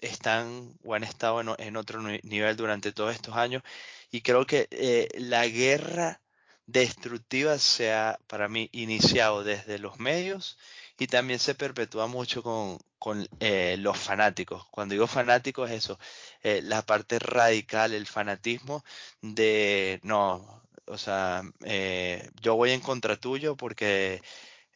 están 0.00 0.74
o 0.84 0.94
han 0.94 1.04
estado 1.04 1.40
en, 1.58 1.76
otro 1.76 2.02
nivel 2.02 2.56
durante 2.56 2.92
todos 2.92 3.14
estos 3.14 3.36
años 3.36 3.62
y 4.10 4.22
creo 4.22 4.46
que 4.46 4.68
eh, 4.72 5.08
la 5.14 5.46
guerra 5.46 6.20
destructiva 6.66 7.58
se 7.58 7.92
ha 7.92 8.18
para 8.26 8.48
mí 8.48 8.68
iniciado 8.72 9.44
desde 9.44 9.78
los 9.78 9.98
medios 9.98 10.58
y 10.98 11.06
también 11.06 11.38
se 11.38 11.54
perpetúa 11.54 12.06
mucho 12.06 12.42
con, 12.42 12.78
con 12.98 13.26
eh, 13.40 13.76
los 13.78 13.98
fanáticos. 13.98 14.66
Cuando 14.70 14.92
digo 14.92 15.06
fanáticos 15.06 15.70
es 15.70 15.78
eso, 15.78 15.98
la 16.42 16.82
parte 16.82 17.18
radical, 17.18 17.94
el 17.94 18.06
fanatismo 18.06 18.84
de 19.22 20.00
no, 20.02 20.60
o 20.90 20.98
sea, 20.98 21.42
eh, 21.64 22.30
yo 22.42 22.56
voy 22.56 22.72
en 22.72 22.80
contra 22.80 23.16
tuyo 23.16 23.56
porque 23.56 24.22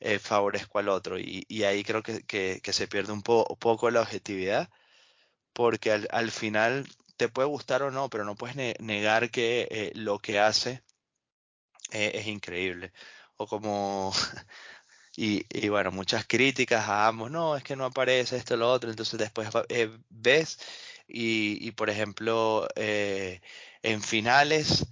eh, 0.00 0.18
favorezco 0.18 0.78
al 0.78 0.88
otro. 0.88 1.18
Y, 1.18 1.64
ahí 1.64 1.84
creo 1.84 2.02
que, 2.02 2.60
se 2.72 2.88
pierde 2.88 3.12
un 3.12 3.22
poco 3.22 3.90
la 3.90 4.02
objetividad, 4.02 4.70
porque 5.52 5.92
al, 5.92 6.30
final 6.32 6.86
te 7.16 7.28
puede 7.28 7.48
gustar 7.48 7.82
o 7.82 7.90
no, 7.90 8.10
pero 8.10 8.24
no 8.24 8.36
puedes 8.36 8.56
negar 8.80 9.30
que 9.30 9.68
eh, 9.70 9.92
lo 9.94 10.18
que 10.20 10.40
hace 10.40 10.82
es 11.90 12.26
increíble. 12.26 12.92
O 13.36 13.46
como, 13.46 14.12
y, 15.16 15.46
y, 15.50 15.68
bueno, 15.68 15.92
muchas 15.92 16.26
críticas 16.26 16.88
a 16.88 17.08
ambos, 17.08 17.30
no, 17.30 17.56
es 17.56 17.64
que 17.64 17.76
no 17.76 17.86
aparece 17.86 18.36
esto, 18.36 18.56
lo 18.56 18.70
otro, 18.70 18.90
entonces 18.90 19.18
después 19.18 19.48
ves 20.10 20.58
y, 21.08 21.66
y, 21.66 21.72
por 21.72 21.90
ejemplo, 21.90 22.68
en 22.76 24.02
finales 24.02 24.86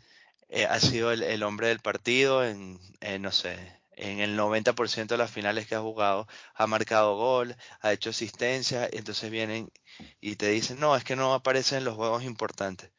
eh, 0.54 0.66
ha 0.66 0.78
sido 0.80 1.10
el, 1.12 1.42
hombre 1.44 1.68
del 1.68 1.78
partido 1.78 2.44
en, 2.44 2.78
no 3.20 3.32
sé, 3.32 3.56
en 3.96 4.20
el 4.20 4.38
90% 4.38 5.06
de 5.06 5.16
las 5.16 5.30
finales 5.30 5.66
que 5.66 5.74
ha 5.74 5.80
jugado, 5.80 6.28
ha 6.54 6.66
marcado 6.66 7.16
gol, 7.16 7.56
ha 7.80 7.90
hecho 7.90 8.10
asistencia, 8.10 8.86
y 8.92 8.98
entonces 8.98 9.30
vienen 9.30 9.72
y 10.20 10.36
te 10.36 10.50
dicen, 10.50 10.78
no, 10.78 10.94
es 10.94 11.04
que 11.04 11.16
no 11.16 11.32
aparece 11.32 11.78
en 11.78 11.86
los 11.86 11.94
juegos 11.94 12.22
importantes. 12.22 12.90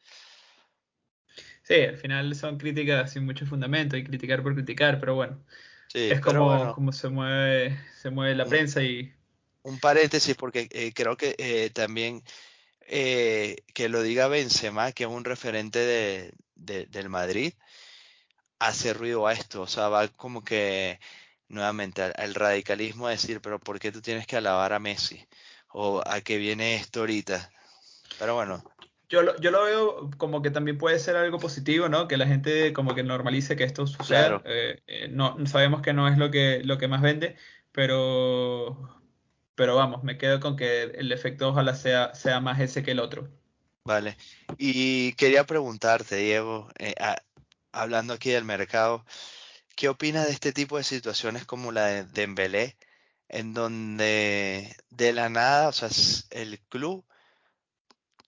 Sí, 1.62 1.74
al 1.74 1.96
final 1.96 2.34
son 2.34 2.58
críticas 2.58 3.12
sin 3.12 3.24
mucho 3.24 3.46
fundamento 3.46 3.96
y 3.96 4.02
criticar 4.02 4.42
por 4.42 4.54
criticar, 4.54 4.98
pero 4.98 5.14
bueno, 5.14 5.38
es 5.94 6.20
como, 6.20 6.90
se 6.90 7.08
mueve, 7.08 7.78
se 8.02 8.10
mueve 8.10 8.34
la 8.34 8.46
prensa 8.46 8.82
y... 8.82 9.14
Un 9.62 9.78
paréntesis, 9.78 10.34
porque 10.34 10.66
eh, 10.72 10.92
creo 10.92 11.16
que 11.16 11.36
eh, 11.38 11.70
también 11.72 12.24
que 12.84 13.88
lo 13.88 14.02
diga 14.02 14.26
Benzema, 14.26 14.90
que 14.90 15.04
es 15.04 15.08
un 15.08 15.24
referente 15.24 15.78
de, 15.78 16.34
del 16.54 17.08
Madrid 17.08 17.52
hace 18.58 18.94
ruido 18.94 19.26
a 19.26 19.32
esto, 19.32 19.62
o 19.62 19.66
sea, 19.66 19.88
va 19.88 20.08
como 20.08 20.42
que 20.42 20.98
nuevamente 21.48 22.02
al, 22.02 22.34
radicalismo 22.34 23.06
a 23.06 23.10
decir, 23.10 23.40
pero 23.40 23.58
¿por 23.58 23.78
qué 23.78 23.92
tú 23.92 24.00
tienes 24.00 24.26
que 24.26 24.36
alabar 24.36 24.72
a 24.72 24.78
Messi? 24.78 25.26
¿O 25.68 26.02
a 26.06 26.20
qué 26.20 26.38
viene 26.38 26.76
esto 26.76 27.00
ahorita? 27.00 27.50
Pero 28.18 28.34
bueno. 28.34 28.62
Yo 29.08 29.22
lo, 29.22 29.38
yo 29.38 29.50
lo 29.50 29.64
veo 29.64 30.10
como 30.16 30.40
que 30.40 30.50
también 30.50 30.78
puede 30.78 30.98
ser 30.98 31.16
algo 31.16 31.38
positivo, 31.38 31.88
¿no? 31.88 32.08
Que 32.08 32.16
la 32.16 32.26
gente 32.26 32.72
como 32.72 32.94
que 32.94 33.02
normalice 33.02 33.54
que 33.56 33.64
esto 33.64 33.86
suceda. 33.86 34.40
Eh, 34.44 34.82
eh, 34.86 35.08
no, 35.08 35.36
sabemos 35.46 35.82
que 35.82 35.92
no 35.92 36.08
es 36.08 36.16
lo 36.16 36.30
que, 36.30 36.62
lo 36.64 36.78
que 36.78 36.88
más 36.88 37.02
vende, 37.02 37.36
pero, 37.70 39.02
pero 39.54 39.76
vamos, 39.76 40.02
me 40.04 40.16
quedo 40.16 40.40
con 40.40 40.56
que 40.56 40.84
el 40.84 41.12
efecto 41.12 41.48
ojalá 41.48 41.74
sea, 41.74 42.14
sea 42.14 42.40
más 42.40 42.60
ese 42.60 42.82
que 42.82 42.92
el 42.92 43.00
otro. 43.00 43.28
Vale. 43.84 44.16
Y 44.58 45.12
quería 45.14 45.44
preguntarte, 45.44 46.16
Diego, 46.16 46.68
eh, 46.78 46.94
hablando 47.72 48.14
aquí 48.14 48.30
del 48.30 48.44
mercado, 48.44 49.04
¿qué 49.76 49.88
opinas 49.88 50.26
de 50.26 50.32
este 50.32 50.52
tipo 50.52 50.78
de 50.78 50.84
situaciones 50.84 51.44
como 51.46 51.72
la 51.72 51.86
de 51.86 52.04
Dembélé, 52.04 52.78
en 53.28 53.54
donde 53.54 54.76
de 54.90 55.12
la 55.12 55.28
nada, 55.28 55.68
o 55.68 55.72
sea, 55.72 55.88
el 56.30 56.60
club, 56.68 57.04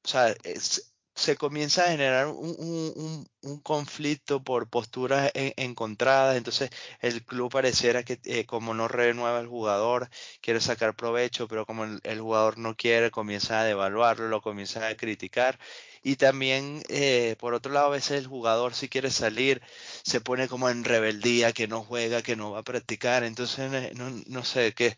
o 0.05 0.09
sea, 0.09 0.35
es, 0.45 0.95
se 1.17 1.37
comienza 1.37 1.85
a 1.85 1.89
generar 1.89 2.29
un, 2.29 3.27
conflicto 3.63 4.43
por 4.45 4.69
posturas 4.69 5.31
encontradas, 5.35 6.37
entonces 6.37 6.71
el 7.01 7.25
club 7.25 7.51
pareciera 7.51 8.03
que 8.03 8.21
eh, 8.25 8.45
como 8.45 8.75
no 8.75 8.87
renueva 8.89 9.41
el 9.41 9.47
jugador, 9.49 10.11
quiere 10.43 10.61
sacar 10.61 10.95
provecho, 10.95 11.49
pero 11.49 11.65
como 11.67 11.85
el, 11.85 12.21
jugador 12.21 12.59
no 12.59 12.77
quiere, 12.77 13.11
comienza 13.11 13.61
a 13.61 13.65
devaluarlo, 13.65 14.29
lo 14.29 14.43
comienza 14.43 14.87
a 14.89 14.97
criticar. 14.97 15.59
Y 16.03 16.17
también, 16.17 16.83
eh, 16.89 17.37
por 17.39 17.55
otro 17.55 17.73
lado, 17.73 17.87
a 17.87 17.91
veces 17.91 18.19
el 18.19 18.27
jugador 18.27 18.75
si 18.75 18.89
quiere 18.89 19.11
salir, 19.11 19.63
se 20.03 20.21
pone 20.21 20.49
como 20.49 20.69
en 20.71 20.85
rebeldía, 20.85 21.53
que 21.53 21.69
no 21.69 21.83
juega, 21.83 22.23
que 22.23 22.37
no 22.37 22.53
va 22.53 22.61
a 22.61 22.63
practicar, 22.63 23.25
entonces 23.25 23.73
eh, 23.73 23.93
no, 23.97 24.11
no 24.27 24.45
sé, 24.45 24.75
qué 24.75 24.97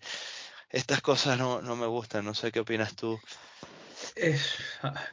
estas 0.71 1.01
cosas 1.01 1.39
no, 1.39 1.63
no 1.63 1.77
me 1.77 1.87
gustan, 1.87 2.25
no 2.25 2.35
sé 2.35 2.53
qué 2.53 2.61
opinas 2.61 2.95
tú 2.97 3.19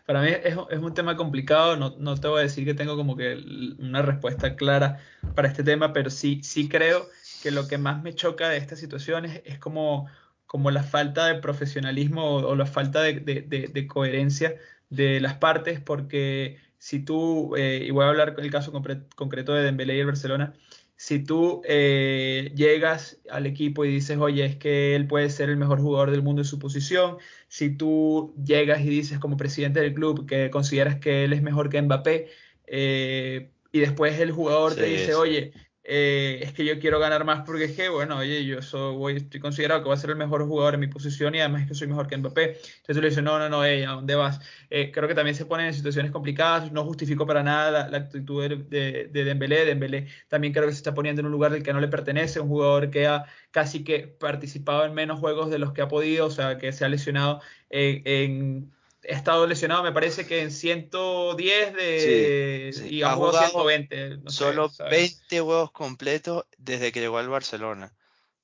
para 0.05 0.21
mí 0.21 0.29
es, 0.43 0.55
un 0.55 0.93
tema 0.93 1.15
complicado, 1.15 1.75
no, 1.75 2.15
te 2.15 2.27
voy 2.27 2.39
a 2.39 2.43
decir 2.43 2.65
que 2.65 2.73
tengo 2.73 2.95
como 2.95 3.15
que 3.15 3.35
una 3.79 4.01
respuesta 4.01 4.55
clara 4.55 4.99
para 5.35 5.47
este 5.47 5.63
tema, 5.63 5.93
pero 5.93 6.09
sí, 6.09 6.41
sí 6.43 6.69
creo 6.69 7.09
que 7.41 7.51
lo 7.51 7.67
que 7.67 7.77
más 7.77 8.01
me 8.03 8.13
choca 8.13 8.49
de 8.49 8.57
estas 8.57 8.79
situaciones 8.79 9.41
es 9.45 9.59
como, 9.59 10.07
como 10.45 10.71
la 10.71 10.83
falta 10.83 11.27
de 11.27 11.35
profesionalismo 11.35 12.35
o, 12.35 12.55
la 12.55 12.65
falta 12.65 13.01
de, 13.01 13.87
coherencia 13.87 14.55
de 14.89 15.19
las 15.19 15.35
partes, 15.35 15.79
porque 15.79 16.57
si 16.77 16.99
tú, 16.99 17.55
eh, 17.55 17.83
y 17.87 17.91
voy 17.91 18.05
a 18.05 18.09
hablar 18.09 18.35
el 18.37 18.51
caso 18.51 18.71
concreto 18.71 19.53
de 19.53 19.63
Dembélé 19.63 19.97
y 19.97 19.99
el 19.99 20.05
Barcelona, 20.05 20.53
si 20.97 21.19
tú 21.19 21.61
eh, 21.65 22.51
llegas 22.55 23.19
al 23.29 23.45
equipo 23.45 23.83
y 23.83 23.89
dices, 23.89 24.17
oye, 24.17 24.45
es 24.45 24.55
que 24.55 24.95
él 24.95 25.07
puede 25.07 25.29
ser 25.29 25.49
el 25.49 25.57
mejor 25.57 25.81
jugador 25.81 26.11
del 26.11 26.21
mundo 26.21 26.41
en 26.41 26.47
su 26.47 26.57
posición, 26.57 27.17
si 27.47 27.75
tú 27.75 28.33
llegas 28.43 28.81
y 28.81 28.89
dices 28.89 29.19
como 29.19 29.37
presidente 29.37 29.81
del 29.81 29.93
club 29.93 30.25
que 30.25 30.49
consideras 30.49 30.97
que 30.97 31.25
él 31.25 31.33
es 31.33 31.41
mejor 31.41 31.69
que 31.69 31.81
Mbappé, 31.81 32.29
eh, 32.67 33.49
y 33.71 33.79
después 33.79 34.17
el 34.19 34.31
jugador 34.31 34.73
te 34.75 34.85
dice, 34.85 35.15
oye, 35.15 35.51
eh, 35.87 36.39
es 36.41 36.51
que 36.51 36.65
yo 36.65 36.79
quiero 36.79 36.99
ganar 36.99 37.25
más 37.25 37.43
porque 37.45 37.65
es 37.65 37.75
que, 37.75 37.89
bueno, 37.89 38.17
oye, 38.17 38.43
yo 38.43 38.61
soy, 38.63 39.17
estoy 39.17 39.39
considerado 39.39 39.81
que 39.81 39.85
voy 39.85 39.93
a 39.93 39.99
ser 39.99 40.09
el 40.09 40.15
mejor 40.15 40.43
jugador 40.47 40.73
en 40.73 40.79
mi 40.79 40.87
posición 40.87 41.35
y 41.35 41.39
además 41.39 41.61
es 41.61 41.67
que 41.67 41.75
soy 41.75 41.87
mejor 41.87 42.07
que 42.07 42.17
Mbappé. 42.17 42.57
Entonces 42.77 42.97
le 42.97 43.09
dices, 43.09 43.23
no, 43.23 43.37
no, 43.37 43.49
no, 43.49 43.61
¿a 43.61 43.93
dónde 43.93 44.15
vas? 44.15 44.39
Eh, 44.71 44.91
creo 44.91 45.07
que 45.07 45.13
también 45.13 45.35
se 45.35 45.45
ponen 45.45 45.67
en 45.67 45.73
situaciones 45.75 46.11
complicadas, 46.11 46.71
no 46.71 46.83
justifico 46.85 47.27
para 47.27 47.43
nada 47.43 47.87
la, 47.87 47.97
actitud 47.97 48.41
de, 48.41 48.55
de, 48.57 49.09
de, 49.11 49.23
Dembélé. 49.23 49.65
Dembélé 49.65 50.07
también 50.27 50.53
creo 50.53 50.65
que 50.65 50.71
se 50.71 50.77
está 50.77 50.95
poniendo 50.95 51.19
en 51.21 51.27
un 51.27 51.31
lugar 51.31 51.51
del 51.51 51.61
que 51.61 51.71
no 51.71 51.79
le 51.79 51.87
pertenece, 51.87 52.39
un 52.39 52.49
jugador 52.49 52.89
que 52.89 53.05
ha 53.05 53.25
casi 53.51 53.83
que 53.83 54.07
participado 54.07 54.85
en 54.85 54.93
menos 54.95 55.19
juegos 55.19 55.51
de 55.51 55.59
los 55.59 55.71
que 55.73 55.81
ha 55.83 55.87
podido, 55.87 56.25
o 56.25 56.31
sea, 56.31 56.57
que 56.57 56.71
se 56.73 56.83
ha 56.83 56.89
lesionado 56.89 57.41
en 57.69 58.71
ha 59.09 59.15
estado 59.15 59.45
lesionado, 59.47 59.83
me 59.83 59.91
parece 59.91 60.25
que 60.25 60.41
en 60.41 60.51
110 60.51 61.73
de, 61.73 62.87
y 62.89 63.03
ha, 63.03 63.11
jugado, 63.11 63.47
120. 63.47 64.29
solo 64.29 64.71
20 64.89 65.39
juegos 65.41 65.71
completos 65.71 66.45
desde 66.57 66.91
que 66.91 66.99
llegó 66.99 67.17
al 67.17 67.29
Barcelona. 67.29 67.93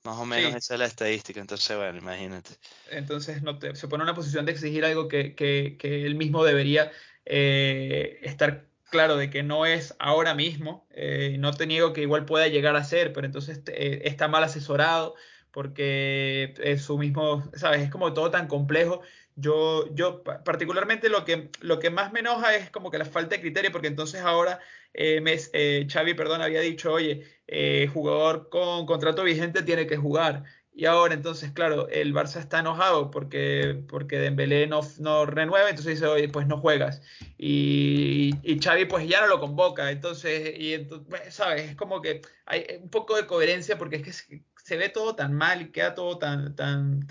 Más 0.04 0.18
o 0.18 0.26
menos 0.26 0.56
esa 0.56 0.74
es 0.74 0.80
la 0.80 0.88
estadística, 0.88 1.40
entonces 1.40 1.78
bueno, 1.78 1.98
imagínate. 1.98 2.50
Entonces 2.90 3.44
no 3.44 3.60
se 3.60 3.88
pone 3.88 4.02
en 4.02 4.10
una 4.10 4.16
posición 4.16 4.46
de 4.46 4.52
exigir 4.52 4.84
algo 4.84 5.08
que, 5.08 5.36
que, 5.36 5.78
que 5.78 6.06
él 6.06 6.16
mismo 6.16 6.44
debería 6.44 6.92
eh, 7.26 8.20
estar 8.24 8.66
claro 8.90 9.16
de 9.16 9.30
que 9.30 9.44
no 9.44 9.66
es 9.66 9.96
ahora 10.00 10.34
mismo. 10.34 10.88
Eh, 10.92 11.36
no 11.40 11.54
te 11.54 11.68
niego 11.68 11.94
que 11.94 12.02
igual 12.02 12.26
pueda 12.26 12.48
llegar 12.48 12.76
a 12.76 12.84
ser, 12.84 13.14
pero 13.14 13.28
entonces 13.28 13.62
eh, 13.68 14.02
está 14.06 14.28
mal 14.28 14.44
asesorado 14.44 15.16
porque 15.52 16.54
es 16.64 16.82
su 16.82 16.98
mismo, 16.98 17.44
¿sabes? 17.54 17.82
Es 17.82 17.92
como 17.92 18.14
todo 18.14 18.32
tan 18.32 18.48
complejo. 18.48 19.02
Yo, 19.36 19.94
yo 19.96 20.24
particularmente 20.24 21.10
lo 21.10 21.26
que, 21.26 21.50
lo 21.62 21.80
que 21.80 21.90
más 21.90 22.12
me 22.12 22.20
enoja 22.20 22.56
es 22.56 22.70
como 22.70 22.92
que 22.92 22.98
la 22.98 23.06
falta 23.06 23.36
de 23.36 23.42
criterio, 23.42 23.72
porque 23.72 23.88
entonces 23.88 24.22
ahora 24.22 24.60
eh, 24.94 25.24
eh 25.54 25.88
Xavi, 25.90 26.14
perdón, 26.14 26.42
había 26.42 26.62
dicho, 26.62 26.92
oye, 26.92 27.24
eh, 27.48 27.90
jugador 27.94 28.50
con 28.50 28.86
contrato 28.86 29.24
vigente 29.24 29.64
tiene 29.64 29.88
que 29.88 29.98
jugar. 29.98 30.44
Y 30.74 30.86
ahora 30.86 31.14
entonces, 31.14 31.52
claro, 31.52 31.90
el 31.90 32.14
Barça 32.14 32.40
está 32.40 32.60
enojado 32.60 33.12
porque, 33.12 33.84
porque 33.90 34.20
Dembélé 34.20 34.68
no, 34.68 34.80
no 35.00 35.26
renueva, 35.26 35.70
entonces 35.70 35.96
dice, 35.96 36.08
oye, 36.08 36.30
pues 36.30 36.48
no 36.48 36.58
juegas. 36.60 37.02
Y, 37.38 38.32
y, 38.42 38.60
Xavi 38.60 38.86
pues 38.86 39.08
ya 39.08 39.22
no 39.22 39.28
lo 39.28 39.40
convoca, 39.42 39.92
entonces, 39.92 40.58
y 40.58 40.74
entonces, 40.74 41.34
¿sabes? 41.34 41.72
Es 41.72 41.76
como 41.76 42.02
que 42.02 42.22
hay 42.46 42.66
un 42.82 42.90
poco 42.90 43.18
de 43.18 43.28
coherencia 43.28 43.78
porque 43.78 43.98
es 43.98 44.24
que 44.24 44.44
se 44.64 44.78
ve 44.78 44.90
todo 44.90 45.16
tan 45.16 45.34
mal 45.34 45.62
y 45.62 45.72
queda 45.72 45.94
todo 45.94 46.18
tan, 46.18 46.56
tan, 46.56 47.06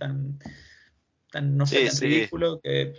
tan 1.31 1.57
no 1.57 1.66
sé, 1.66 1.87
tan 1.87 2.01
ridículo 2.01 2.61
que... 2.61 2.95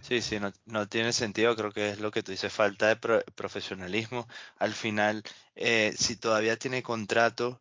Sí, 0.00 0.20
sí, 0.20 0.38
no, 0.38 0.52
no, 0.66 0.86
tiene 0.86 1.12
sentido, 1.12 1.56
creo 1.56 1.72
que 1.72 1.88
es 1.90 1.98
lo 1.98 2.10
que 2.10 2.22
tú 2.22 2.30
dices, 2.32 2.52
falta 2.52 2.88
de 2.88 2.96
profesionalismo. 3.34 4.28
Al 4.58 4.74
final, 4.74 5.22
eh, 5.54 5.94
si 5.96 6.16
todavía 6.16 6.58
tiene 6.58 6.82
contrato 6.82 7.58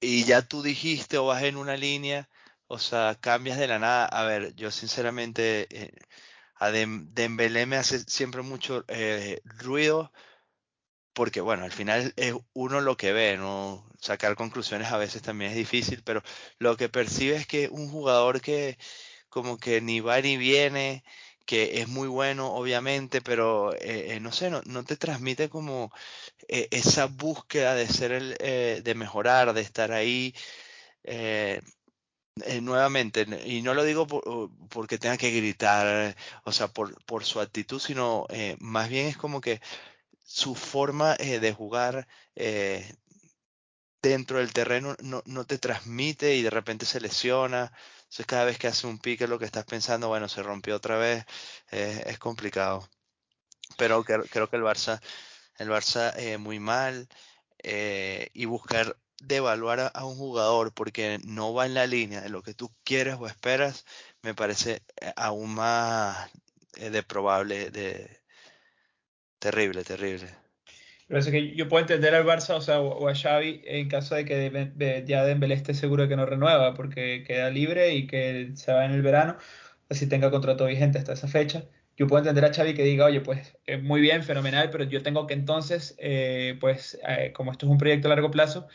y 0.00 0.24
ya 0.24 0.42
tú 0.42 0.62
dijiste 0.62 1.18
o 1.18 1.26
vas 1.26 1.42
en 1.42 1.56
una 1.56 1.76
línea, 1.76 2.28
o 2.68 2.78
sea, 2.78 3.16
cambias 3.20 3.58
de 3.58 3.66
la 3.66 3.80
nada. 3.80 4.06
A 4.06 4.24
ver, 4.24 4.54
yo 4.54 4.70
sinceramente, 4.70 5.66
eh, 5.70 5.92
a 6.54 6.70
Dembélé 6.70 7.66
me 7.66 7.76
hace 7.76 7.98
siempre 8.00 8.42
mucho 8.42 8.84
eh, 8.88 9.40
ruido 9.44 10.12
porque 11.18 11.40
bueno, 11.40 11.64
al 11.64 11.72
final 11.72 12.12
es 12.14 12.32
uno 12.52 12.80
lo 12.80 12.96
que 12.96 13.12
ve, 13.12 13.36
¿no? 13.36 13.84
Sacar 14.00 14.36
conclusiones 14.36 14.92
a 14.92 14.98
veces 14.98 15.22
también 15.22 15.50
es 15.50 15.56
difícil, 15.56 16.02
pero 16.04 16.22
lo 16.58 16.76
que 16.76 16.88
percibe 16.88 17.36
es 17.36 17.46
que 17.46 17.68
un 17.68 17.88
jugador 17.88 18.40
que 18.40 18.78
como 19.28 19.58
que 19.58 19.80
ni 19.80 20.00
va 20.00 20.20
ni 20.20 20.36
viene, 20.36 21.04
que 21.46 21.80
es 21.80 21.88
muy 21.88 22.08
bueno, 22.08 22.52
obviamente, 22.54 23.22
pero 23.22 23.72
eh, 23.74 24.16
eh, 24.16 24.20
no 24.20 24.32
sé, 24.32 24.50
no, 24.50 24.84
te 24.84 24.96
transmite 24.96 25.48
como 25.48 25.92
eh, 26.48 26.68
esa 26.70 27.06
búsqueda 27.06 27.74
de 27.74 27.88
ser 27.88 28.12
el, 28.12 28.34
de 28.84 28.94
mejorar, 28.94 29.54
de 29.54 29.62
estar 29.62 29.92
ahí. 29.92 30.34
nuevamente, 32.60 33.26
y 33.44 33.62
no 33.62 33.74
lo 33.74 33.84
digo 33.84 34.06
porque 34.68 34.98
tenga 34.98 35.16
que 35.16 35.30
gritar, 35.30 36.16
o 36.44 36.52
sea, 36.52 36.68
por, 36.68 37.02
por 37.04 37.24
su 37.24 37.40
actitud, 37.40 37.80
sino 37.80 38.26
más 38.60 38.88
bien 38.88 39.06
es 39.06 39.16
como 39.16 39.40
que 39.40 39.60
su 40.24 40.54
forma 40.54 41.16
de 41.16 41.52
jugar 41.52 42.06
dentro 44.02 44.38
del 44.38 44.52
terreno 44.52 44.96
no, 45.02 45.22
no, 45.26 45.44
te 45.46 45.58
transmite 45.58 46.36
y 46.36 46.42
de 46.42 46.50
repente 46.50 46.86
se 46.86 47.00
lesiona. 47.00 47.72
Entonces 47.98 48.26
cada 48.26 48.44
vez 48.44 48.58
que 48.58 48.68
hace 48.68 48.86
un 48.86 48.98
pique 48.98 49.28
lo 49.28 49.38
que 49.38 49.44
estás 49.44 49.64
pensando, 49.64 50.08
bueno, 50.08 50.28
se 50.28 50.42
rompió 50.42 50.76
otra 50.76 50.98
vez, 50.98 51.24
eh, 51.70 52.04
es 52.06 52.18
complicado. 52.18 52.88
Pero 53.76 54.04
creo, 54.04 54.24
que 54.50 54.56
el 54.56 54.62
Barça, 54.62 55.00
el 55.58 55.68
Barça 55.70 56.38
muy 56.38 56.60
mal 56.60 57.08
y 58.34 58.44
buscar 58.46 58.96
devaluar 59.20 59.92
a, 59.94 60.04
un 60.04 60.16
jugador 60.16 60.72
porque 60.72 61.18
no 61.24 61.54
va 61.54 61.66
en 61.66 61.74
la 61.74 61.86
línea 61.86 62.20
de 62.22 62.28
lo 62.30 62.42
que 62.42 62.54
tú 62.54 62.72
quieres 62.84 63.16
o 63.18 63.26
esperas, 63.26 63.84
me 64.22 64.34
parece 64.34 64.82
aún 65.16 65.54
más 65.54 66.30
de 66.72 67.02
probable 67.02 67.70
de, 67.70 68.18
Terrible, 69.40 69.84
terrible. 69.84 70.47
Es 71.08 71.26
que 71.28 71.54
yo 71.56 71.68
puedo 71.68 71.80
entender 71.80 72.14
al 72.14 72.24
Barça 72.26 72.54
o, 72.54 72.60
sea, 72.60 72.80
o 72.80 73.08
a 73.08 73.14
Xavi 73.14 73.62
en 73.64 73.88
caso 73.88 74.14
de 74.14 74.26
que 74.26 74.50
de, 74.50 75.04
ya 75.06 75.24
Dembélé 75.24 75.54
esté 75.54 75.72
seguro 75.72 76.02
de 76.02 76.08
que 76.10 76.16
no 76.16 76.26
renueva 76.26 76.74
porque 76.74 77.24
queda 77.26 77.48
libre 77.50 77.94
y 77.94 78.06
que 78.06 78.50
se 78.54 78.72
va 78.72 78.84
en 78.84 78.92
el 78.92 79.00
verano, 79.00 79.36
así 79.88 80.06
tenga 80.06 80.30
contrato 80.30 80.66
vigente 80.66 80.98
hasta 80.98 81.14
esa 81.14 81.26
fecha. 81.28 81.64
Yo 81.96 82.06
puedo 82.06 82.20
entender 82.20 82.44
a 82.44 82.52
Xavi 82.54 82.74
que 82.74 82.84
diga, 82.84 83.06
oye, 83.06 83.22
pues 83.22 83.56
eh, 83.66 83.78
muy 83.78 84.00
bien, 84.02 84.22
fenomenal, 84.22 84.70
pero 84.70 84.84
yo 84.84 85.02
tengo 85.02 85.26
que 85.26 85.34
entonces, 85.34 85.96
eh, 85.98 86.56
pues 86.60 86.98
eh, 87.08 87.32
como 87.34 87.52
esto 87.52 87.66
es 87.66 87.72
un 87.72 87.78
proyecto 87.78 88.08
a 88.08 88.10
largo 88.10 88.30
plazo, 88.30 88.68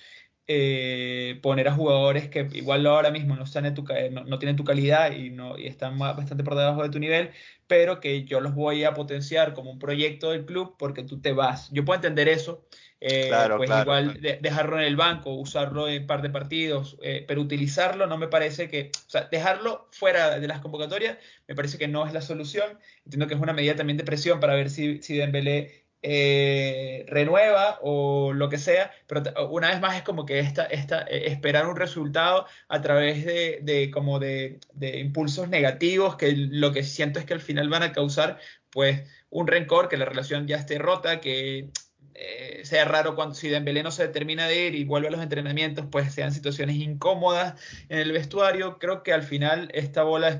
eh, 0.45 1.39
poner 1.41 1.69
a 1.69 1.73
jugadores 1.73 2.27
que 2.27 2.47
igual 2.53 2.85
ahora 2.85 3.11
mismo 3.11 3.35
no, 3.35 3.43
están 3.45 3.65
en 3.65 3.73
tu, 3.73 3.85
no, 4.11 4.25
no, 4.25 4.39
tienen 4.39 4.57
tu 4.57 4.65
calidad 4.65 5.13
y, 5.13 5.29
no, 5.29 5.57
y 5.57 5.67
están 5.67 5.97
bastante 5.97 6.43
por 6.43 6.55
debajo 6.55 6.83
de 6.83 6.89
tu 6.89 6.99
nivel, 6.99 7.31
pero 7.65 8.01
que 8.01 8.25
yo 8.25 8.41
los 8.41 8.53
voy 8.53 8.83
a 8.83 8.93
potenciar 8.93 9.53
como 9.53 9.71
un 9.71 9.79
proyecto 9.79 10.31
del 10.31 10.45
club 10.45 10.75
porque 10.77 11.03
tú 11.03 11.21
te 11.21 11.31
vas. 11.31 11.69
Yo 11.71 11.85
puedo 11.85 11.95
entender 11.95 12.27
eso. 12.27 12.65
Eh, 13.05 13.29
pues 13.57 13.69
igual 13.69 14.21
dejarlo 14.21 14.79
en 14.79 14.85
el 14.85 14.95
banco, 14.95 15.33
usarlo 15.33 15.89
en 15.89 16.07
par 16.07 16.21
de 16.21 16.29
partidos, 16.29 16.97
eh, 17.01 17.25
pero 17.27 17.41
utilizarlo 17.41 18.07
no 18.07 18.17
me 18.17 18.29
parece 18.29 18.69
que, 18.69 18.91
o 18.95 19.09
sea, 19.09 19.27
dejarlo 19.29 19.89
fuera 19.91 20.39
de 20.39 20.47
las 20.47 20.61
convocatorias 20.61 21.17
me 21.45 21.53
parece 21.53 21.77
que 21.77 21.89
no 21.89 22.05
es 22.05 22.13
la 22.13 22.21
solución. 22.21 22.79
Entiendo 23.03 23.27
que 23.27 23.33
es 23.33 23.41
una 23.41 23.51
medida 23.51 23.75
también 23.75 23.97
de 23.97 24.05
presión 24.05 24.39
para 24.39 24.55
ver 24.55 24.69
si, 24.69 25.01
si 25.01 25.17
Dembélé 25.17 25.82
eh, 26.05 27.05
renueva 27.07 27.79
o 27.81 28.33
lo 28.33 28.49
que 28.49 28.57
sea, 28.57 28.91
pero 29.07 29.23
una 29.49 29.69
vez 29.69 29.79
más 29.79 29.95
es 29.95 30.03
como 30.03 30.25
que 30.25 30.39
esta, 30.39 30.65
esta, 30.65 31.03
eh, 31.03 31.27
esperar 31.31 31.65
un 31.65 31.77
resultado 31.77 32.45
a 32.67 32.81
través 32.81 33.25
de, 33.25 33.89
como 33.93 34.19
de, 34.19 34.59
impulsos 34.81 35.47
negativos 35.47 36.17
que 36.17 36.33
lo 36.35 36.73
que 36.73 36.83
siento 36.83 37.19
es 37.19 37.25
que 37.25 37.33
al 37.33 37.39
final 37.39 37.69
van 37.69 37.83
a 37.83 37.93
causar 37.93 38.37
pues 38.69 39.09
un 39.29 39.47
rencor, 39.47 39.87
que 39.87 39.95
la 39.95 40.03
relación 40.03 40.45
ya 40.45 40.57
esté 40.57 40.77
rota, 40.77 41.21
que 41.21 41.69
eh, 42.15 42.61
sea 42.65 42.85
raro 42.85 43.15
cuando 43.15 43.33
si 43.35 43.47
Dembélé 43.49 43.81
no 43.81 43.91
se 43.91 44.07
termina 44.09 44.47
de 44.47 44.67
ir 44.67 44.75
y 44.75 44.83
vuelve 44.83 45.07
a 45.07 45.11
los 45.11 45.21
entrenamientos, 45.21 45.85
pues 45.89 46.13
sean 46.13 46.33
situaciones 46.33 46.75
incómodas 46.75 47.55
en 47.89 47.99
el 47.99 48.11
vestuario. 48.11 48.77
Creo 48.77 49.03
que 49.03 49.13
al 49.13 49.23
final 49.23 49.69
esta 49.73 50.03
bola 50.03 50.27
es 50.29 50.37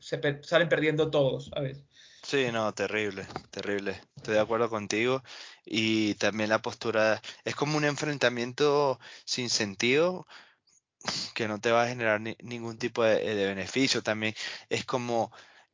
se 0.00 0.20
salen 0.42 0.68
perdiendo 0.68 1.10
todos, 1.10 1.50
a 1.54 1.60
veces. 1.60 1.84
Sí, 2.22 2.50
no, 2.52 2.72
terrible, 2.74 3.26
terrible. 3.50 4.00
Estoy 4.16 4.34
de 4.34 4.40
acuerdo 4.40 4.70
contigo. 4.70 5.22
Y 5.64 6.14
también 6.14 6.50
la 6.50 6.62
postura 6.62 7.20
es 7.44 7.54
como 7.54 7.76
un 7.76 7.84
enfrentamiento 7.84 8.98
sin 9.24 9.50
sentido 9.50 10.26
que 11.34 11.48
no 11.48 11.60
te 11.60 11.72
va 11.72 11.84
a 11.84 11.88
generar 11.88 12.20
ningún 12.20 12.78
tipo 12.78 13.02
de, 13.04 13.34
beneficio. 13.46 14.02
También 14.02 14.34
es 14.68 14.84
como 14.84 15.32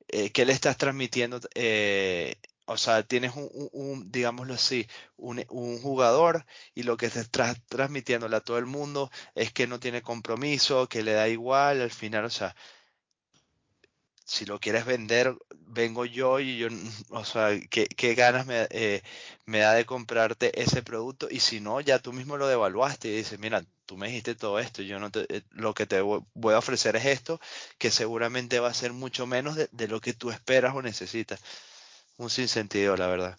eh, 0.09 0.31
que 0.33 0.45
le 0.47 0.53
estás 0.53 0.77
transmitiendo. 0.77 1.41
Eh, 1.55 2.37
o 2.67 2.77
sea, 2.77 3.03
tienes 3.03 3.33
un, 3.35 4.11
digámoslo 4.11 4.55
así, 4.55 4.87
un, 5.17 5.45
un, 5.51 5.81
jugador 5.81 6.45
y 6.75 6.83
lo 6.83 6.97
que 6.97 7.07
estás 7.07 7.31
transmitiéndole 7.31 8.37
a 8.37 8.41
todo 8.41 8.59
el 8.59 8.67
mundo 8.67 9.11
es 9.35 9.53
que 9.53 9.67
no 9.67 9.81
tiene 9.81 10.03
compromiso, 10.03 10.89
que 10.89 11.03
le 11.03 11.13
da 11.13 11.29
igual, 11.29 11.81
al 11.81 11.91
final, 11.91 12.25
o 12.27 12.31
sea, 12.31 12.55
si 14.29 14.45
lo 14.45 14.61
quieres 14.61 14.85
vender, 14.85 15.35
vengo 15.57 16.05
yo 16.05 16.39
y 16.39 16.59
yo, 16.59 16.69
o 17.11 17.25
sea, 17.25 17.59
qué, 17.71 17.87
qué 17.87 18.15
ganas 18.15 18.47
me, 18.47 18.69
eh, 18.71 19.03
me, 19.47 19.61
da 19.61 19.73
de 19.73 19.87
comprarte 19.87 20.63
ese 20.63 20.83
producto 20.83 21.29
y 21.31 21.41
si 21.41 21.61
no, 21.61 21.81
ya 21.81 21.99
tú 21.99 22.13
mismo 22.13 22.37
lo 22.37 22.47
devaluaste 22.47 23.09
y 23.09 23.17
dices, 23.17 23.39
mira, 23.39 23.65
tú 23.87 23.97
me 23.97 24.09
dijiste 24.09 24.35
todo 24.35 24.59
esto, 24.59 24.83
yo 24.83 25.01
no 25.01 25.11
te, 25.11 25.27
eh, 25.35 25.43
lo 25.53 25.73
que 25.73 25.87
te 25.87 26.03
voy 26.03 26.55
a 26.55 26.59
ofrecer 26.59 26.95
es 26.97 27.07
esto, 27.07 27.41
que 27.79 27.91
seguramente 27.91 28.61
va 28.61 28.69
a 28.69 28.75
ser 28.75 28.93
mucho 28.93 29.27
menos 29.27 29.57
de, 29.57 29.69
de 29.73 29.89
lo 29.89 30.01
que 30.01 30.13
tú 30.13 30.31
esperas 30.31 30.75
o 30.75 30.83
necesitas. 30.83 31.41
Un 32.19 32.29
sinsentido, 32.29 32.97
la 32.97 33.07
verdad. 33.07 33.39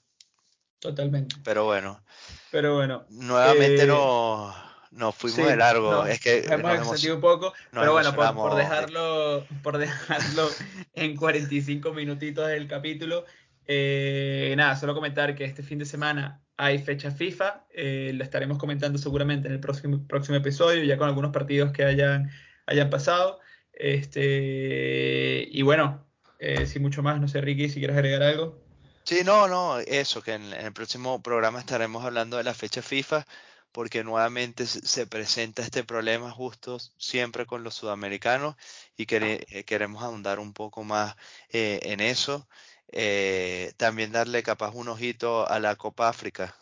Totalmente. 0.80 1.36
Pero 1.44 1.66
bueno. 1.66 2.02
Pero 2.50 2.76
bueno. 2.76 3.06
Nuevamente 3.10 3.84
eh, 3.84 3.88
no 3.88 4.69
nos 4.92 5.16
fuimos 5.16 5.48
de 5.48 5.56
largo. 5.56 6.06
es 6.06 6.20
que 6.20 6.40
hemos 6.40 6.74
extendido 6.76 7.16
un 7.16 7.22
poco, 7.22 7.54
pero 7.72 7.94
bueno, 7.94 8.14
por, 8.16 8.56
dejarlo, 8.56 9.46
por 9.62 9.78
dejarlo 9.78 10.50
en 10.94 11.16
45 11.16 11.94
minutitos 11.94 12.48
del 12.48 12.68
capítulo, 12.68 13.26
eh, 13.66 14.54
nada, 14.58 14.76
solo 14.76 14.96
comentar 14.96 15.36
que 15.36 15.46
este 15.46 15.62
fin 15.62 15.78
de 15.78 15.86
semana 15.86 16.42
hay 16.58 16.80
fecha 16.80 17.12
FIFA, 17.12 17.66
eh, 17.72 18.12
lo 18.16 18.24
estaremos 18.24 18.58
comentando 18.58 18.98
seguramente 18.98 19.48
en 19.48 19.54
el 19.54 19.60
próximo, 19.60 20.06
próximo 20.08 20.38
episodio, 20.38 20.84
ya 20.84 20.98
con 20.98 21.08
algunos 21.08 21.32
partidos 21.32 21.72
que 21.72 21.86
hayan, 21.86 22.32
hayan 22.66 22.90
pasado. 22.90 23.40
Este, 23.72 25.48
y 25.50 25.62
bueno, 25.62 26.06
eh, 26.40 26.66
sin 26.66 26.82
mucho 26.82 27.04
más, 27.04 27.22
no 27.22 27.28
sé, 27.28 27.42
Ricky, 27.42 27.70
si 27.70 27.80
quieres 27.80 27.96
agregar 27.96 28.24
algo. 28.24 28.60
Sí, 29.04 29.22
no, 29.24 29.48
no, 29.48 29.80
eso, 29.80 30.22
que 30.22 30.34
en, 30.34 30.54
en 30.54 30.66
el 30.66 30.74
próximo 30.74 31.22
programa 31.22 31.60
estaremos 31.60 32.04
hablando 32.04 32.38
de 32.38 32.44
la 32.44 32.54
fecha 32.54 32.82
FIFA 32.82 33.26
porque 33.72 34.04
nuevamente 34.04 34.66
se 34.66 35.08
presenta 35.08 35.62
este 35.62 35.84
problema 35.84 36.32
justo 36.32 36.80
siempre 36.98 37.46
con 37.46 37.64
los 37.64 37.76
sudamericanos 37.76 38.56
y 38.98 39.06
eh, 39.10 39.64
queremos 39.66 40.04
ahondar 40.04 40.40
un 40.40 40.54
poco 40.54 40.84
más 40.84 41.16
eh, 41.52 41.80
en 41.84 42.00
eso. 42.00 42.48
Eh, 42.92 43.72
también 43.78 44.12
darle 44.12 44.42
capaz 44.42 44.74
un 44.74 44.88
ojito 44.88 45.48
a 45.48 45.60
la 45.60 45.76
Copa 45.76 46.10
África. 46.10 46.56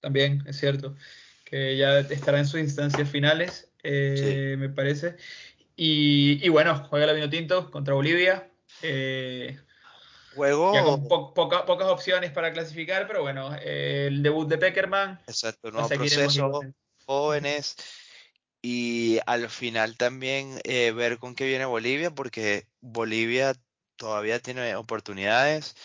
También, 0.00 0.44
es 0.46 0.58
cierto, 0.58 0.94
que 1.44 1.78
ya 1.78 2.00
estará 2.00 2.38
en 2.38 2.46
sus 2.46 2.60
instancias 2.60 3.08
finales, 3.08 3.70
me 3.82 4.68
parece. 4.68 5.16
Y, 5.76 6.46
bueno, 6.50 6.86
juega 6.90 7.06
la 7.06 7.30
Tinto 7.30 7.70
contra 7.70 7.94
Bolivia. 7.94 8.50
Juego. 10.34 11.08
con 11.08 11.34
pocas 11.34 11.88
opciones 11.88 12.30
para 12.30 12.52
clasificar, 12.52 13.06
pero 13.06 13.22
bueno, 13.22 13.54
el 13.62 14.22
debut 14.22 14.48
de 14.48 14.58
Peckerman. 14.58 15.20
Exacto, 15.26 15.70
nuevo 15.70 15.88
proceso, 15.88 16.60
jóvenes. 17.06 17.76
Y 18.62 19.18
al 19.26 19.50
final 19.50 19.98
también 19.98 20.58
eh, 20.64 20.90
ver 20.92 21.18
con 21.18 21.34
qué 21.34 21.46
viene 21.46 21.66
Bolivia, 21.66 22.10
porque 22.10 22.66
Bolivia 22.80 23.52
todavía 23.96 24.40
tiene 24.40 24.74
oportunidades 24.76 25.76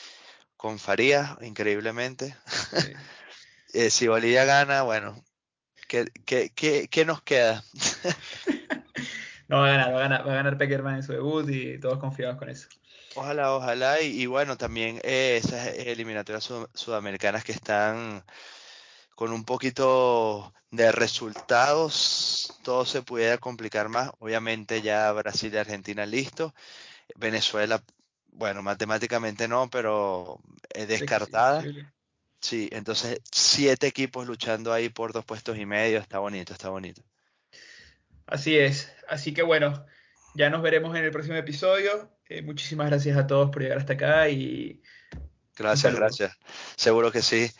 con 0.55 0.79
Farías, 0.79 1.37
increíblemente. 1.41 2.35
Eh, 3.71 3.91
si 3.91 4.07
Bolivia 4.07 4.45
gana, 4.45 4.81
bueno, 4.81 5.23
¿qué, 5.87 6.07
qué, 6.25 6.51
qué, 6.55 6.87
qué 6.89 7.05
nos 7.05 7.21
queda? 7.21 7.63
no, 9.47 9.57
va 9.59 9.67
a 9.67 9.69
ganar, 9.69 9.93
va 9.93 9.97
a 9.97 9.99
ganar, 9.99 10.27
va 10.27 10.31
a 10.31 10.35
ganar 10.37 10.57
Peckerman 10.57 10.95
en 10.95 11.03
su 11.03 11.11
debut 11.11 11.47
y 11.47 11.79
todos 11.79 11.99
confiados 11.99 12.39
con 12.39 12.49
eso. 12.49 12.67
Ojalá, 13.19 13.53
ojalá. 13.53 14.01
Y, 14.01 14.25
bueno, 14.27 14.57
también 14.57 15.01
eh, 15.03 15.39
esas 15.43 15.67
eliminatorias 15.67 16.49
sudamericanas 16.73 17.43
que 17.43 17.51
están 17.51 18.23
con 19.13 19.33
un 19.33 19.43
poquito 19.43 20.53
de 20.71 20.91
resultados, 20.93 22.57
todo 22.63 22.85
se 22.85 23.01
pudiera 23.01 23.37
complicar 23.37 23.89
más. 23.89 24.11
Obviamente 24.19 24.81
ya 24.81 25.11
Brasil 25.11 25.53
y 25.53 25.57
Argentina 25.57 26.05
listo. 26.05 26.53
Venezuela, 27.15 27.83
bueno, 28.31 28.61
matemáticamente 28.61 29.49
no, 29.49 29.69
pero 29.69 30.39
es 30.69 30.87
descartada. 30.87 31.65
Sí, 32.39 32.69
entonces 32.71 33.19
siete 33.29 33.87
equipos 33.87 34.25
luchando 34.25 34.71
ahí 34.71 34.87
por 34.87 35.11
dos 35.11 35.25
puestos 35.25 35.57
y 35.57 35.65
medio, 35.65 35.99
está 35.99 36.19
bonito, 36.19 36.53
está 36.53 36.69
bonito. 36.69 37.01
Así 38.25 38.57
es, 38.57 38.93
así 39.09 39.33
que 39.33 39.41
bueno, 39.41 39.85
ya 40.35 40.49
nos 40.49 40.61
veremos 40.61 40.95
en 40.95 41.03
el 41.03 41.11
próximo 41.11 41.35
episodio. 41.35 42.09
Eh, 42.29 42.43
muchísimas 42.43 42.87
gracias 42.87 43.17
a 43.17 43.25
todos 43.25 43.49
por 43.49 43.61
llegar 43.61 43.79
hasta 43.79 43.93
acá 43.93 44.29
y... 44.29 44.81
Gracias, 45.57 45.93
gracias. 45.93 46.37
Seguro 46.77 47.11
que 47.11 47.21
sí. 47.21 47.51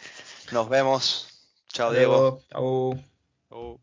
Nos 0.52 0.70
vemos. 0.70 1.28
Chao, 1.68 1.92
Diego. 1.92 2.44
Chao. 2.50 3.80